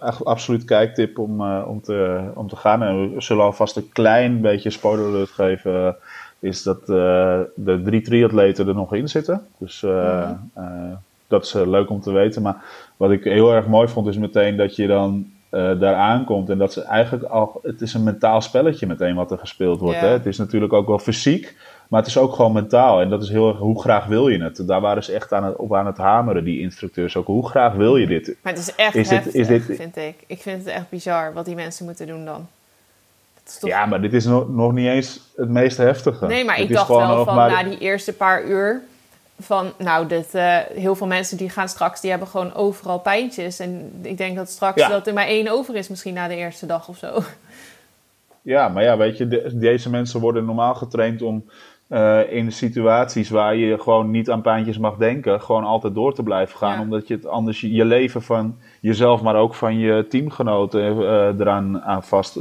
Echt 0.01 0.25
absoluut 0.25 0.65
kijktip 0.65 1.19
om, 1.19 1.41
eh, 1.41 1.63
om, 1.67 1.81
te, 1.81 2.31
om 2.35 2.49
te 2.49 2.57
gaan. 2.57 2.83
En 2.83 3.15
we 3.15 3.21
zullen 3.21 3.45
alvast 3.45 3.77
een 3.77 3.89
klein 3.93 4.41
beetje 4.41 4.71
spoiler 4.71 5.07
alert 5.07 5.31
geven. 5.31 5.97
Is 6.39 6.63
dat 6.63 6.81
eh, 6.81 7.41
de 7.55 7.81
drie 7.85 8.01
triatleten 8.03 8.69
er 8.69 8.75
nog 8.75 8.95
in 8.95 9.09
zitten. 9.09 9.47
Dus 9.59 9.83
eh, 9.83 10.31
dat 11.33 11.45
is 11.45 11.55
eh, 11.55 11.67
leuk 11.67 11.91
om 11.91 12.01
te 12.01 12.13
weten. 12.13 12.43
Maar 12.43 12.57
wat 12.97 13.11
ik 13.11 13.25
heel 13.25 13.53
erg 13.53 13.67
mooi 13.67 13.89
vond 13.89 14.07
is 14.07 14.17
meteen 14.19 14.57
dat 14.57 14.77
je 14.77 14.87
dan 14.87 15.27
eh, 15.49 15.81
daar 15.81 15.95
aankomt. 15.95 16.49
En 16.51 16.59
dat 16.59 16.73
ze 16.73 16.83
eigenlijk 16.83 17.25
al... 17.25 17.61
Het 17.63 17.81
is 17.81 17.95
een 17.95 18.03
mentaal 18.03 18.41
spelletje 18.41 18.87
meteen 18.87 19.15
wat 19.15 19.31
er 19.31 19.39
gespeeld 19.39 19.81
wordt. 19.81 20.01
Hè? 20.01 20.07
Het 20.09 20.27
is 20.27 20.39
natuurlijk 20.39 20.73
ook 20.73 20.87
wel 20.87 20.99
fysiek. 20.99 21.57
Maar 21.89 22.01
het 22.01 22.09
is 22.11 22.19
ook 22.19 22.35
gewoon 22.35 22.53
mentaal. 22.53 23.01
En 23.01 23.09
dat 23.09 23.23
is 23.23 23.29
heel 23.29 23.49
erg, 23.49 23.59
hoe 23.59 23.81
graag 23.81 24.07
wil 24.07 24.29
je 24.29 24.43
het? 24.43 24.67
Daar 24.67 24.81
waren 24.81 25.05
ze 25.05 25.13
echt 25.13 25.33
aan 25.33 25.45
het, 25.45 25.57
op 25.57 25.75
aan 25.75 25.87
het 25.87 25.97
hameren, 25.97 26.45
die 26.45 26.61
instructeurs 26.61 27.17
ook. 27.17 27.27
Hoe 27.27 27.49
graag 27.49 27.73
wil 27.75 27.97
je 27.97 28.07
dit? 28.07 28.37
Maar 28.43 28.53
het 28.53 28.63
is 28.63 28.75
echt 28.75 28.95
Is 28.95 29.09
dit- 29.09 29.19
heftig, 29.19 29.35
is 29.41 29.47
dit- 29.47 29.77
vind 29.77 29.97
ik. 29.97 30.15
Ik 30.27 30.41
vind 30.41 30.59
het 30.65 30.75
echt 30.75 30.89
bizar 30.89 31.33
wat 31.33 31.45
die 31.45 31.55
mensen 31.55 31.85
moeten 31.85 32.07
doen 32.07 32.25
dan. 32.25 32.47
Toch... 33.61 33.71
Ja, 33.71 33.87
maar 33.87 34.01
dit 34.01 34.13
is 34.13 34.25
nog, 34.25 34.49
nog 34.49 34.73
niet 34.73 34.87
eens 34.87 35.21
het 35.37 35.49
meest 35.49 35.77
heftige. 35.77 36.27
Nee, 36.27 36.45
maar 36.45 36.57
Dit 36.57 36.69
ik 36.69 36.75
dacht 36.75 36.89
wel 36.89 37.07
nog 37.07 37.25
van 37.25 37.35
maar- 37.35 37.51
na 37.51 37.63
die 37.71 37.79
eerste 37.79 38.13
paar 38.13 38.45
uur... 38.45 38.83
van 39.43 39.73
nou, 39.79 40.07
dit, 40.07 40.35
eh, 40.35 40.57
heel 40.75 40.95
veel 40.95 41.07
mensen 41.07 41.37
die 41.37 41.51
gaan 41.51 41.69
straks... 41.69 42.01
die 42.01 42.11
hebben 42.11 42.29
gewoon 42.29 42.55
overal 42.55 42.99
pijntjes. 42.99 43.59
En 43.59 43.93
ik 44.03 44.17
denk 44.17 44.37
dat 44.37 44.49
straks 44.49 44.81
Ja. 44.81 44.89
dat 44.89 45.07
er 45.07 45.15
maar 45.15 45.27
één 45.27 45.49
over 45.49 45.75
is 45.77 45.89
misschien 45.89 46.15
na 46.15 46.29
de 46.29 46.37
eerste 46.37 46.67
dag 46.67 46.89
of 46.89 46.97
zo. 46.97 47.19
Ja, 48.43 48.69
maar 48.69 48.83
ja, 48.83 48.97
weet 48.97 49.17
je, 49.19 49.29
de- 49.29 49.51
deze 49.59 49.91
mensen 49.91 50.21
worden 50.21 50.45
normaal 50.45 50.75
getraind 50.75 51.23
om 51.23 51.45
eh, 51.89 52.33
in 52.33 52.53
situaties 52.53 53.31
waar 53.31 53.57
je 53.57 53.79
gewoon 53.79 54.11
niet 54.11 54.31
aan 54.31 54.43
pijntjes 54.43 54.79
mag 54.79 54.97
denken, 54.97 55.41
gewoon 55.41 55.65
altijd 55.65 55.95
door 55.95 56.15
te 56.15 56.23
blijven 56.23 56.59
gaan. 56.59 56.75
Ja. 56.75 56.81
Omdat 56.81 57.09
je 57.09 57.15
het 57.15 57.27
anders 57.27 57.61
je, 57.61 57.73
je 57.73 57.85
leven 57.85 58.23
van 58.23 58.57
jezelf, 58.81 59.23
maar 59.23 59.37
ook 59.37 59.55
van 59.55 59.79
je 59.79 60.07
teamgenoten 60.09 60.81
eh, 60.83 61.41
eraan 61.41 61.83
aan 61.83 62.03
vast, 62.05 62.39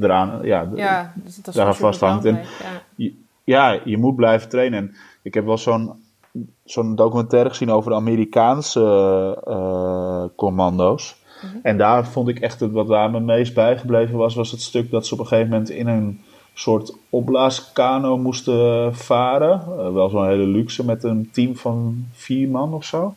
eraan, 0.00 0.38
ja, 0.42 0.68
Ja, 0.74 1.12
dus 1.16 1.36
dat 1.36 1.56
is 1.56 1.76
vasthangt. 1.76 2.24
En- 2.24 2.34
Ja. 2.34 2.42
je, 2.94 3.14
ja, 3.44 3.78
je 3.84 3.98
moet 3.98 4.16
blijven 4.16 4.48
trainen. 4.48 4.78
En 4.78 4.94
ik 5.22 5.34
heb 5.34 5.44
wel 5.44 5.58
zo'n 5.58 5.92
zo'n 6.64 6.94
documentaire 6.94 7.48
gezien 7.48 7.70
over 7.70 7.90
de 7.90 7.96
Amerikaanse 7.96 8.82
eh, 9.44 10.24
commando's. 10.36 11.18
En 11.62 11.78
daar 11.78 12.06
vond 12.06 12.28
ik 12.28 12.38
echt, 12.38 12.60
het, 12.60 12.72
wat 12.72 12.88
daar 12.88 13.10
me 13.10 13.20
meest 13.20 13.54
bijgebleven 13.54 14.16
was, 14.16 14.34
was 14.34 14.50
het 14.50 14.60
stuk 14.60 14.90
dat 14.90 15.06
ze 15.06 15.14
op 15.14 15.20
een 15.20 15.26
gegeven 15.26 15.50
moment 15.50 15.70
in 15.70 15.86
een 15.86 16.20
soort 16.54 16.96
opblaaskano 17.10 18.18
moesten 18.18 18.94
varen. 18.94 19.62
Eh, 19.78 19.92
wel 19.92 20.08
zo'n 20.08 20.26
hele 20.26 20.46
luxe 20.46 20.84
met 20.84 21.04
een 21.04 21.30
team 21.32 21.56
van 21.56 22.06
vier 22.12 22.48
man 22.48 22.74
of 22.74 22.84
zo. 22.84 23.14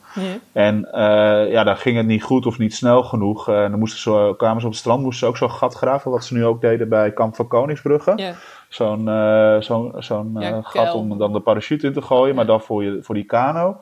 En 0.51 0.91
eh, 0.91 1.51
ja, 1.51 1.63
dan 1.63 1.77
ging 1.77 1.97
het 1.97 2.05
niet 2.05 2.23
goed 2.23 2.45
of 2.45 2.57
niet 2.57 2.75
snel 2.75 3.03
genoeg. 3.03 3.49
Eh, 3.49 3.63
en 3.63 3.69
dan 3.69 3.79
moesten 3.79 3.99
ze, 3.99 4.33
kwamen 4.37 4.59
ze 4.59 4.65
op 4.65 4.71
het 4.71 4.81
strand, 4.81 5.01
moesten 5.01 5.19
ze 5.19 5.25
ook 5.25 5.37
zo'n 5.37 5.57
gat 5.57 5.73
graven, 5.73 6.11
wat 6.11 6.25
ze 6.25 6.33
nu 6.33 6.45
ook 6.45 6.61
deden 6.61 6.89
bij 6.89 7.11
Kamp 7.13 7.35
van 7.35 7.47
Koningsbrugge 7.47 8.13
Ja. 8.15 8.33
Zo'n 8.73 9.07
eh, 9.07 9.61
zo'n 9.99 10.35
Ja, 10.39 10.51
eh, 10.51 10.57
gat 10.61 10.93
om 10.93 11.17
dan 11.17 11.33
de 11.33 11.39
parachute 11.39 11.87
in 11.87 11.93
te 11.93 12.01
gooien, 12.01 12.35
maar 12.35 12.45
dan 12.45 12.61
voor, 12.61 12.83
je, 12.83 12.99
voor 13.01 13.15
die 13.15 13.25
kano. 13.25 13.77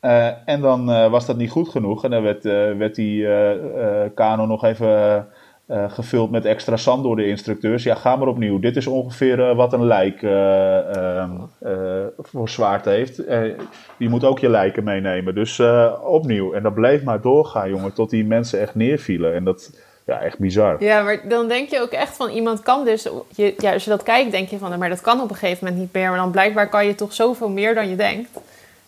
Eh, 0.00 0.48
en 0.48 0.60
dan 0.60 1.10
was 1.10 1.26
dat 1.26 1.36
niet 1.36 1.50
goed 1.50 1.68
genoeg 1.68 2.04
en 2.04 2.10
dan 2.10 2.22
werd, 2.22 2.42
werd 2.78 2.94
die 2.94 3.26
kano 4.14 4.46
nog 4.46 4.64
even 4.64 5.26
gevuld 5.68 6.30
met 6.30 6.44
extra 6.44 6.76
zand 6.76 7.02
door 7.02 7.16
de 7.16 7.26
instructeurs. 7.26 7.82
Ja, 7.82 7.94
ga 7.94 8.16
maar 8.16 8.28
opnieuw. 8.28 8.58
Dit 8.58 8.76
is 8.76 8.86
ongeveer 8.86 9.54
wat 9.54 9.72
een 9.72 9.86
lijk 9.86 10.22
eh, 10.22 10.96
ehm, 10.96 11.30
eh, 11.58 12.06
voor 12.18 12.48
zwaard 12.48 12.84
heeft. 12.84 13.16
Je 13.98 14.08
moet 14.08 14.24
ook 14.24 14.38
je 14.38 14.48
lijken 14.48 14.84
meenemen. 14.84 15.34
Dus 15.34 15.62
opnieuw. 16.02 16.52
En 16.52 16.62
dat 16.62 16.74
bleef 16.74 17.02
maar 17.02 17.20
doorgaan, 17.20 17.68
jongen, 17.68 17.92
tot 17.92 18.10
die 18.10 18.24
mensen 18.24 18.60
echt 18.60 18.74
neervielen. 18.74 19.34
En 19.34 19.44
dat, 19.44 19.78
ja, 20.04 20.20
echt 20.20 20.38
bizar. 20.38 20.82
Ja, 20.84 21.02
maar 21.02 21.28
dan 21.28 21.48
denk 21.48 21.68
je 21.68 21.80
ook 21.80 21.90
echt 21.90 22.16
van 22.16 22.30
iemand 22.30 22.62
kan 22.62 22.84
dus... 22.84 23.08
Je, 23.34 23.54
ja, 23.58 23.72
als 23.72 23.84
je 23.84 23.90
dat 23.90 24.02
kijkt, 24.02 24.30
denk 24.30 24.48
je 24.48 24.58
van... 24.58 24.78
maar 24.78 24.88
dat 24.88 25.00
kan 25.00 25.20
op 25.20 25.30
een 25.30 25.36
gegeven 25.36 25.64
moment 25.64 25.82
niet 25.82 25.92
meer. 25.92 26.08
Maar 26.08 26.18
dan 26.18 26.30
blijkbaar 26.30 26.68
kan 26.68 26.86
je 26.86 26.94
toch 26.94 27.12
zoveel 27.12 27.48
meer 27.48 27.74
dan 27.74 27.88
je 27.88 27.96
denkt. 27.96 28.30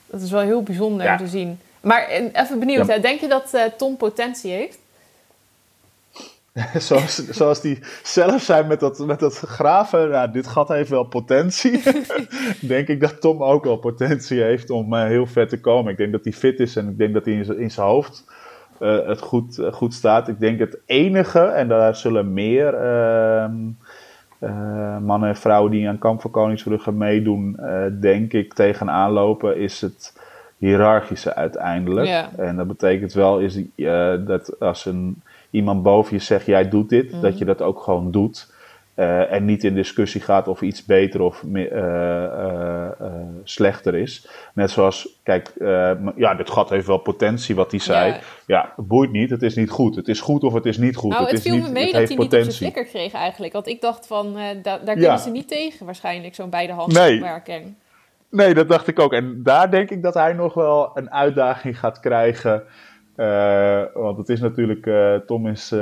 Dat 0.07 0.21
is 0.21 0.31
wel 0.31 0.41
heel 0.41 0.63
bijzonder 0.63 1.07
Ja. 1.07 1.13
om 1.13 1.19
te 1.19 1.27
zien. 1.27 1.61
Maar 1.81 2.09
en 2.09 2.31
even 2.33 2.59
benieuwd, 2.59 2.87
Ja. 2.87 2.93
hè, 2.93 3.01
denk 3.01 3.21
je 3.21 3.29
dat 3.29 3.55
eh, 3.55 3.63
Tom 3.77 3.97
potentie 3.97 4.51
heeft? 4.53 4.79
zoals, 6.89 7.29
zoals 7.31 7.61
die 7.61 7.79
zelf 8.03 8.43
zijn 8.43 8.67
met 8.67 8.81
dat, 8.81 8.99
met 8.99 9.21
dat 9.21 9.35
graven. 9.37 10.09
Nou, 10.11 10.31
dit 10.31 10.47
gat 10.47 10.69
heeft 10.69 10.91
wel 10.91 11.05
potentie. 11.05 11.83
denk 12.61 12.89
ik 12.89 13.01
dat 13.01 13.21
Tom 13.21 13.43
ook 13.43 13.65
wel 13.65 13.77
potentie 13.77 14.43
heeft 14.43 14.71
om 14.71 14.95
eh, 14.95 15.05
heel 15.05 15.27
ver 15.27 15.49
te 15.49 15.61
komen. 15.61 15.93
Ik 15.93 15.99
denk 15.99 16.13
dat 16.13 16.25
hij 16.25 16.33
fit 16.33 16.61
is 16.61 16.77
en 16.77 16.89
ik 16.89 16.99
denk 16.99 17.15
dat 17.15 17.25
hij 17.25 17.35
in 17.35 17.71
zijn 17.71 17.87
hoofd 17.87 18.25
eh, 18.81 19.07
het 19.07 19.21
goed, 19.21 19.59
eh, 19.59 19.73
goed 19.73 19.95
staat. 19.95 20.29
Ik 20.29 20.41
denk 20.41 20.59
het 20.59 20.79
enige, 20.87 21.41
en 21.41 21.69
daar 21.69 21.97
zullen 21.97 22.33
meer 22.33 22.75
ehm, 22.75 23.55
eh, 24.39 24.99
mannen 24.99 25.29
en 25.29 25.37
vrouwen 25.37 25.71
die 25.71 25.89
aan 25.89 25.99
Kamp 25.99 26.21
van 26.21 26.31
Koningsbrugge 26.31 26.93
meedoen, 26.93 27.61
denk 28.01 28.33
ik, 28.33 28.55
tegenaan 28.55 29.11
lopen, 29.11 29.57
is 29.57 29.81
het 29.81 30.21
hiërarchische 30.59 31.35
uiteindelijk. 31.35 32.27
En 32.37 32.57
dat 32.57 32.67
betekent 32.67 33.13
wel 33.13 33.39
is, 33.39 33.61
dat 34.27 34.61
als 34.61 34.85
een, 34.85 35.23
iemand 35.51 35.83
boven 35.83 36.17
je 36.17 36.23
zegt, 36.23 36.47
jij 36.47 36.69
doet 36.69 36.89
dit, 36.89 37.13
Mhm. 37.13 37.21
dat 37.21 37.39
je 37.39 37.45
dat 37.45 37.63
ook 37.63 37.81
gewoon 37.81 38.11
doet. 38.11 38.55
Eh, 38.97 39.33
en 39.33 39.45
niet 39.45 39.65
in 39.65 39.75
discussie 39.75 40.21
gaat 40.21 40.49
of 40.49 40.61
iets 40.61 40.85
beter 40.85 41.21
of 41.21 41.43
eh, 41.55 42.25
eh, 42.25 42.91
slechter 43.45 43.95
is. 43.95 44.29
Net 44.55 44.71
zoals, 44.71 45.09
kijk, 45.23 45.53
ja, 46.17 46.35
dit 46.35 46.51
gat 46.51 46.71
heeft 46.71 46.87
wel 46.87 46.99
potentie, 46.99 47.55
wat 47.55 47.71
hij 47.71 47.81
zei. 47.81 48.13
Ja. 48.13 48.19
Ja, 48.47 48.73
het 48.77 48.87
boeit 48.87 49.11
niet, 49.13 49.31
het 49.31 49.43
is 49.43 49.55
niet 49.55 49.71
goed. 49.71 49.97
Het 49.97 50.09
is 50.09 50.21
goed 50.21 50.45
of 50.45 50.53
het 50.53 50.67
is 50.67 50.79
niet 50.79 50.97
goed. 50.97 51.11
nou, 51.11 51.25
het, 51.25 51.33
is 51.33 51.43
viel 51.43 51.55
niet, 51.55 51.63
me 51.63 51.71
mee 51.71 51.83
het 51.85 51.93
dat 51.93 52.31
hij 52.33 52.41
niet 52.41 52.49
op 52.49 52.55
flikker 52.55 52.85
kreeg 52.85 53.13
eigenlijk. 53.13 53.53
Want 53.53 53.67
ik 53.67 53.81
dacht 53.81 54.07
van, 54.07 54.35
da- 54.35 54.63
daar 54.63 54.79
Ja. 54.79 54.93
kunnen 54.95 55.19
ze 55.19 55.31
niet 55.31 55.49
tegen 55.49 55.87
waarschijnlijk, 55.87 56.35
zo'n 56.35 56.51
beide 56.51 56.73
Nee. 56.73 56.81
handwerking. 56.81 57.75
Nee, 58.31 58.55
dat 58.55 58.69
dacht 58.69 58.87
ik 58.87 58.99
ook. 58.99 59.13
En 59.13 59.41
daar 59.43 59.71
denk 59.71 59.91
ik 59.91 60.03
dat 60.03 60.15
hij 60.15 60.33
nog 60.33 60.55
wel 60.55 60.91
een 60.95 61.11
uitdaging 61.11 61.79
gaat 61.79 62.01
krijgen. 62.01 62.63
Want 63.95 64.17
het 64.17 64.29
is 64.29 64.41
natuurlijk, 64.41 64.91
Tom 65.27 65.47
is 65.47 65.73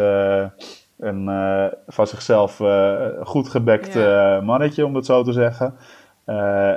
een 1.05 1.29
eh, 1.29 1.65
van 1.87 2.07
zichzelf 2.07 2.61
eh, 2.61 2.95
goed 3.23 3.49
gebekt 3.49 3.95
Ja. 3.95 4.37
eh, 4.37 4.43
mannetje, 4.43 4.87
om 4.87 4.95
het 4.95 5.07
zo 5.07 5.23
te 5.23 5.33
zeggen. 5.33 5.77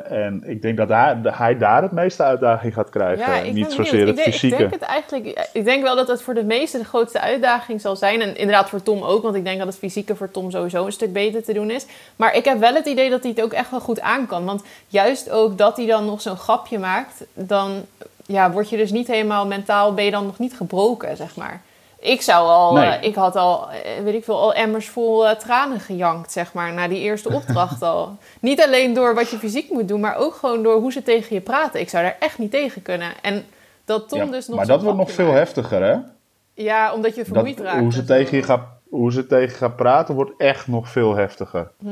En 0.09 0.43
ik 0.45 0.61
denk 0.61 0.77
dat 0.77 0.89
hij, 1.23 1.57
daar 1.57 1.81
het 1.81 1.91
meeste 1.91 2.23
uitdaging 2.23 2.73
gaat 2.73 2.89
krijgen. 2.89 3.45
Ja, 3.45 3.51
Niet 3.51 3.71
zozeer 3.71 4.07
het 4.07 4.15
denk, 4.15 4.27
fysieke. 4.27 4.55
Ik 4.55 4.69
denk 4.69 4.81
het 4.81 4.89
eigenlijk. 4.89 5.49
Ik 5.53 5.65
denk 5.65 5.83
wel 5.83 5.95
dat 5.95 6.07
het 6.07 6.21
voor 6.21 6.33
de 6.33 6.43
meesten 6.43 6.79
de 6.79 6.85
grootste 6.85 7.21
uitdaging 7.21 7.81
zal 7.81 7.95
zijn. 7.95 8.21
En 8.21 8.37
inderdaad 8.37 8.69
voor 8.69 8.83
Tom 8.83 9.03
ook, 9.03 9.23
want 9.23 9.35
ik 9.35 9.43
denk 9.43 9.57
dat 9.57 9.67
het 9.67 9.77
fysieke 9.77 10.15
voor 10.15 10.31
Tom 10.31 10.51
sowieso 10.51 10.85
een 10.85 10.91
stuk 10.91 11.13
beter 11.13 11.43
te 11.43 11.53
doen 11.53 11.71
is. 11.71 11.85
Maar 12.15 12.35
ik 12.35 12.45
heb 12.45 12.59
wel 12.59 12.73
het 12.73 12.85
idee 12.85 13.09
dat 13.09 13.21
hij 13.21 13.31
het 13.35 13.43
ook 13.43 13.53
echt 13.53 13.71
wel 13.71 13.79
goed 13.79 14.01
aan 14.01 14.27
kan. 14.27 14.45
Want 14.45 14.63
juist 14.87 15.29
ook 15.29 15.57
dat 15.57 15.77
hij 15.77 15.85
dan 15.85 16.05
nog 16.05 16.21
zo'n 16.21 16.37
grapje 16.37 16.79
maakt, 16.79 17.25
dan 17.33 17.71
ja, 18.25 18.51
word 18.51 18.69
je 18.69 18.77
dus 18.77 18.91
niet 18.91 19.07
helemaal 19.07 19.45
mentaal, 19.45 19.93
ben 19.93 20.05
je 20.05 20.11
dan 20.11 20.25
nog 20.25 20.39
niet 20.39 20.53
gebroken, 20.57 21.17
zeg 21.17 21.35
maar. 21.35 21.61
Ik 21.99 22.21
zou 22.21 22.47
al, 22.47 22.73
Nee. 22.73 22.89
eh, 22.89 23.03
ik 23.07 23.15
had 23.15 23.35
al, 23.35 23.69
eh, 23.71 24.03
weet 24.03 24.13
ik 24.13 24.23
veel, 24.23 24.39
al 24.41 24.53
emmers 24.53 24.89
vol 24.89 25.27
eh, 25.27 25.35
tranen 25.35 25.79
gejankt, 25.79 26.31
zeg 26.31 26.53
maar, 26.53 26.73
na 26.73 26.87
die 26.87 26.99
eerste 26.99 27.33
opdracht 27.39 27.81
al. 27.81 28.17
Niet 28.39 28.61
alleen 28.63 28.93
door 28.93 29.15
wat 29.15 29.29
je 29.29 29.37
fysiek 29.37 29.69
moet 29.71 29.87
doen, 29.87 29.99
maar 29.99 30.15
ook 30.15 30.33
gewoon 30.33 30.63
door 30.63 30.79
hoe 30.79 30.91
ze 30.91 31.03
tegen 31.03 31.35
je 31.35 31.41
praten. 31.41 31.79
Ik 31.79 31.89
zou 31.89 32.03
daar 32.03 32.15
echt 32.19 32.37
niet 32.37 32.51
tegen 32.51 32.81
kunnen. 32.81 33.11
En 33.21 33.45
dat 33.85 34.09
Tom 34.09 34.19
Ja, 34.19 34.25
dus 34.25 34.47
nog 34.47 34.57
maar 34.57 34.65
dat 34.65 34.81
wordt 34.81 34.97
nog 34.97 35.11
veel 35.11 35.25
maakt. 35.25 35.37
heftiger, 35.37 35.81
hè? 35.83 35.95
Ja, 36.53 36.93
omdat 36.93 37.15
je 37.15 37.23
Dat, 37.23 37.27
vermoeid 37.33 37.59
raakt. 37.59 37.79
hoe, 37.79 37.93
ze 37.93 38.03
tegen 38.03 38.37
je 38.37 38.43
gaat, 38.43 38.63
hoe 38.89 39.11
ze 39.11 39.27
tegen 39.27 39.49
je 39.49 39.55
gaat 39.55 39.75
praten 39.75 40.15
wordt 40.15 40.31
echt 40.37 40.67
nog 40.67 40.89
veel 40.89 41.15
heftiger. 41.15 41.71
Hm. 41.79 41.87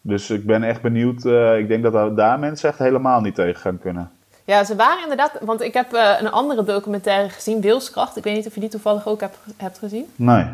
Dus 0.00 0.30
ik 0.30 0.46
ben 0.46 0.62
echt 0.62 0.82
benieuwd. 0.82 1.24
ik 1.58 1.68
denk 1.68 1.82
dat 1.82 2.16
daar 2.16 2.38
mensen 2.38 2.68
echt 2.68 2.78
helemaal 2.78 3.20
niet 3.20 3.34
tegen 3.34 3.60
gaan 3.60 3.78
kunnen. 3.78 4.10
Ja, 4.44 4.64
ze 4.64 4.76
waren 4.76 5.02
inderdaad... 5.02 5.32
Want 5.40 5.60
ik 5.60 5.74
heb 5.74 5.92
eh, 5.92 6.14
een 6.20 6.30
andere 6.30 6.64
documentaire 6.64 7.28
gezien, 7.28 7.60
Wilskracht. 7.60 8.16
Ik 8.16 8.24
weet 8.24 8.34
niet 8.34 8.46
of 8.46 8.54
je 8.54 8.60
die 8.60 8.68
toevallig 8.68 9.06
ook 9.06 9.20
hebt, 9.20 9.36
hebt 9.56 9.78
gezien. 9.78 10.12
Nee. 10.16 10.46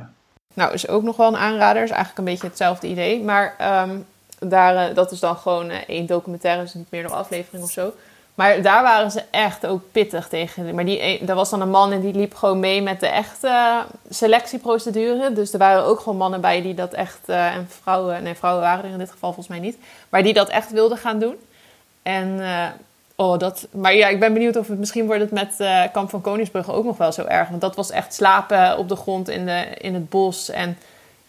Nou, 0.55 0.73
is 0.73 0.89
ook 0.89 1.03
nog 1.03 1.17
wel 1.17 1.29
een 1.29 1.37
aanrader. 1.37 1.83
Is 1.83 1.91
eigenlijk 1.91 2.19
een 2.19 2.33
beetje 2.33 2.47
hetzelfde 2.47 2.87
idee. 2.87 3.23
Maar 3.23 3.55
ehm, 3.59 3.97
daar, 4.39 4.89
eh, 4.89 4.95
dat 4.95 5.13
is 5.13 5.21
dan 5.21 5.37
gewoon 5.37 5.71
eh, 5.71 5.79
één 5.87 6.07
documentaire, 6.07 6.63
dus 6.63 6.75
niet 6.75 6.91
meerdere 6.91 7.15
afleveringen 7.15 7.67
of 7.67 7.73
zo. 7.73 7.93
Maar 8.35 8.63
daar 8.63 8.83
waren 8.83 9.11
ze 9.11 9.23
echt 9.31 9.67
ook 9.67 9.83
pittig 9.93 10.29
tegen. 10.29 10.75
Maar 10.75 10.85
die, 10.85 11.25
daar 11.25 11.37
was 11.37 11.51
dan 11.51 11.61
een 11.61 11.71
man 11.71 11.93
en 11.93 12.01
die 12.01 12.15
liep 12.15 12.35
gewoon 12.35 12.61
mee 12.61 12.83
met 12.83 13.01
de 13.01 13.07
echte 13.07 13.83
selectieprocedure. 14.09 15.33
Dus 15.33 15.53
er 15.53 15.59
waren 15.59 15.85
ook 15.85 16.01
gewoon 16.01 16.19
mannen 16.19 16.41
bij 16.41 16.63
die 16.63 16.75
dat 16.75 16.93
echt... 16.93 17.19
en 17.25 17.69
vrouwen, 17.81 18.23
nee, 18.23 18.35
vrouwen 18.35 18.63
waren 18.63 18.85
er 18.85 18.91
in 18.91 18.99
dit 18.99 19.11
geval 19.11 19.33
volgens 19.33 19.49
mij 19.49 19.59
niet. 19.59 19.79
Maar 20.09 20.23
die 20.23 20.33
dat 20.33 20.49
echt 20.49 20.71
wilden 20.71 20.99
gaan 20.99 21.19
doen. 21.19 21.37
En... 22.03 22.41
Oh, 23.21 23.39
dat, 23.39 23.69
maar 23.71 23.95
ja, 23.95 24.09
ik 24.09 24.21
ben 24.21 24.33
benieuwd 24.33 24.57
of 24.57 24.69
het 24.69 24.79
misschien 24.79 25.07
wordt 25.07 25.21
het 25.21 25.31
met 25.31 25.55
eh, 25.59 25.83
Kamp 25.93 26.11
van 26.11 26.21
Koningsbrugge 26.21 26.73
ook 26.73 26.85
nog 26.85 26.97
wel 26.97 27.13
zo 27.13 27.25
erg. 27.25 27.49
Want 27.49 27.61
dat 27.61 27.77
was 27.77 27.91
echt 27.91 28.15
slapen 28.15 28.79
op 28.79 28.89
de 28.89 28.97
grond 28.97 29.29
in, 29.29 29.47
de, 29.47 29.67
in 29.79 29.95
het 29.95 30.09
bos. 30.09 30.51
En 30.51 30.79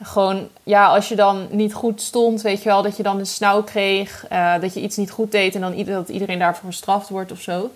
gewoon, 0.02 0.48
ja, 0.64 0.88
als 0.88 1.10
je 1.10 1.16
dan 1.16 1.48
niet 1.50 1.74
goed 1.74 2.02
stond, 2.02 2.42
weet 2.42 2.64
je 2.64 2.70
wel, 2.70 2.82
dat 2.82 2.98
je 2.98 3.04
dan 3.04 3.20
een 3.20 3.26
snauw 3.26 3.64
kreeg. 3.64 4.26
eh, 4.30 4.54
dat 4.62 4.74
je 4.74 4.82
iets 4.82 4.98
niet 4.98 5.12
goed 5.12 5.32
deed 5.32 5.56
en 5.56 5.62
dan 5.62 5.84
dat 5.86 6.10
iedereen 6.10 6.40
daarvoor 6.40 6.70
gestraft 6.70 7.10
wordt 7.10 7.32
of 7.32 7.40
zo. 7.42 7.72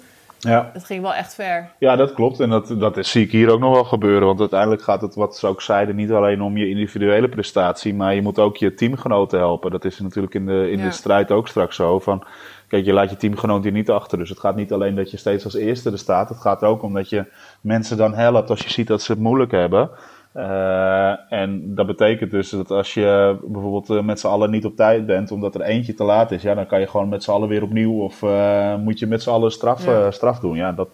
Ja. 0.45 0.69
Het 0.73 0.83
ging 0.85 1.01
wel 1.01 1.13
echt 1.13 1.35
ver. 1.35 1.69
Ja, 1.79 1.95
dat 1.95 2.13
klopt. 2.13 2.39
En 2.39 2.49
dat, 2.49 2.75
dat 2.79 2.97
is, 2.97 3.09
zie 3.11 3.23
ik 3.25 3.31
hier 3.31 3.49
ook 3.51 3.59
nog 3.59 3.73
wel 3.73 3.83
gebeuren. 3.83 4.27
Want 4.27 4.39
uiteindelijk 4.39 4.81
gaat 4.81 5.01
het, 5.01 5.15
wat 5.15 5.37
ze 5.37 5.47
ook 5.47 5.61
zeiden, 5.61 5.95
niet 5.95 6.11
alleen 6.11 6.41
om 6.41 6.57
je 6.57 6.69
individuele 6.69 7.29
prestatie, 7.29 7.93
maar 7.93 8.15
je 8.15 8.21
moet 8.21 8.39
ook 8.39 8.57
je 8.57 8.73
teamgenoten 8.73 9.39
helpen. 9.39 9.71
Dat 9.71 9.85
is 9.85 9.99
natuurlijk 9.99 10.33
in 10.33 10.45
de, 10.45 10.71
in 10.71 10.77
Ja. 10.77 10.83
de 10.85 10.91
strijd 10.91 11.31
ook 11.31 11.47
straks 11.47 11.75
zo. 11.75 11.99
Van, 11.99 12.23
kijk, 12.67 12.85
je 12.85 12.93
laat 12.93 13.09
je 13.09 13.17
teamgenoot 13.17 13.63
hier 13.63 13.71
niet 13.71 13.89
achter. 13.89 14.17
Dus 14.17 14.29
het 14.29 14.39
gaat 14.39 14.55
niet 14.55 14.73
alleen 14.73 14.95
dat 14.95 15.11
je 15.11 15.17
steeds 15.17 15.43
als 15.43 15.55
eerste 15.55 15.91
er 15.91 15.97
staat. 15.99 16.29
Het 16.29 16.41
gaat 16.41 16.61
er 16.61 16.67
ook 16.67 16.83
om 16.83 16.93
dat 16.93 17.09
je 17.09 17.25
mensen 17.61 17.97
dan 17.97 18.13
helpt 18.13 18.49
als 18.49 18.61
je 18.61 18.69
ziet 18.71 18.87
dat 18.87 19.01
ze 19.01 19.11
het 19.11 19.21
moeilijk 19.21 19.51
hebben. 19.51 19.89
Eh, 20.35 21.31
en 21.31 21.75
dat 21.75 21.87
betekent 21.87 22.31
dus 22.31 22.49
dat 22.49 22.71
als 22.71 22.93
je 22.93 23.37
bijvoorbeeld 23.43 23.89
eh, 23.89 24.01
met 24.01 24.19
z'n 24.19 24.27
allen 24.27 24.51
niet 24.51 24.65
op 24.65 24.75
tijd 24.75 25.05
bent, 25.05 25.31
omdat 25.31 25.55
er 25.55 25.61
eentje 25.61 25.93
te 25.93 26.03
laat 26.03 26.31
is, 26.31 26.41
ja, 26.41 26.53
dan 26.53 26.65
kan 26.65 26.79
je 26.79 26.87
gewoon 26.87 27.09
met 27.09 27.23
z'n 27.23 27.31
allen 27.31 27.47
weer 27.47 27.63
opnieuw 27.63 28.01
of 28.01 28.23
eh, 28.23 28.75
moet 28.75 28.99
je 28.99 29.07
met 29.07 29.23
z'n 29.23 29.29
allen 29.29 29.51
straf, 29.51 29.85
Ja. 29.85 30.11
straf 30.11 30.39
doen. 30.39 30.55
Ja, 30.55 30.71
dat, 30.71 30.89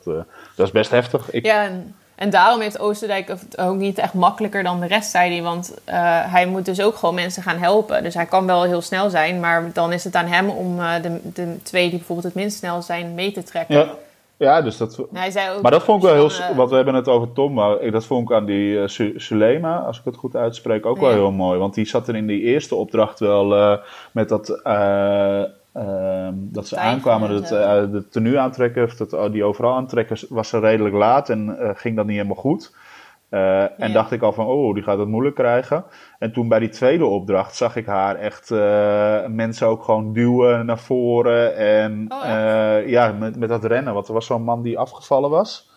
dat 0.55 0.65
is 0.65 0.71
best 0.71 0.91
heftig. 0.91 1.31
Ik, 1.31 1.45
Ja, 1.45 1.63
en, 1.63 1.95
en 2.15 2.29
daarom 2.29 2.61
heeft 2.61 2.79
Oosterdijk 2.79 3.27
het 3.27 3.57
ook 3.57 3.75
niet 3.75 3.97
echt 3.97 4.13
makkelijker 4.13 4.63
dan 4.63 4.79
de 4.79 4.87
rest, 4.87 5.09
zei 5.11 5.31
hij. 5.33 5.41
Want 5.43 5.73
hij 6.31 6.45
moet 6.45 6.65
dus 6.65 6.81
ook 6.81 6.95
gewoon 6.95 7.15
mensen 7.15 7.43
gaan 7.43 7.57
helpen. 7.57 8.03
Dus 8.03 8.13
hij 8.13 8.25
kan 8.25 8.45
wel 8.45 8.63
heel 8.63 8.81
snel 8.81 9.09
zijn, 9.09 9.39
maar 9.39 9.69
dan 9.73 9.91
is 9.93 10.03
het 10.03 10.15
aan 10.15 10.27
hem 10.27 10.49
om 10.49 10.77
de, 11.01 11.19
de 11.33 11.57
twee 11.63 11.89
die 11.89 11.97
bijvoorbeeld 11.97 12.27
het 12.33 12.35
minst 12.43 12.57
snel 12.57 12.81
zijn 12.81 13.13
mee 13.13 13.31
te 13.31 13.43
trekken. 13.43 13.75
Ja, 13.77 13.87
ja 14.41 14.61
dus 14.61 14.77
dat, 14.77 14.97
En 14.97 15.05
hij 15.11 15.31
zei 15.31 15.55
ook, 15.55 15.61
maar 15.61 15.71
dat 15.71 15.83
vond 15.83 16.03
ik 16.03 16.09
wel 16.09 16.17
heel... 16.17 16.29
dan, 16.37 16.49
eh, 16.49 16.55
Want 16.57 16.69
we 16.69 16.75
hebben 16.75 16.93
het 16.93 17.07
over 17.07 17.31
Tom, 17.33 17.53
maar 17.53 17.81
ik- 17.81 17.91
dat 17.91 18.05
vond 18.05 18.29
ik 18.29 18.35
aan 18.35 18.45
die 18.45 18.87
Su- 18.87 19.13
Sulema, 19.19 19.77
als 19.79 19.97
ik 19.99 20.05
het 20.05 20.15
goed 20.15 20.35
uitspreek, 20.35 20.85
ook 20.85 20.99
wel 20.99 21.09
heel 21.11 21.31
mooi. 21.31 21.59
Want 21.59 21.73
die 21.73 21.85
zat 21.85 22.07
er 22.07 22.15
in 22.15 22.27
die 22.27 22.41
eerste 22.41 22.75
opdracht 22.75 23.19
wel 23.19 23.55
eh, 23.55 23.77
met 24.11 24.29
dat... 24.29 24.49
eh, 24.63 25.41
ehm, 25.73 26.33
dat 26.35 26.67
ze 26.67 26.75
Tijgen 26.75 26.91
aankwamen, 26.93 27.29
en 27.29 27.35
dat, 27.35 27.91
de 27.91 28.07
tenue 28.07 28.39
aantrekken, 28.39 28.83
of 28.83 28.95
dat, 28.95 29.13
oh, 29.13 29.31
die 29.31 29.43
overal 29.43 29.73
aantrekken, 29.75 30.17
was 30.29 30.47
ze 30.49 30.59
redelijk 30.59 30.95
laat 30.95 31.29
en 31.29 31.57
ging 31.75 31.95
dat 31.95 32.05
niet 32.05 32.15
helemaal 32.15 32.35
goed. 32.41 32.75
Eh, 33.31 33.79
En 33.81 33.93
dacht 33.93 34.11
ik 34.11 34.21
al 34.21 34.33
van, 34.33 34.45
oh, 34.45 34.73
die 34.73 34.83
gaat 34.83 34.97
het 34.97 35.07
moeilijk 35.07 35.35
krijgen. 35.35 35.83
En 36.19 36.31
toen 36.31 36.47
bij 36.47 36.59
die 36.59 36.69
tweede 36.69 37.05
opdracht 37.05 37.55
zag 37.55 37.75
ik 37.75 37.85
haar 37.85 38.15
echt 38.15 38.51
eh, 38.51 39.25
mensen 39.27 39.67
ook 39.67 39.83
gewoon 39.83 40.13
duwen 40.13 40.65
naar 40.65 40.79
voren. 40.79 41.55
En 41.55 42.05
Oh, 42.09 42.29
eh, 42.29 42.87
ja, 42.89 43.11
met, 43.11 43.35
met 43.37 43.49
dat 43.49 43.63
rennen. 43.63 43.93
Want 43.93 44.07
er 44.07 44.13
was 44.13 44.25
zo'n 44.25 44.43
man 44.43 44.61
die 44.61 44.77
afgevallen 44.79 45.29
was. 45.29 45.69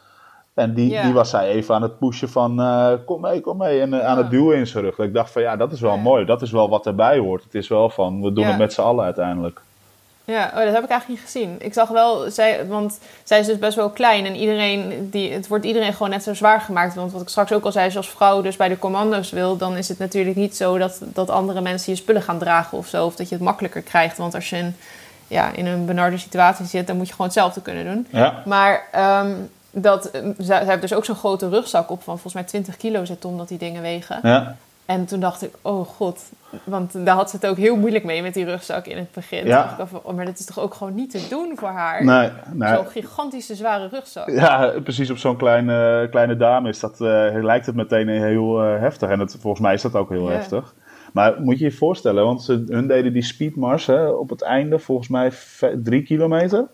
En 0.54 0.74
die, 0.74 0.90
Ja. 0.90 1.02
die 1.02 1.12
was 1.12 1.30
zij 1.30 1.48
even 1.48 1.74
aan 1.74 1.82
het 1.82 1.98
pushen 1.98 2.28
van, 2.28 2.62
kom 3.04 3.20
mee, 3.20 3.40
kom 3.40 3.56
mee. 3.56 3.80
En 3.80 4.04
aan 4.06 4.18
het 4.18 4.30
duwen 4.30 4.56
in 4.56 4.66
zijn 4.66 4.84
rug. 4.84 4.96
Dat 4.96 5.06
ik 5.06 5.14
dacht 5.14 5.30
van, 5.30 5.42
ja, 5.42 5.56
dat 5.56 5.72
is 5.72 5.80
wel 5.80 5.94
Ja. 5.94 6.00
mooi. 6.02 6.24
Dat 6.24 6.42
is 6.42 6.50
wel 6.50 6.68
wat 6.68 6.86
erbij 6.86 7.18
hoort. 7.18 7.44
Het 7.44 7.54
is 7.54 7.68
wel 7.68 7.90
van, 7.90 8.22
we 8.22 8.32
doen 8.32 8.44
het 8.46 8.58
met 8.58 8.72
z'n 8.72 8.80
allen 8.80 9.04
uiteindelijk. 9.04 9.60
Ja, 10.26 10.50
oh, 10.54 10.64
dat 10.64 10.74
heb 10.74 10.84
ik 10.84 10.90
eigenlijk 10.90 11.08
niet 11.08 11.20
gezien. 11.20 11.56
Ik 11.58 11.72
zag 11.72 11.88
wel, 11.88 12.30
zij, 12.30 12.66
want 12.66 12.98
zij 13.24 13.38
is 13.38 13.46
dus 13.46 13.58
best 13.58 13.76
wel 13.76 13.90
klein 13.90 14.26
en 14.26 14.37
iedereen, 14.37 15.10
die, 15.10 15.32
het 15.32 15.48
wordt 15.48 15.64
iedereen 15.64 15.92
gewoon 15.92 16.10
net 16.10 16.22
zo 16.22 16.34
zwaar 16.34 16.60
gemaakt. 16.60 16.94
Want 16.94 17.12
wat 17.12 17.22
ik 17.22 17.28
straks 17.28 17.52
ook 17.52 17.64
al 17.64 17.72
zei, 17.72 17.84
als 17.84 17.92
je 17.92 17.98
als 17.98 18.10
vrouw 18.10 18.42
dus 18.42 18.56
bij 18.56 18.68
de 18.68 18.78
commando's 18.78 19.30
wil, 19.30 19.56
dan 19.56 19.76
is 19.76 19.88
het 19.88 19.98
natuurlijk 19.98 20.37
niet 20.37 20.56
zo 20.56 20.78
dat, 20.78 20.98
dat 21.00 21.30
andere 21.30 21.60
mensen 21.60 21.92
je 21.92 21.98
spullen 21.98 22.22
gaan 22.22 22.38
dragen 22.38 22.78
of 22.78 22.87
zo. 22.87 23.06
Of 23.06 23.16
dat 23.16 23.28
je 23.28 23.34
het 23.34 23.44
makkelijker 23.44 23.82
krijgt. 23.82 24.16
Want 24.16 24.34
als 24.34 24.50
je 24.50 24.56
in, 24.56 24.76
ja, 25.28 25.50
in 25.54 25.66
een 25.66 25.87
benarde 25.87 26.18
situatie 26.18 26.66
zit, 26.66 26.87
dan 26.87 26.96
moet 26.96 27.06
je 27.06 27.12
gewoon 27.12 27.26
hetzelfde 27.26 27.60
kunnen 27.60 27.84
doen. 27.84 28.06
Ja, 28.10 28.42
Maar 28.44 28.82
ehm, 28.92 29.32
dat, 29.70 30.10
eh, 30.10 30.22
zij, 30.38 30.58
zij 30.58 30.66
heeft 30.66 30.80
dus 30.80 30.94
ook 30.94 31.04
zo'n 31.04 31.14
grote 31.14 31.48
rugzak 31.48 31.90
op 31.90 32.02
van 32.02 32.14
volgens 32.14 32.34
mij 32.34 32.44
20 32.44 32.76
kilo 32.76 33.04
zit 33.04 33.20
Tom 33.20 33.38
dat 33.38 33.48
die 33.48 33.58
dingen 33.58 33.82
wegen. 33.82 34.18
ja. 34.22 34.56
En 34.86 35.04
toen 35.06 35.20
dacht 35.20 35.42
ik, 35.42 35.50
oh 35.62 35.86
god, 35.86 36.20
want 36.64 37.04
daar 37.06 37.14
had 37.14 37.30
ze 37.30 37.36
het 37.36 37.46
ook 37.46 37.56
heel 37.56 37.76
moeilijk 37.76 38.04
mee 38.04 38.22
met 38.22 38.34
die 38.34 38.44
rugzak 38.44 38.86
in 38.86 38.96
het 38.96 39.12
begin. 39.12 39.46
Ja. 39.46 39.74
Dacht 39.78 39.92
ik 39.92 39.98
oh, 40.06 40.14
maar 40.14 40.24
dat 40.24 40.38
is 40.38 40.44
toch 40.44 40.58
ook 40.60 40.74
gewoon 40.74 40.94
niet 40.94 41.10
te 41.10 41.26
doen 41.30 41.52
voor 41.56 41.68
haar? 41.68 42.04
Nee, 42.04 42.30
nee. 42.52 42.74
Zo'n 42.74 42.86
gigantische 42.86 43.54
zware 43.54 43.88
rugzak. 43.88 44.30
Ja, 44.30 44.72
precies 44.82 45.10
op 45.10 45.16
zo'n 45.18 45.36
kleine, 45.36 46.06
kleine 46.10 46.36
dame 46.36 46.68
is 46.68 46.80
dat, 46.80 47.00
eh, 47.00 47.28
lijkt 47.32 47.66
het 47.66 47.74
meteen 47.74 48.08
heel 48.08 48.62
eh, 48.62 48.80
heftig. 48.80 49.10
En 49.10 49.20
het, 49.20 49.36
volgens 49.40 49.62
mij 49.62 49.74
is 49.74 49.82
dat 49.82 49.94
ook 49.94 50.08
heel 50.10 50.28
Ja. 50.30 50.34
heftig. 50.36 50.74
Maar 51.12 51.40
moet 51.40 51.58
je 51.58 51.64
je 51.64 51.72
voorstellen, 51.72 52.24
want 52.24 52.42
ze, 52.42 52.64
hun 52.68 52.86
deden 52.86 53.12
die 53.12 53.22
speedmars 53.22 53.86
hè, 53.86 54.06
op 54.08 54.30
het 54.30 54.42
einde, 54.42 54.78
volgens 54.78 55.08
mij 55.08 55.32
drie 55.82 56.02
kilometer. 56.02 56.66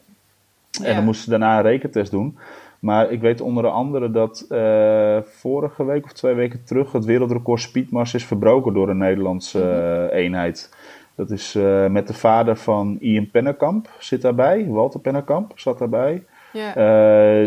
En 0.82 0.88
Ja. 0.88 0.94
dan 0.94 1.04
moesten 1.04 1.24
ze 1.24 1.30
daarna 1.30 1.56
een 1.56 1.62
rekentest 1.62 2.10
doen. 2.10 2.38
Maar 2.80 3.10
ik 3.10 3.20
weet 3.20 3.40
onder 3.40 3.66
andere 3.66 4.10
dat 4.10 4.46
eh, 4.48 5.18
vorige 5.22 5.84
week 5.84 6.04
of 6.04 6.12
twee 6.12 6.34
weken 6.34 6.64
terug 6.64 6.92
het 6.92 7.04
wereldrecord 7.04 7.60
speedmars 7.60 8.14
is 8.14 8.24
verbroken 8.24 8.74
door 8.74 8.88
een 8.88 8.98
Nederlandse 8.98 9.62
eh, 10.10 10.18
eenheid. 10.18 10.74
Dat 11.14 11.30
is 11.30 11.54
eh, 11.54 11.86
met 11.86 12.06
de 12.06 12.14
vader 12.14 12.56
van 12.56 12.96
Ian 13.00 13.30
Pennekamp 13.30 13.90
zit 13.98 14.22
daarbij. 14.22 14.66
Walter 14.68 15.00
Pennekamp 15.00 15.52
zat 15.54 15.78
daarbij. 15.78 16.22
Ja. 16.52 16.66
Ja, 16.66 16.74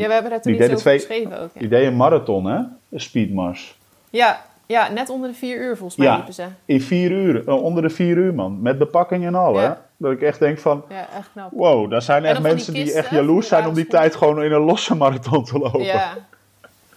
we 0.08 0.14
hebben 0.14 0.30
daar 0.32 0.42
toen 0.42 0.52
die 0.52 0.62
iets 0.62 0.62
deden 0.62 0.70
over 0.72 0.80
twee- 0.80 1.00
geschreven 1.00 1.40
ook. 1.42 1.50
Ja. 1.54 1.60
die 1.60 1.70
deed 1.70 1.86
een 1.88 1.96
marathon, 1.96 2.46
hè? 2.46 2.58
Een 2.90 3.00
speedmars. 3.00 3.78
Ja, 4.10 4.42
ja, 4.74 4.90
net 4.92 5.10
onder 5.10 5.30
de 5.30 5.36
vier 5.36 5.58
uur 5.58 5.78
volgens 5.78 5.96
mij 5.98 6.08
Ja. 6.08 6.16
liepen 6.16 6.34
ze. 6.34 6.44
In 6.66 6.82
vier 6.82 7.12
uur, 7.12 7.48
eh, 7.48 7.64
onder 7.64 7.84
de 7.84 7.90
vier 7.90 8.18
uur, 8.18 8.34
man. 8.34 8.62
Met 8.62 8.78
bepakking 8.78 9.26
en 9.26 9.36
al, 9.36 9.54
Ja. 9.54 9.62
hè? 9.62 9.72
Dat 9.98 10.12
ik 10.12 10.22
echt 10.22 10.40
denk 10.40 10.60
van, 10.60 10.84
Ja, 10.90 11.08
echt 11.18 11.30
knap. 11.34 11.50
wow, 11.52 11.92
daar 11.92 12.02
zijn 12.02 12.26
echt 12.26 12.34
die 12.42 12.44
mensen 12.48 12.74
die 12.74 12.94
echt 12.94 13.10
jaloers 13.10 13.48
zijn 13.48 13.68
om 13.68 13.74
die 13.74 13.88
tijd 13.88 14.16
gewoon 14.16 14.44
in 14.44 14.52
een 14.52 14.62
losse 14.62 14.96
marathon 14.96 15.44
te 15.44 15.58
lopen. 15.60 15.84
Ja. 15.84 16.14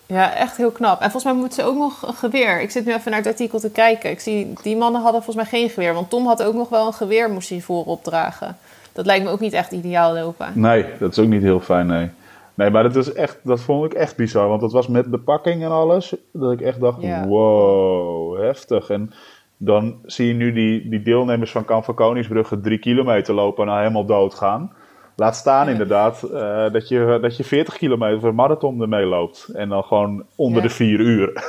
ja, 0.07 0.35
echt 0.35 0.57
heel 0.57 0.71
knap. 0.71 1.01
En 1.01 1.11
volgens 1.11 1.25
mij 1.25 1.43
moet 1.43 1.55
ze 1.55 1.62
ook 1.62 1.77
nog 1.77 2.03
een 2.09 2.15
geweer. 2.15 2.61
Ik 2.61 2.71
zit 2.71 2.85
nu 2.85 2.95
even 2.95 3.11
naar 3.11 3.21
het 3.21 3.29
artikel 3.29 3.61
te 3.61 3.71
kijken. 3.71 4.11
Ik 4.11 4.21
zie, 4.21 4.53
die 4.62 4.77
mannen 4.77 5.03
hadden 5.03 5.23
volgens 5.23 5.51
mij 5.51 5.61
geen 5.61 5.71
geweer. 5.71 5.95
Want 5.95 6.11
Tom 6.11 6.27
had 6.27 6.43
ook 6.43 6.55
nog 6.55 6.69
wel 6.69 6.87
een 6.87 6.93
geweer, 6.93 7.31
moest 7.31 7.49
hij 7.49 7.61
voorop 7.61 8.05
dragen. 8.05 8.57
Dat 8.93 9.07
lijkt 9.07 9.25
me 9.25 9.31
ook 9.31 9.41
niet 9.41 9.53
echt 9.53 9.73
ideaal 9.73 10.15
lopen. 10.15 10.47
Nee, 10.55 10.85
dat 10.99 11.11
is 11.11 11.19
ook 11.19 11.29
niet 11.29 11.43
heel 11.43 11.61
fijn, 11.61 11.87
nee. 11.87 12.11
Nee, 12.57 12.71
maar 12.71 12.83
dat, 12.83 12.97
is 12.97 13.12
echt, 13.12 13.38
dat 13.42 13.61
vond 13.61 13.85
ik 13.85 13.92
echt 13.95 14.16
bizar. 14.16 14.49
Want 14.49 14.61
dat 14.61 14.73
was 14.73 14.88
met 14.88 15.07
bepakking 15.11 15.62
en 15.64 15.71
alles. 15.71 16.14
Dat 16.33 16.53
ik 16.53 16.61
echt 16.61 16.81
dacht, 16.81 17.03
Ja. 17.03 17.27
wow, 17.27 18.38
heftig. 18.40 18.90
En 18.90 19.12
dan 19.57 19.99
zie 20.05 20.27
je 20.27 20.35
nu 20.35 20.53
die, 20.53 20.88
die 20.88 21.03
deelnemers 21.03 21.51
van 21.51 21.64
Kamp 21.64 21.85
van 21.85 21.95
Koningsbrugge 21.95 22.61
drie 22.61 22.79
kilometer 22.79 23.35
lopen 23.35 23.62
en 23.62 23.69
nou 23.69 23.81
helemaal 23.81 24.05
doodgaan. 24.07 24.73
Laat 25.16 25.37
staan 25.37 25.64
Ja. 25.66 25.73
inderdaad 25.73 26.23
eh, 26.23 26.73
dat, 26.73 26.88
je, 26.88 27.19
dat 27.23 27.37
je 27.37 27.45
40 27.45 27.77
kilometer 27.77 28.21
voor 28.21 28.35
marathon 28.35 28.81
ermee 28.81 29.05
loopt. 29.07 29.49
En 29.55 29.69
dan 29.69 29.83
gewoon 29.83 30.25
onder 30.35 30.62
Ja. 30.62 30.69
de 30.69 30.75
vier 30.75 31.01
uur. 31.01 31.33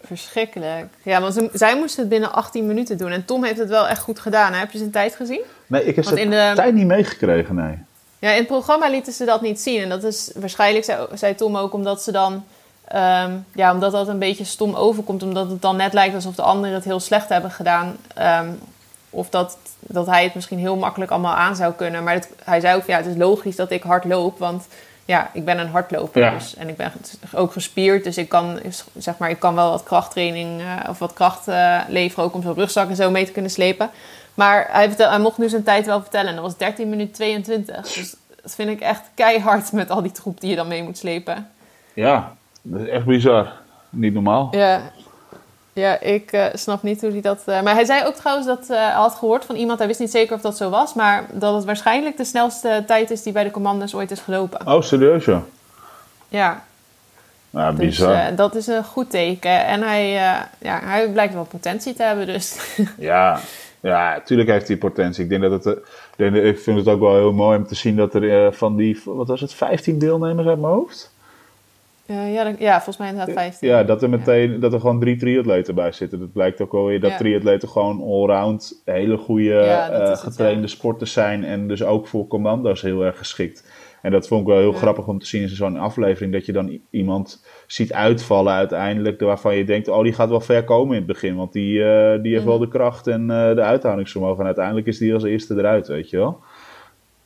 Verschrikkelijk. 0.00 0.86
Ja, 1.02 1.20
want 1.20 1.34
ze- 1.34 1.48
zij 1.52 1.76
moesten 1.76 2.00
het 2.00 2.08
binnen 2.10 2.32
18 2.32 2.66
minuten 2.66 2.98
doen. 2.98 3.10
En 3.10 3.24
Tom 3.24 3.44
heeft 3.44 3.58
het 3.58 3.68
wel 3.68 3.88
echt 3.88 4.00
goed 4.02 4.18
gedaan. 4.18 4.52
hè? 4.52 4.58
Heb 4.58 4.70
je 4.70 4.78
zijn 4.78 4.90
tijd 4.90 5.14
gezien? 5.14 5.40
Nee, 5.66 5.84
ik 5.84 5.96
heb 5.96 6.04
in 6.04 6.30
de- 6.30 6.52
tijd 6.54 6.74
niet 6.74 6.86
meegekregen, 6.86 7.54
nee. 7.54 7.78
Ja, 8.22 8.30
in 8.30 8.36
het 8.38 8.46
programma 8.46 8.88
lieten 8.88 9.12
ze 9.12 9.24
dat 9.24 9.40
niet 9.40 9.60
zien. 9.60 9.82
En 9.82 9.88
dat 9.88 10.04
is 10.04 10.30
waarschijnlijk, 10.34 10.84
zei, 10.84 11.06
zei 11.14 11.34
Tom 11.34 11.56
ook, 11.56 11.72
omdat 11.72 12.02
ze 12.02 12.12
dan... 12.12 12.44
ehm, 12.84 13.32
ja, 13.54 13.72
omdat 13.72 13.92
dat 13.92 14.08
een 14.08 14.18
beetje 14.18 14.44
stom 14.44 14.74
overkomt. 14.74 15.22
Omdat 15.22 15.48
het 15.50 15.62
dan 15.62 15.76
net 15.76 15.92
lijkt 15.92 16.14
alsof 16.14 16.34
de 16.34 16.42
anderen 16.42 16.74
het 16.74 16.84
heel 16.84 17.00
slecht 17.00 17.28
hebben 17.28 17.50
gedaan. 17.50 17.96
Ehm, 18.14 18.48
of 19.10 19.28
dat, 19.28 19.56
dat 19.80 20.06
hij 20.06 20.24
het 20.24 20.34
misschien 20.34 20.58
heel 20.58 20.76
makkelijk 20.76 21.10
allemaal 21.10 21.34
aan 21.34 21.56
zou 21.56 21.72
kunnen. 21.72 22.04
Maar 22.04 22.14
het- 22.14 22.30
hij 22.44 22.60
zei 22.60 22.76
ook, 22.76 22.86
ja, 22.86 22.96
het 22.96 23.06
is 23.06 23.16
logisch 23.16 23.56
dat 23.56 23.70
ik 23.70 23.82
hard 23.82 24.04
loop. 24.04 24.38
Want 24.38 24.66
ja, 25.04 25.30
ik 25.32 25.44
ben 25.44 25.58
een 25.58 25.68
hardloper. 25.70 26.22
Ja. 26.22 26.30
Dus, 26.30 26.54
en 26.56 26.68
ik 26.68 26.76
ben 26.76 26.92
ook 27.34 27.52
gespierd. 27.52 28.04
Dus 28.04 28.16
ik 28.18 28.28
kan, 28.28 28.60
zeg 28.98 29.18
maar, 29.18 29.30
ik 29.30 29.38
kan 29.38 29.54
wel 29.54 29.70
wat 29.70 29.82
krachttraining 29.82 30.60
eh, 30.60 30.88
of 30.90 30.98
wat 30.98 31.12
kracht 31.12 31.48
eh, 31.48 31.78
leveren. 31.88 32.24
Ook 32.24 32.34
om 32.34 32.42
zo'n 32.42 32.54
rugzak 32.54 32.88
en 32.88 32.96
zo 32.96 33.10
mee 33.10 33.24
te 33.26 33.32
kunnen 33.32 33.50
slepen. 33.50 33.90
Maar 34.34 34.68
hij, 34.70 34.88
vertel, 34.88 35.10
hij 35.10 35.18
mocht 35.18 35.38
nu 35.38 35.48
zijn 35.48 35.62
tijd 35.62 35.86
wel 35.86 36.00
vertellen. 36.00 36.28
En 36.28 36.34
dat 36.34 36.44
was 36.44 36.56
13 36.56 36.88
minuten 36.88 37.14
22. 37.14 37.92
Dus 37.92 38.14
dat 38.42 38.54
vind 38.54 38.70
ik 38.70 38.80
echt 38.80 39.02
keihard 39.14 39.72
met 39.72 39.90
al 39.90 40.02
die 40.02 40.12
troep 40.12 40.40
die 40.40 40.50
je 40.50 40.56
dan 40.56 40.68
mee 40.68 40.82
moet 40.82 40.98
slepen. 40.98 41.50
Ja, 41.94 42.32
dat 42.62 42.80
is 42.80 42.88
echt 42.88 43.04
bizar. 43.04 43.52
Niet 43.90 44.14
normaal. 44.14 44.48
Ja. 44.50 44.80
Ja, 45.74 46.00
ik 46.00 46.32
uh, 46.32 46.46
snap 46.52 46.82
niet 46.82 47.00
hoe 47.00 47.10
hij 47.10 47.20
dat... 47.20 47.42
Uh, 47.46 47.62
maar 47.62 47.74
hij 47.74 47.84
zei 47.84 48.06
ook 48.06 48.14
trouwens 48.14 48.46
dat 48.46 48.62
uh, 48.62 48.76
hij 48.76 48.90
had 48.90 49.14
gehoord 49.14 49.44
van 49.44 49.54
iemand... 49.56 49.78
hij 49.78 49.86
wist 49.88 50.00
niet 50.00 50.10
zeker 50.10 50.34
of 50.34 50.40
dat 50.40 50.56
zo 50.56 50.70
was... 50.70 50.94
maar 50.94 51.24
dat 51.30 51.54
het 51.54 51.64
waarschijnlijk 51.64 52.16
de 52.16 52.24
snelste 52.24 52.84
tijd 52.86 53.10
is... 53.10 53.22
die 53.22 53.32
bij 53.32 53.44
de 53.44 53.50
commando's 53.50 53.94
ooit 53.94 54.10
is 54.10 54.20
gelopen. 54.20 54.66
Oh, 54.66 54.82
serieus 54.82 55.24
ja? 55.24 55.42
Ja. 56.28 56.64
Nou, 57.50 57.76
Dus 57.76 57.86
bizar. 57.86 58.34
dat 58.34 58.54
is 58.54 58.66
een 58.66 58.84
goed 58.84 59.10
teken. 59.10 59.64
En 59.64 59.82
hij, 59.82 60.10
ja, 60.58 60.80
hij 60.84 61.08
blijkt 61.08 61.34
wel 61.34 61.44
potentie 61.44 61.94
te 61.94 62.02
hebben, 62.02 62.26
dus... 62.26 62.56
ja, 62.98 63.40
ja, 63.82 64.12
natuurlijk 64.14 64.50
heeft 64.50 64.68
hij 64.68 64.76
potentie. 64.76 65.24
Ik 65.24 65.30
denk 65.30 65.42
dat 65.42 65.64
het... 65.64 65.78
ik 66.34 66.58
vind 66.58 66.78
het 66.78 66.88
ook 66.88 67.00
wel 67.00 67.14
heel 67.14 67.32
mooi 67.32 67.58
om 67.58 67.66
te 67.66 67.74
zien 67.74 67.96
dat 67.96 68.14
er 68.14 68.52
van 68.52 68.76
die... 68.76 69.00
Wat 69.04 69.28
was 69.28 69.40
het? 69.40 69.54
15 69.54 69.98
deelnemers 69.98 70.46
uit 70.46 70.60
mijn 70.60 70.72
hoofd? 70.72 71.12
Uh, 72.06 72.34
ja, 72.34 72.44
dan, 72.44 72.56
ja, 72.58 72.74
volgens 72.74 72.96
mij 72.96 73.08
inderdaad 73.08 73.34
15. 73.34 73.68
Ja, 73.68 73.84
dat 73.84 74.02
er 74.02 74.10
meteen 74.10 74.60
dat 74.60 74.72
er 74.72 74.80
gewoon 74.80 75.00
drie 75.00 75.16
triatleten 75.16 75.74
bij 75.74 75.92
zitten. 75.92 76.18
Dat 76.18 76.32
blijkt 76.32 76.60
ook 76.60 76.72
wel 76.72 76.84
weer 76.84 77.00
dat 77.00 77.10
ja. 77.10 77.16
triatleten 77.16 77.68
gewoon 77.68 78.02
allround 78.02 78.82
hele 78.84 79.16
goede 79.16 79.44
ja, 79.44 80.10
uh, 80.10 80.16
getrainde 80.16 80.60
ja. 80.60 80.66
sporters 80.66 81.12
zijn. 81.12 81.44
En 81.44 81.68
dus 81.68 81.82
ook 81.82 82.08
voor 82.08 82.26
commando's 82.26 82.82
heel 82.82 83.04
erg 83.04 83.18
geschikt. 83.18 83.64
En 84.02 84.10
dat 84.10 84.26
vond 84.26 84.40
ik 84.40 84.46
wel 84.46 84.58
heel 84.58 84.72
grappig 84.72 85.06
om 85.06 85.18
te 85.18 85.26
zien 85.26 85.42
in 85.42 85.48
zo'n 85.48 85.76
aflevering. 85.76 86.32
Dat 86.32 86.46
je 86.46 86.52
dan 86.52 86.78
iemand 86.90 87.44
ziet 87.66 87.92
uitvallen 87.92 88.52
uiteindelijk. 88.52 89.20
Waarvan 89.20 89.56
je 89.56 89.64
denkt, 89.64 89.88
oh 89.88 90.02
die 90.02 90.12
gaat 90.12 90.28
wel 90.28 90.40
ver 90.40 90.64
komen 90.64 90.90
in 90.90 91.02
het 91.02 91.06
begin. 91.06 91.36
Want 91.36 91.52
die, 91.52 91.78
uh, 91.78 92.22
die 92.22 92.32
heeft 92.32 92.44
wel 92.44 92.58
de 92.58 92.68
kracht 92.68 93.06
en 93.06 93.26
de 93.26 93.62
uithoudingsvermogen. 93.62 94.40
En 94.40 94.46
uiteindelijk 94.46 94.86
is 94.86 94.98
die 94.98 95.14
als 95.14 95.22
eerste 95.22 95.54
eruit, 95.54 95.86
weet 95.86 96.10
je 96.10 96.16
wel. 96.16 96.40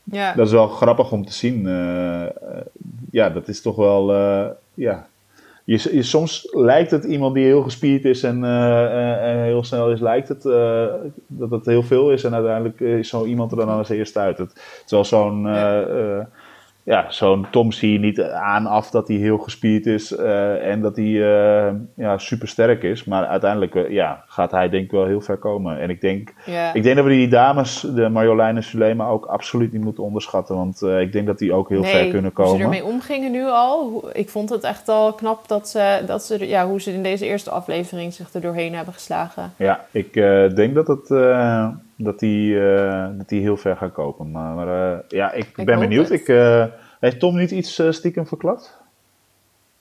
Ja. 0.05 0.35
Dat 0.35 0.47
is 0.47 0.53
wel 0.53 0.69
grappig 0.69 1.13
om 1.13 1.27
te 1.27 1.33
zien. 1.33 1.69
ja, 3.11 3.31
dat 3.31 3.49
is 3.49 3.63
toch 3.63 3.77
wel 3.77 4.13
ja. 4.75 5.07
Je, 5.65 5.89
je, 5.93 6.03
soms 6.03 6.49
lijkt 6.53 6.91
het 6.91 7.05
iemand 7.05 7.35
die 7.35 7.45
heel 7.45 7.63
gespierd 7.63 8.05
is 8.05 8.23
en, 8.23 8.45
en 8.45 9.43
heel 9.43 9.65
snel 9.65 9.91
is, 9.91 10.01
lijkt 10.01 10.29
het 10.29 10.43
dat 11.27 11.51
het 11.51 11.67
heel 11.67 11.83
veel 11.83 12.11
is. 12.11 12.25
En 12.25 12.35
uiteindelijk 12.35 12.81
is 12.81 13.09
zo 13.09 13.25
iemand 13.25 13.51
er 13.51 13.57
dan 13.57 13.69
als 13.69 13.89
eerste 13.89 14.19
uit. 14.19 14.39
Het, 14.39 14.83
terwijl 14.85 15.05
zo'n 15.05 15.43
ja. 15.43 16.29
Ja, 16.87 17.07
zo'n 17.09 17.47
Tom 17.51 17.73
zie 17.73 17.93
je 17.93 17.99
niet 17.99 18.23
aan 18.23 18.67
af 18.67 18.91
dat 18.91 19.09
hij 19.09 19.17
heel 19.17 19.39
gespierd 19.39 19.87
is 19.87 20.17
en 20.17 20.81
dat 20.81 20.97
hij 20.97 21.11
ja, 21.97 22.19
super 22.19 22.49
sterk 22.49 22.83
is. 22.83 23.05
Maar 23.05 23.27
uiteindelijk 23.27 23.89
ja, 23.89 24.25
gaat 24.27 24.51
hij 24.51 24.69
denk 24.69 24.85
ik 24.85 24.91
wel 24.91 25.07
heel 25.07 25.21
ver 25.21 25.37
komen. 25.37 25.81
En 25.81 25.91
ik 25.91 26.01
denk, 26.01 26.33
ik 26.73 26.83
denk 26.83 26.97
dat 26.97 27.05
we 27.05 27.11
die 27.11 27.29
dames, 27.29 27.81
de 27.81 28.09
Marjolein 28.09 28.57
en 28.57 28.63
Sulema, 28.63 29.09
ook 29.09 29.25
absoluut 29.25 29.73
niet 29.73 29.85
moeten 29.85 30.05
onderschatten. 30.05 30.57
Want 30.57 30.83
ik 30.83 31.13
denk 31.13 31.27
dat 31.27 31.39
die 31.39 31.53
ook 31.53 31.69
heel 31.69 31.81
nee, 31.81 31.93
ver 31.93 32.09
kunnen 32.09 32.33
komen. 32.33 32.51
Hoe 32.51 32.61
ze 32.61 32.65
ermee 32.65 32.85
omgingen 32.85 33.31
nu 33.31 33.45
al. 33.45 34.09
Ik 34.13 34.29
vond 34.29 34.51
het 34.51 34.65
echt 34.65 34.89
al 34.89 35.13
knap 35.13 35.49
dat 35.49 35.69
ze, 35.69 36.03
dat 36.07 36.23
ze 36.23 36.49
ja, 36.49 36.67
hoe 36.67 36.81
ze 36.81 36.93
in 36.93 37.03
deze 37.03 37.27
eerste 37.27 37.51
aflevering 37.51 38.13
zich 38.13 38.35
er 38.35 38.41
doorheen 38.41 38.75
hebben 38.75 38.95
geslagen. 38.95 39.53
Ja, 39.57 39.85
ik 39.91 40.13
denk 40.57 40.75
dat 40.75 40.87
het... 40.87 41.09
Uh, 41.99 42.07
dat 42.07 42.19
die, 42.19 42.53
uh, 42.55 43.07
dat 43.13 43.29
die 43.29 43.41
heel 43.41 43.57
ver 43.57 43.77
gaat 43.77 43.93
kopen. 43.93 44.31
Maar, 44.31 44.55
maar 44.55 45.03
ja, 45.09 45.33
ik, 45.33 45.53
Ik 45.57 45.67
ben 45.67 45.79
benieuwd. 45.79 46.09
het. 46.09 46.21
Ik, 46.21 46.27
heeft 47.01 47.19
Tom 47.21 47.37
niet 47.37 47.51
iets 47.51 47.83
stiekem 47.91 48.27
verklapt? 48.27 48.77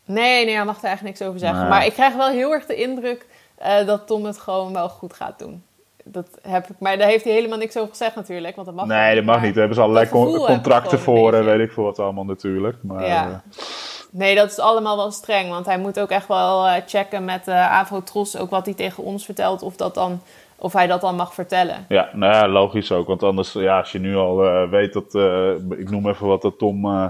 Nee, 0.05 0.45
nee, 0.45 0.55
hij 0.55 0.65
mag 0.65 0.77
er 0.77 0.83
eigenlijk 0.83 1.17
niks 1.17 1.29
over 1.29 1.39
zeggen. 1.47 1.67
Maar 1.67 1.85
ik 1.85 1.93
krijg 1.93 2.15
wel 2.15 2.29
heel 2.29 2.51
erg 2.51 2.65
de 2.65 2.75
indruk 2.75 3.25
eh, 3.57 3.85
dat 3.85 4.07
Tom 4.07 4.25
het 4.25 4.37
gewoon 4.39 4.73
wel 4.73 4.89
goed 4.89 5.13
gaat 5.13 5.39
doen. 5.39 5.63
Dat 6.03 6.27
heb 6.41 6.67
ik, 6.69 6.75
maar 6.79 6.97
daar 6.97 7.07
heeft 7.07 7.23
hij 7.23 7.33
helemaal 7.33 7.57
niks 7.57 7.77
over 7.77 7.89
gezegd 7.89 8.15
natuurlijk. 8.15 8.55
Want 8.55 8.67
dat 8.67 8.75
mag 8.75 8.85
Nee, 8.85 9.07
niet, 9.07 9.15
dat 9.15 9.25
mag 9.25 9.35
niet. 9.41 9.49
Daar 9.49 9.57
hebben 9.59 9.75
ze 9.75 9.81
allerlei 9.81 10.09
con- 10.09 10.37
contracten 10.45 10.99
voor 10.99 11.33
en 11.33 11.45
weet 11.45 11.59
ik 11.59 11.71
veel 11.71 11.83
wat 11.83 11.99
allemaal 11.99 12.23
natuurlijk. 12.25 12.77
Maar, 12.81 13.05
Ja. 13.05 13.25
eh, 13.27 13.35
Nee, 14.11 14.35
dat 14.35 14.51
is 14.51 14.59
allemaal 14.59 14.97
wel 14.97 15.11
streng. 15.11 15.49
Want 15.49 15.65
hij 15.65 15.77
moet 15.77 15.99
ook 15.99 16.09
echt 16.09 16.27
wel 16.27 16.67
eh, 16.67 16.81
checken 16.85 17.25
met 17.25 17.45
de 17.45 17.53
Avro 17.53 18.03
Tros 18.03 18.37
ook 18.37 18.49
wat 18.49 18.65
hij 18.65 18.73
tegen 18.75 19.03
ons 19.03 19.25
vertelt. 19.25 19.61
Of, 19.61 19.75
dat 19.75 19.93
dan, 19.93 20.21
of 20.57 20.73
hij 20.73 20.87
dat 20.87 21.01
dan 21.01 21.15
mag 21.15 21.33
vertellen. 21.33 21.85
ja, 21.89 22.09
nou 22.13 22.33
ja, 22.33 22.47
logisch 22.47 22.91
ook. 22.91 23.07
Want 23.07 23.23
anders, 23.23 23.53
ja, 23.53 23.77
als 23.77 23.91
je 23.91 23.99
nu 23.99 24.15
al 24.15 24.45
eh, 24.45 24.69
weet 24.69 24.93
dat, 24.93 25.15
eh, 25.15 25.51
ik 25.79 25.89
noem 25.89 26.09
even 26.09 26.27
wat, 26.27 26.41
dat 26.41 26.57
Tom 26.57 26.85
eh, 26.85 27.05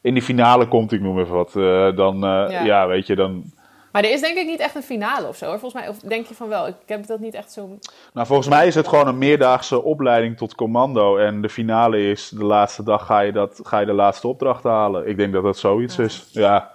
in 0.00 0.14
die 0.14 0.22
finale 0.22 0.68
komt, 0.68 0.92
ik 0.92 1.00
noem 1.00 1.20
even 1.20 1.34
wat, 1.34 1.52
dan, 1.96 2.18
Ja. 2.20 2.48
ja. 2.48 2.86
weet 2.86 3.06
je, 3.06 3.16
dan... 3.16 3.44
Maar 3.92 4.04
er 4.04 4.12
is 4.12 4.20
denk 4.20 4.36
ik 4.36 4.46
niet 4.46 4.60
echt 4.60 4.74
een 4.74 4.82
finale 4.82 5.28
of 5.28 5.36
zo 5.36 5.46
hoor. 5.46 5.58
Volgens 5.58 5.82
mij, 5.82 5.90
of 5.90 5.98
denk 5.98 6.26
je 6.26 6.34
van 6.34 6.48
wel? 6.48 6.66
Ik 6.66 6.74
heb 6.86 7.06
dat 7.06 7.20
niet 7.20 7.34
echt 7.34 7.52
zo... 7.52 7.78
Nou, 8.12 8.26
volgens 8.26 8.48
mij 8.48 8.66
is 8.66 8.74
het 8.74 8.88
gewoon 8.88 9.06
een 9.06 9.18
meerdaagse 9.18 9.82
opleiding 9.82 10.36
tot 10.36 10.54
commando. 10.54 11.16
En 11.16 11.40
de 11.42 11.48
finale 11.48 12.10
is, 12.10 12.28
de 12.28 12.44
laatste 12.44 12.82
dag 12.82 13.06
ga 13.06 13.20
je, 13.20 13.32
dat, 13.32 13.60
ga 13.62 13.78
je 13.78 13.86
de 13.86 13.92
laatste 13.92 14.28
opdracht 14.28 14.64
halen. 14.64 15.08
Ik 15.08 15.16
denk 15.16 15.32
dat 15.32 15.42
dat 15.42 15.58
zoiets 15.58 15.98
is. 15.98 16.28
Ja, 16.32 16.70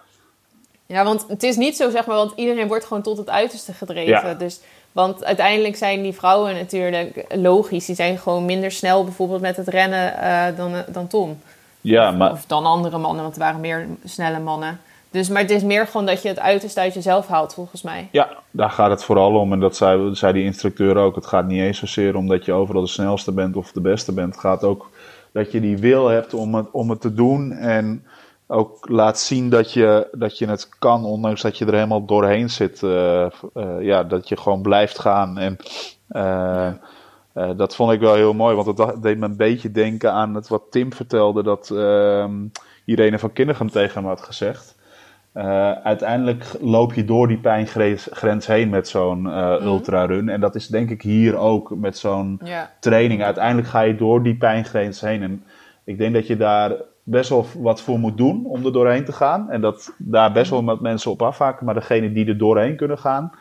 Ja, 0.85 1.03
want 1.03 1.25
het 1.27 1.43
is 1.43 1.55
niet 1.55 1.75
zo, 1.75 1.89
zeg 1.89 2.05
maar, 2.05 2.15
want 2.15 2.33
iedereen 2.35 2.67
wordt 2.67 2.85
gewoon 2.85 3.03
tot 3.03 3.17
het 3.17 3.29
uiterste 3.29 3.73
gedreven. 3.73 4.29
Ja. 4.29 4.33
Dus, 4.33 4.61
want 4.95 5.25
uiteindelijk 5.25 5.75
zijn 5.75 6.01
die 6.01 6.13
vrouwen 6.13 6.53
natuurlijk 6.53 7.25
logisch. 7.35 7.85
Die 7.85 7.95
zijn 7.95 8.17
gewoon 8.17 8.45
minder 8.45 8.71
snel 8.71 9.03
bijvoorbeeld 9.03 9.41
met 9.41 9.57
het 9.57 9.67
rennen 9.67 10.17
eh, 10.17 10.57
dan, 10.57 10.73
dan 10.87 11.07
Tom. 11.07 11.37
ja 11.81 12.11
maar... 12.11 12.31
Of 12.31 12.45
dan 12.45 12.65
andere 12.65 12.97
mannen, 12.97 13.23
want 13.23 13.35
er 13.35 13.41
waren 13.41 13.59
meer 13.59 13.87
snelle 14.03 14.39
mannen. 14.39 14.79
Dus, 15.11 15.29
maar 15.29 15.41
het 15.41 15.51
is 15.51 15.63
meer 15.63 15.87
gewoon 15.87 16.05
dat 16.05 16.21
je 16.21 16.27
het 16.27 16.39
uiterste 16.39 16.79
uit 16.79 16.93
jezelf 16.93 17.27
haalt, 17.27 17.53
volgens 17.53 17.81
mij. 17.81 18.07
Ja, 18.11 18.29
daar 18.51 18.69
gaat 18.69 18.89
het 18.89 19.03
vooral 19.03 19.39
om. 19.39 19.53
En 19.53 19.59
dat 19.59 19.75
zei, 19.75 20.15
zei 20.15 20.33
die 20.33 20.43
instructeur 20.43 20.97
ook. 20.97 21.15
Het 21.15 21.25
gaat 21.25 21.47
niet 21.47 21.61
eens 21.61 21.77
zozeer 21.77 22.15
om 22.15 22.27
dat 22.27 22.45
je 22.45 22.51
overal 22.51 22.81
de 22.81 22.87
snelste 22.87 23.31
bent 23.31 23.55
of 23.55 23.71
de 23.71 23.81
beste 23.81 24.13
bent. 24.13 24.31
Het 24.31 24.43
gaat 24.43 24.63
ook 24.63 24.89
dat 25.31 25.51
je 25.51 25.61
die 25.61 25.77
wil 25.77 26.07
hebt 26.07 26.33
om 26.33 26.55
het, 26.55 26.67
om 26.71 26.89
het 26.89 27.01
te 27.01 27.13
doen. 27.13 27.51
En 27.51 28.05
ook 28.47 28.89
laat 28.89 29.19
zien 29.19 29.49
dat 29.49 29.73
je, 29.73 30.07
dat 30.11 30.37
je 30.37 30.47
het 30.47 30.69
kan, 30.79 31.03
ondanks 31.05 31.41
dat 31.41 31.57
je 31.57 31.65
er 31.65 31.73
helemaal 31.73 32.05
doorheen 32.05 32.49
zit. 32.49 32.83
Eh, 32.83 33.23
eh, 33.23 33.31
ja, 33.79 34.03
dat 34.03 34.29
je 34.29 34.37
gewoon 34.37 34.61
blijft 34.61 34.99
gaan. 34.99 35.37
En 35.37 35.57
eh, 36.07 36.71
dat 37.57 37.75
vond 37.75 37.91
ik 37.91 37.99
wel 37.99 38.13
heel 38.13 38.33
mooi. 38.33 38.55
Want 38.55 38.67
het 38.67 38.77
da- 38.77 38.95
deed 39.01 39.17
me 39.17 39.25
een 39.25 39.37
beetje 39.37 39.71
denken 39.71 40.11
aan 40.11 40.35
het 40.35 40.47
wat 40.47 40.63
Tim 40.69 40.93
vertelde. 40.93 41.43
Dat 41.43 41.69
ehm 41.71 42.33
Irene 42.85 43.19
van 43.19 43.33
Kinnegem 43.33 43.69
tegen 43.71 43.99
hem 43.99 44.09
had 44.09 44.21
gezegd. 44.21 44.75
Uiteindelijk 45.83 46.45
loop 46.61 46.93
je 46.93 47.05
door 47.05 47.27
die 47.27 47.37
pijngrens 47.37 48.07
grens 48.11 48.47
heen 48.47 48.69
met 48.69 48.87
zo'n 48.87 49.29
eh 49.31 49.55
ultrarun. 49.61 50.29
En 50.29 50.39
dat 50.39 50.55
is 50.55 50.67
denk 50.67 50.89
ik 50.89 51.01
hier 51.01 51.37
ook 51.37 51.75
met 51.75 51.97
zo'n 51.97 52.39
Ja. 52.43 52.71
training. 52.79 53.23
Uiteindelijk 53.23 53.67
ga 53.67 53.81
je 53.81 53.95
door 53.95 54.23
die 54.23 54.35
pijngrens 54.37 55.01
heen. 55.01 55.21
En 55.23 55.43
ik 55.83 55.97
denk 55.97 56.13
dat 56.13 56.27
je 56.27 56.37
daar 56.37 56.71
best 57.07 57.29
wel 57.29 57.45
wat 57.57 57.81
voor 57.81 57.99
moet 57.99 58.17
doen 58.17 58.45
om 58.45 58.65
er 58.65 58.73
doorheen 58.73 59.05
te 59.05 59.11
gaan. 59.11 59.49
En 59.49 59.61
dat 59.61 59.91
daar 59.97 60.31
best 60.31 60.51
wel 60.51 60.63
wat 60.63 60.79
mensen 60.79 61.11
op 61.11 61.21
afhaken. 61.21 61.65
Maar 61.65 61.73
degenen 61.73 62.13
die 62.13 62.27
er 62.27 62.37
doorheen 62.37 62.75
kunnen 62.75 62.97
gaan, 62.97 63.31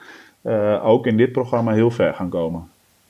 eh, 0.42 0.86
ook 0.86 1.06
in 1.06 1.16
dit 1.16 1.32
programma 1.32 1.72
heel 1.72 1.90
ver 1.90 2.14
gaan 2.14 2.28
komen. 2.28 2.68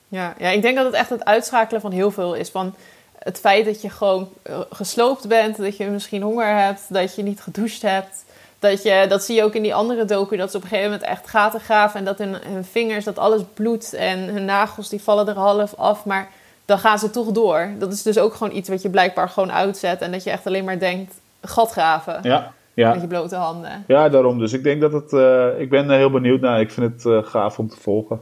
Ja, 0.09 0.35
ja, 0.39 0.49
ik 0.49 0.63
denk 0.63 0.77
dat 0.77 0.87
het 0.87 0.95
echt 0.95 1.11
het 1.11 1.25
uitschakelen 1.25 1.81
van 1.81 1.93
heel 1.93 2.11
veel 2.11 2.35
is. 2.35 2.51
Van 2.51 2.75
het 3.19 3.41
feit 3.41 3.65
dat 3.65 3.83
je 3.83 3.91
gewoon 3.91 4.29
eh, 4.43 4.61
gesloopt 4.71 5.29
bent, 5.29 5.57
dat 5.57 5.77
je 5.77 5.87
misschien 5.87 6.23
honger 6.23 6.57
hebt, 6.57 6.83
dat 6.89 7.15
je 7.15 7.23
niet 7.23 7.41
gedoucht 7.41 7.83
hebt. 7.83 8.25
Dat, 8.59 8.83
je, 8.83 9.07
dat 9.09 9.25
zie 9.25 9.35
je 9.35 9.45
ook 9.45 9.55
in 9.55 9.63
die 9.63 9.75
andere 9.75 10.05
docu, 10.05 10.37
dat 10.37 10.51
ze 10.51 10.57
op 10.57 10.63
een 10.63 10.69
gegeven 10.69 10.91
moment 10.91 11.09
echt 11.09 11.29
gaten 11.29 11.61
graven 11.61 11.99
en 11.99 12.05
dat 12.05 12.19
hun, 12.19 12.37
hun 12.47 12.65
vingers, 12.65 13.05
dat 13.05 13.19
alles 13.19 13.43
bloedt 13.55 13.95
en 13.95 14.19
hun 14.19 14.45
nagels 14.45 14.89
die 14.89 15.03
vallen 15.03 15.29
er 15.29 15.39
half 15.39 15.75
af. 15.75 16.05
Maar 16.05 16.29
dan 16.65 16.79
gaan 16.79 16.99
ze 16.99 17.11
toch 17.11 17.31
door. 17.33 17.69
Dat 17.79 17.93
is 17.93 18.03
dus 18.03 18.19
ook 18.19 18.35
gewoon 18.35 18.57
iets 18.57 18.69
wat 18.69 18.83
je 18.83 18.91
blijkbaar 18.91 19.29
gewoon 19.29 19.53
uitzet 19.53 20.01
en 20.01 20.12
dat 20.12 20.25
je 20.25 20.31
echt 20.31 20.47
alleen 20.47 20.65
maar 20.65 20.79
denkt, 20.79 21.15
gat 21.43 21.71
graven 21.71 22.19
Ja, 22.23 22.53
ja. 22.75 22.91
met 22.93 23.01
je 23.01 23.07
blote 23.07 23.37
handen. 23.37 23.85
ja 23.87 24.09
daarom. 24.09 24.39
Dus 24.39 24.53
ik 24.53 24.62
denk 24.62 24.81
dat 24.81 24.93
het. 24.93 25.12
eh, 25.12 25.61
ik 25.61 25.71
ben 25.71 25.91
heel 25.91 26.11
benieuwd 26.11 26.41
naar. 26.41 26.61
Ik 26.61 26.71
vind 26.71 26.93
het 26.93 27.07
eh, 27.07 27.31
gaaf 27.31 27.59
om 27.59 27.69
te 27.69 27.77
volgen. 27.81 28.21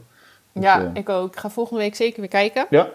Dus, 0.53 0.63
Ja, 0.63 0.79
eh, 0.81 0.85
ik 0.93 1.09
ook. 1.09 1.33
Ik 1.33 1.39
ga 1.39 1.49
volgende 1.49 1.81
week 1.81 1.95
zeker 1.95 2.19
weer 2.19 2.29
kijken. 2.29 2.65
ja, 2.69 2.87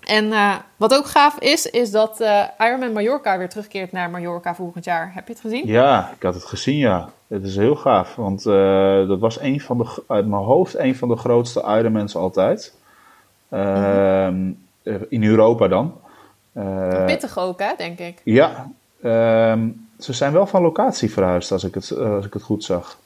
En 0.00 0.32
wat 0.76 0.94
ook 0.94 1.06
gaaf 1.06 1.38
is, 1.38 1.70
is 1.70 1.90
dat 1.90 2.24
Ironman 2.58 2.92
Mallorca 2.92 3.38
weer 3.38 3.48
terugkeert 3.48 3.92
naar 3.92 4.10
Mallorca 4.10 4.54
volgend 4.54 4.84
jaar. 4.84 5.10
Heb 5.14 5.26
je 5.26 5.32
het 5.32 5.42
gezien? 5.42 5.66
Ja, 5.66 6.10
ik 6.16 6.22
had 6.22 6.34
het 6.34 6.44
gezien, 6.44 6.76
ja. 6.76 7.08
Het 7.28 7.44
is 7.44 7.56
heel 7.56 7.76
gaaf, 7.76 8.14
want 8.14 8.42
dat 9.08 9.18
was 9.20 9.40
een 9.40 9.60
van 9.60 9.78
de, 9.78 10.02
uit 10.08 10.26
mijn 10.26 10.42
hoofd 10.42 10.78
een 10.78 10.96
van 10.96 11.08
de 11.08 11.16
grootste 11.16 11.60
Ironmans 11.60 12.16
altijd. 12.16 12.74
Ehm, 13.50 14.48
eh, 14.48 14.52
In 15.08 15.24
Europa 15.24 15.68
dan. 15.68 15.94
Eh, 16.52 17.04
Pittig 17.04 17.38
ook, 17.38 17.58
hè, 17.60 17.72
denk 17.76 17.98
ik. 17.98 18.20
ja, 18.24 18.70
ehm, 19.02 19.68
ze 19.98 20.12
zijn 20.12 20.32
wel 20.32 20.46
van 20.46 20.62
locatie 20.62 21.12
verhuisd, 21.12 21.52
als 21.52 21.64
ik 21.64 21.74
het, 21.74 21.90
eh, 21.90 22.14
als 22.14 22.26
ik 22.26 22.32
het 22.32 22.42
goed 22.42 22.64
zag. 22.64 22.98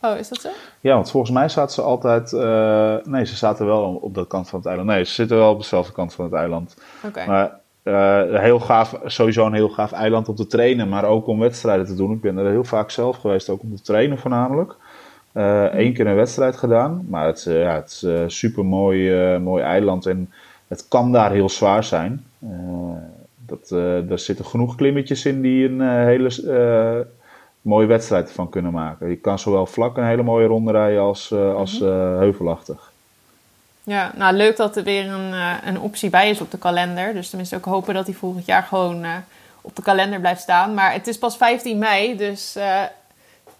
Oh, 0.00 0.18
is 0.18 0.28
dat 0.28 0.40
zo? 0.40 0.48
Ja, 0.80 0.94
want 0.94 1.10
volgens 1.10 1.32
mij 1.32 1.48
zaten 1.48 1.74
ze 1.74 1.82
altijd... 1.82 2.32
eh, 2.32 2.96
nee, 3.04 3.24
ze 3.24 3.36
zaten 3.36 3.66
wel 3.66 3.98
op 4.02 4.14
dat 4.14 4.26
kant 4.26 4.48
van 4.48 4.58
het 4.58 4.68
eiland. 4.68 4.88
Nee, 4.88 5.04
ze 5.04 5.12
zitten 5.12 5.36
wel 5.36 5.50
op 5.50 5.58
dezelfde 5.58 5.92
kant 5.92 6.14
van 6.14 6.24
het 6.24 6.34
eiland. 6.34 6.76
Oké. 7.06 7.26
Maar 7.26 7.60
eh, 7.82 8.40
heel 8.40 8.60
gaaf, 8.60 8.98
sowieso 9.04 9.46
een 9.46 9.52
heel 9.54 9.68
gaaf 9.68 9.92
eiland 9.92 10.28
om 10.28 10.34
te 10.34 10.46
trainen, 10.46 10.88
maar 10.88 11.04
ook 11.04 11.26
om 11.26 11.38
wedstrijden 11.38 11.86
te 11.86 11.94
doen. 11.94 12.12
Ik 12.12 12.20
ben 12.20 12.36
er 12.38 12.50
heel 12.50 12.64
vaak 12.64 12.90
zelf 12.90 13.16
geweest, 13.16 13.48
ook 13.48 13.62
om 13.62 13.76
te 13.76 13.82
trainen 13.82 14.18
voornamelijk. 14.18 14.74
Eén 15.72 15.92
keer 15.92 16.06
een 16.06 16.14
wedstrijd 16.14 16.56
gedaan, 16.56 17.06
maar 17.08 17.26
het, 17.26 17.38
is, 17.38 17.46
eh, 17.46 17.62
ja, 17.62 17.74
het 17.74 18.02
is 18.26 18.38
super 18.38 18.64
mooi, 18.64 19.38
mooi 19.38 19.62
eiland 19.62 20.06
en 20.06 20.32
het 20.72 20.88
kan 20.88 21.12
daar 21.12 21.30
heel 21.32 21.48
zwaar 21.48 21.84
zijn. 21.84 22.26
Eh, 22.38 22.48
dat, 23.46 23.70
eh, 23.70 24.10
er 24.10 24.18
zitten 24.18 24.44
genoeg 24.44 24.74
klimmetjes 24.74 25.24
in 25.24 25.42
die 25.42 25.68
een 25.68 25.80
eh, 25.80 25.88
hele 25.88 27.06
mooie 27.60 27.86
wedstrijd 27.86 28.32
van 28.32 28.48
kunnen 28.48 28.72
maken. 28.72 29.08
Je 29.08 29.16
kan 29.16 29.38
zowel 29.38 29.66
vlak 29.66 29.96
een 29.96 30.06
hele 30.06 30.22
mooie 30.22 30.46
ronde 30.46 30.72
rijden 30.72 31.00
als, 31.00 31.30
uh, 31.30 31.54
als 31.54 31.78
heuvelachtig. 31.78 32.92
Ja, 33.82 34.12
nou 34.16 34.34
leuk 34.34 34.56
dat 34.56 34.76
er 34.76 34.82
weer 34.82 35.08
een, 35.08 35.32
een 35.64 35.80
optie 35.80 36.10
bij 36.10 36.30
is 36.30 36.40
op 36.40 36.50
de 36.50 36.58
kalender. 36.58 37.12
Dus 37.12 37.28
tenminste 37.28 37.56
ook 37.56 37.64
hopen 37.64 37.94
dat 37.94 38.06
hij 38.06 38.14
volgend 38.14 38.46
jaar 38.46 38.62
gewoon 38.62 39.04
op 39.60 39.76
de 39.76 39.82
kalender 39.82 40.20
blijft 40.20 40.40
staan. 40.40 40.74
Maar 40.74 40.92
het 40.92 41.06
is 41.06 41.18
pas 41.18 41.36
15 41.36 41.78
mei, 41.78 42.16
dus 42.16 42.58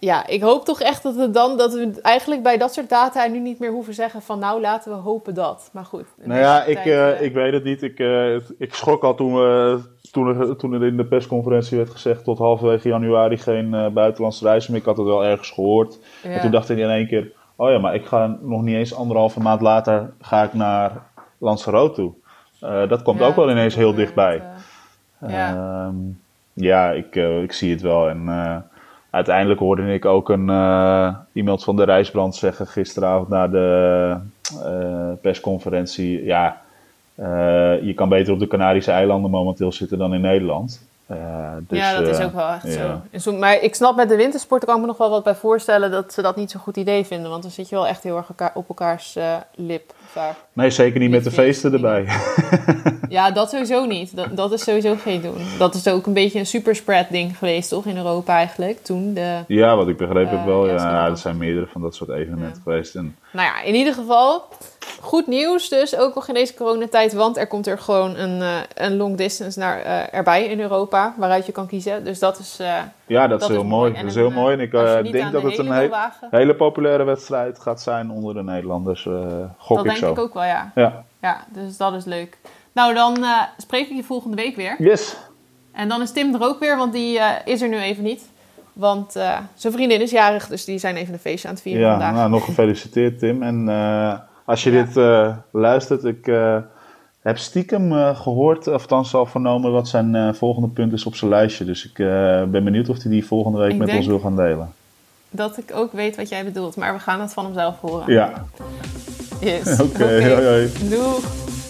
ja, 0.05 0.27
ik 0.27 0.43
hoop 0.43 0.65
toch 0.65 0.81
echt 0.81 1.03
dat 1.03 1.15
we 1.15 1.31
dan 1.31 1.57
dat 1.57 1.73
we 1.75 2.01
eigenlijk 2.03 2.43
bij 2.43 2.59
dat 2.59 2.73
soort 2.73 2.89
data 2.89 3.27
nu 3.27 3.39
niet 3.39 3.59
meer 3.59 3.71
hoeven 3.71 3.95
zeggen 3.95 4.23
van 4.23 4.39
nou 4.39 4.61
laten 4.61 4.93
we 4.93 4.99
hopen 4.99 5.35
dat. 5.35 5.71
Maar 5.73 5.85
goed. 5.85 6.07
Nou 6.17 6.41
ja, 6.41 6.65
ik, 6.65 6.85
uh, 6.85 7.23
ik 7.23 7.35
weet 7.35 7.53
het 7.53 7.65
niet. 7.65 7.83
Ik, 7.83 7.99
uh, 7.99 8.35
ik 8.59 8.75
schrok 8.75 9.03
al 9.03 9.15
toen, 9.15 9.35
we, 9.35 9.81
toen, 10.11 10.27
er, 10.27 10.57
toen 10.57 10.73
er 10.73 10.85
in 10.87 10.97
de 10.97 11.05
persconferentie 11.05 11.77
werd 11.77 11.91
gezegd 11.91 12.25
tot 12.25 12.39
halverwege 12.39 12.89
januari 12.89 13.39
geen 13.39 13.75
uh, 13.75 13.89
buitenlandse 13.89 14.45
reizen 14.45 14.73
meer. 14.73 14.81
Ik 14.81 14.87
had 14.87 14.97
het 14.97 15.07
wel 15.07 15.25
ergens 15.25 15.51
gehoord. 15.51 15.99
Ja. 16.23 16.29
En 16.31 16.41
toen 16.41 16.51
dacht 16.51 16.71
ik 16.71 16.79
in 16.79 16.91
één 16.91 17.07
keer, 17.07 17.33
oh 17.57 17.71
ja, 17.71 17.79
maar 17.79 17.95
ik 17.95 18.07
ga 18.07 18.39
nog 18.41 18.63
niet 18.63 18.77
eens 18.77 18.95
anderhalve 18.95 19.41
maand 19.41 19.61
later 19.61 20.13
ga 20.21 20.43
ik 20.43 20.53
naar 20.53 21.03
Lanzarote 21.39 21.95
toe. 21.95 22.89
dat 22.89 23.03
komt 23.03 23.19
ja, 23.19 23.27
ook 23.27 23.37
wel 23.37 23.51
ineens 23.51 23.75
heel 23.75 23.95
dichtbij. 23.95 24.43
ja, 25.27 25.93
ja 26.53 26.91
ik, 26.91 27.15
ik 27.17 27.53
zie 27.53 27.71
het 27.71 27.81
wel 27.81 28.09
en 28.09 28.29
uiteindelijk 29.13 29.61
hoorde 29.61 29.95
ik 29.95 30.05
ook 30.05 30.29
een, 30.29 30.49
uh, 30.49 31.15
iemand 31.33 31.65
van 31.65 31.77
de 31.77 31.85
reisbrand 31.85 32.35
zeggen 32.35 32.67
gisteravond 32.67 33.29
na 33.29 33.49
de 33.49 34.17
uh, 34.53 35.13
persconferentie. 35.21 36.25
Ja, 36.25 36.61
uh, 37.15 37.83
je 37.83 37.93
kan 37.95 38.09
beter 38.09 38.33
op 38.33 38.39
de 38.39 38.47
Canarische 38.47 38.91
eilanden 38.91 39.31
momenteel 39.31 39.73
zitten 39.73 39.99
dan 39.99 40.15
in 40.15 40.21
Nederland. 40.21 40.92
Dus, 41.69 41.79
ja, 41.79 42.01
dat 42.01 42.09
is 42.09 42.21
ook 42.25 42.33
wel 42.33 42.49
echt 42.49 42.75
ja. 42.75 43.03
zo. 43.19 43.33
Maar 43.33 43.61
ik 43.61 43.75
snap 43.75 43.97
met 43.97 44.09
de 44.09 44.17
wintersport, 44.17 44.65
kan 44.65 44.75
ik 44.75 44.81
me 44.81 44.87
nog 44.87 44.97
wel 44.97 45.11
wat 45.11 45.25
bij 45.25 45.35
voorstellen 45.35 45.91
dat 45.91 46.13
ze 46.13 46.23
dat 46.23 46.37
niet 46.37 46.51
zo'n 46.51 46.61
goed 46.61 46.77
idee 46.77 47.05
vinden. 47.05 47.31
Want 47.31 47.43
dan 47.43 47.51
zit 47.51 47.69
je 47.69 47.75
wel 47.75 47.87
echt 47.87 48.03
heel 48.03 48.17
erg 48.17 48.55
op 48.55 48.69
elkaars 48.69 49.19
lip. 49.55 49.95
Vaak. 50.05 50.35
Nee, 50.53 50.71
zeker 50.71 51.01
niet 51.01 51.11
met 51.11 51.25
de 51.25 51.31
feesten 51.31 51.73
erbij. 51.73 52.07
Ja, 53.13 53.31
dat 53.31 53.51
sowieso 53.51 53.85
niet. 53.85 54.17
Dat, 54.17 54.37
dat 54.37 54.53
is 54.53 54.65
sowieso 54.65 54.95
geen 54.95 55.21
doen. 55.21 55.37
Dat 55.59 55.75
is 55.75 55.89
ook 55.89 56.07
een 56.07 56.13
beetje 56.13 56.39
een 56.39 56.47
superspread 56.47 57.07
ding 57.11 57.39
geweest, 57.39 57.69
toch? 57.69 57.87
In 57.87 57.97
Europa 57.97 58.37
eigenlijk, 58.37 58.85
toen 58.85 59.15
de... 59.15 59.39
Ja, 59.47 59.77
wat 59.77 59.89
ik 59.89 59.97
begreep 59.97 60.31
heb 60.31 60.45
wel. 60.45 60.67
Ja, 60.67 60.75
ja, 60.75 61.07
er 61.07 61.17
zijn 61.17 61.37
meerdere 61.37 61.67
van 61.67 61.81
dat 61.81 61.95
soort 61.95 62.11
evenementen 62.11 62.63
geweest. 62.63 62.95
En... 62.95 63.17
Nou 63.33 63.47
ja, 63.47 63.63
in 63.63 63.75
ieder 63.75 63.95
geval, 63.95 64.45
goed 65.01 65.27
nieuws 65.27 65.69
dus, 65.69 65.97
ook 65.97 66.15
nog 66.15 66.29
in 66.29 66.35
deze 66.35 66.55
coronatijd. 66.55 67.13
Want 67.13 67.37
er 67.37 67.47
komt 67.47 67.67
er 67.67 67.79
gewoon 67.79 68.17
een, 68.17 68.41
uh, 68.41 68.57
een 68.75 68.97
long 68.97 69.17
distance 69.17 69.59
naar, 69.59 69.85
uh, 69.85 70.15
erbij 70.15 70.47
in 70.47 70.61
Europa, 70.61 71.15
waaruit 71.17 71.47
je 71.47 71.53
kan 71.53 71.67
kiezen. 71.67 72.05
Dus 72.05 72.19
dat 72.19 72.39
is... 72.39 72.59
Uh, 72.61 72.79
ja, 73.07 73.27
dat, 73.27 73.41
dat 73.41 73.49
is 73.49 73.57
heel 73.57 73.65
mooi. 73.65 73.93
Dat 73.93 74.05
is 74.05 74.15
heel 74.15 74.31
mooi. 74.31 74.57
En 74.57 74.61
ik 74.61 75.13
denk 75.13 75.33
dat 75.33 75.43
het 75.43 75.59
een 75.59 75.71
he 75.71 75.89
hele 76.31 76.55
populaire 76.55 77.05
wedstrijd 77.05 77.59
gaat 77.59 77.81
zijn 77.81 78.11
onder 78.11 78.35
de 78.35 78.43
Nederlanders. 78.43 79.03
gok 79.59 79.77
dat 79.77 79.87
ik 79.87 80.01
denk 80.01 80.13
ik 80.13 80.23
ook 80.23 80.35
wel, 80.35 80.45
ja. 80.45 80.73
ja. 80.75 81.05
Ja, 81.21 81.45
dus 81.49 81.77
dat 81.77 81.95
is 81.95 82.05
leuk. 82.05 82.39
Nou, 82.73 82.95
dan 82.95 83.25
spreek 83.57 83.89
ik 83.89 83.97
je 83.97 84.05
volgende 84.05 84.37
week 84.37 84.57
weer. 84.57 84.75
Yes. 84.79 85.17
En 85.73 85.89
dan 85.89 86.03
is 86.03 86.13
Tim 86.13 86.35
er 86.35 86.43
ook 86.43 86.61
weer, 86.61 86.77
want 86.77 86.93
die 86.93 87.21
is 87.45 87.63
er 87.63 87.69
nu 87.69 87.79
even 87.79 88.03
niet. 88.03 88.31
Want 88.73 89.17
uh, 89.17 89.39
zijn 89.55 89.73
vriendin 89.73 90.01
is 90.01 90.11
jarig, 90.11 90.47
dus 90.49 90.65
die 90.65 90.79
zijn 90.79 90.97
even 90.97 91.13
een 91.13 91.19
feestje 91.19 91.49
aan 91.49 91.55
het 91.55 91.63
vieren 91.63 91.83
ja, 91.83 91.91
vandaag. 91.91 92.15
Nou, 92.15 92.31
nog 92.31 92.45
gefeliciteerd 92.45 93.19
Tim. 93.19 93.43
En 93.43 93.69
als 94.45 94.63
je 94.63 94.71
ja. 94.73 94.85
dit 94.85 95.05
luistert, 95.51 96.05
ik 96.05 96.31
heb 97.21 97.39
stiekem 97.39 98.15
gehoord, 98.15 98.67
of 98.67 98.81
althans 98.81 99.15
al 99.15 99.27
vernomen, 99.27 99.73
wat 99.73 99.89
zijn 99.89 100.35
volgende 100.35 100.69
punt 100.69 100.93
is 100.93 101.07
op 101.07 101.15
zijn 101.15 101.31
lijstje. 101.31 101.65
Dus 101.65 101.85
ik 101.85 101.95
ben 102.51 102.65
benieuwd 102.65 102.89
of 102.89 103.03
hij 103.03 103.11
die 103.11 103.27
volgende 103.27 103.59
week 103.59 103.73
ik 103.73 103.79
met 103.79 103.95
ons 103.95 104.07
wil 104.07 104.21
gaan 104.21 104.37
delen. 104.37 104.73
Dat 105.31 105.59
ik 105.59 105.71
ook 105.75 105.93
weet 105.93 106.17
wat 106.17 106.29
jij 106.29 106.45
bedoelt, 106.45 106.77
maar 106.77 106.93
we 106.93 106.99
gaan 106.99 107.21
het 107.21 107.33
van 107.33 107.45
hem 107.45 107.55
zelf 107.55 107.81
horen. 107.81 108.13
Ja. 108.13 108.45
Yes. 109.41 109.73
Oké, 109.81 109.83
okay, 109.83 110.19
okay. 110.19 110.33
hoi 110.33 110.47
hoi. 110.47 110.89
Doeg. 110.89 111.61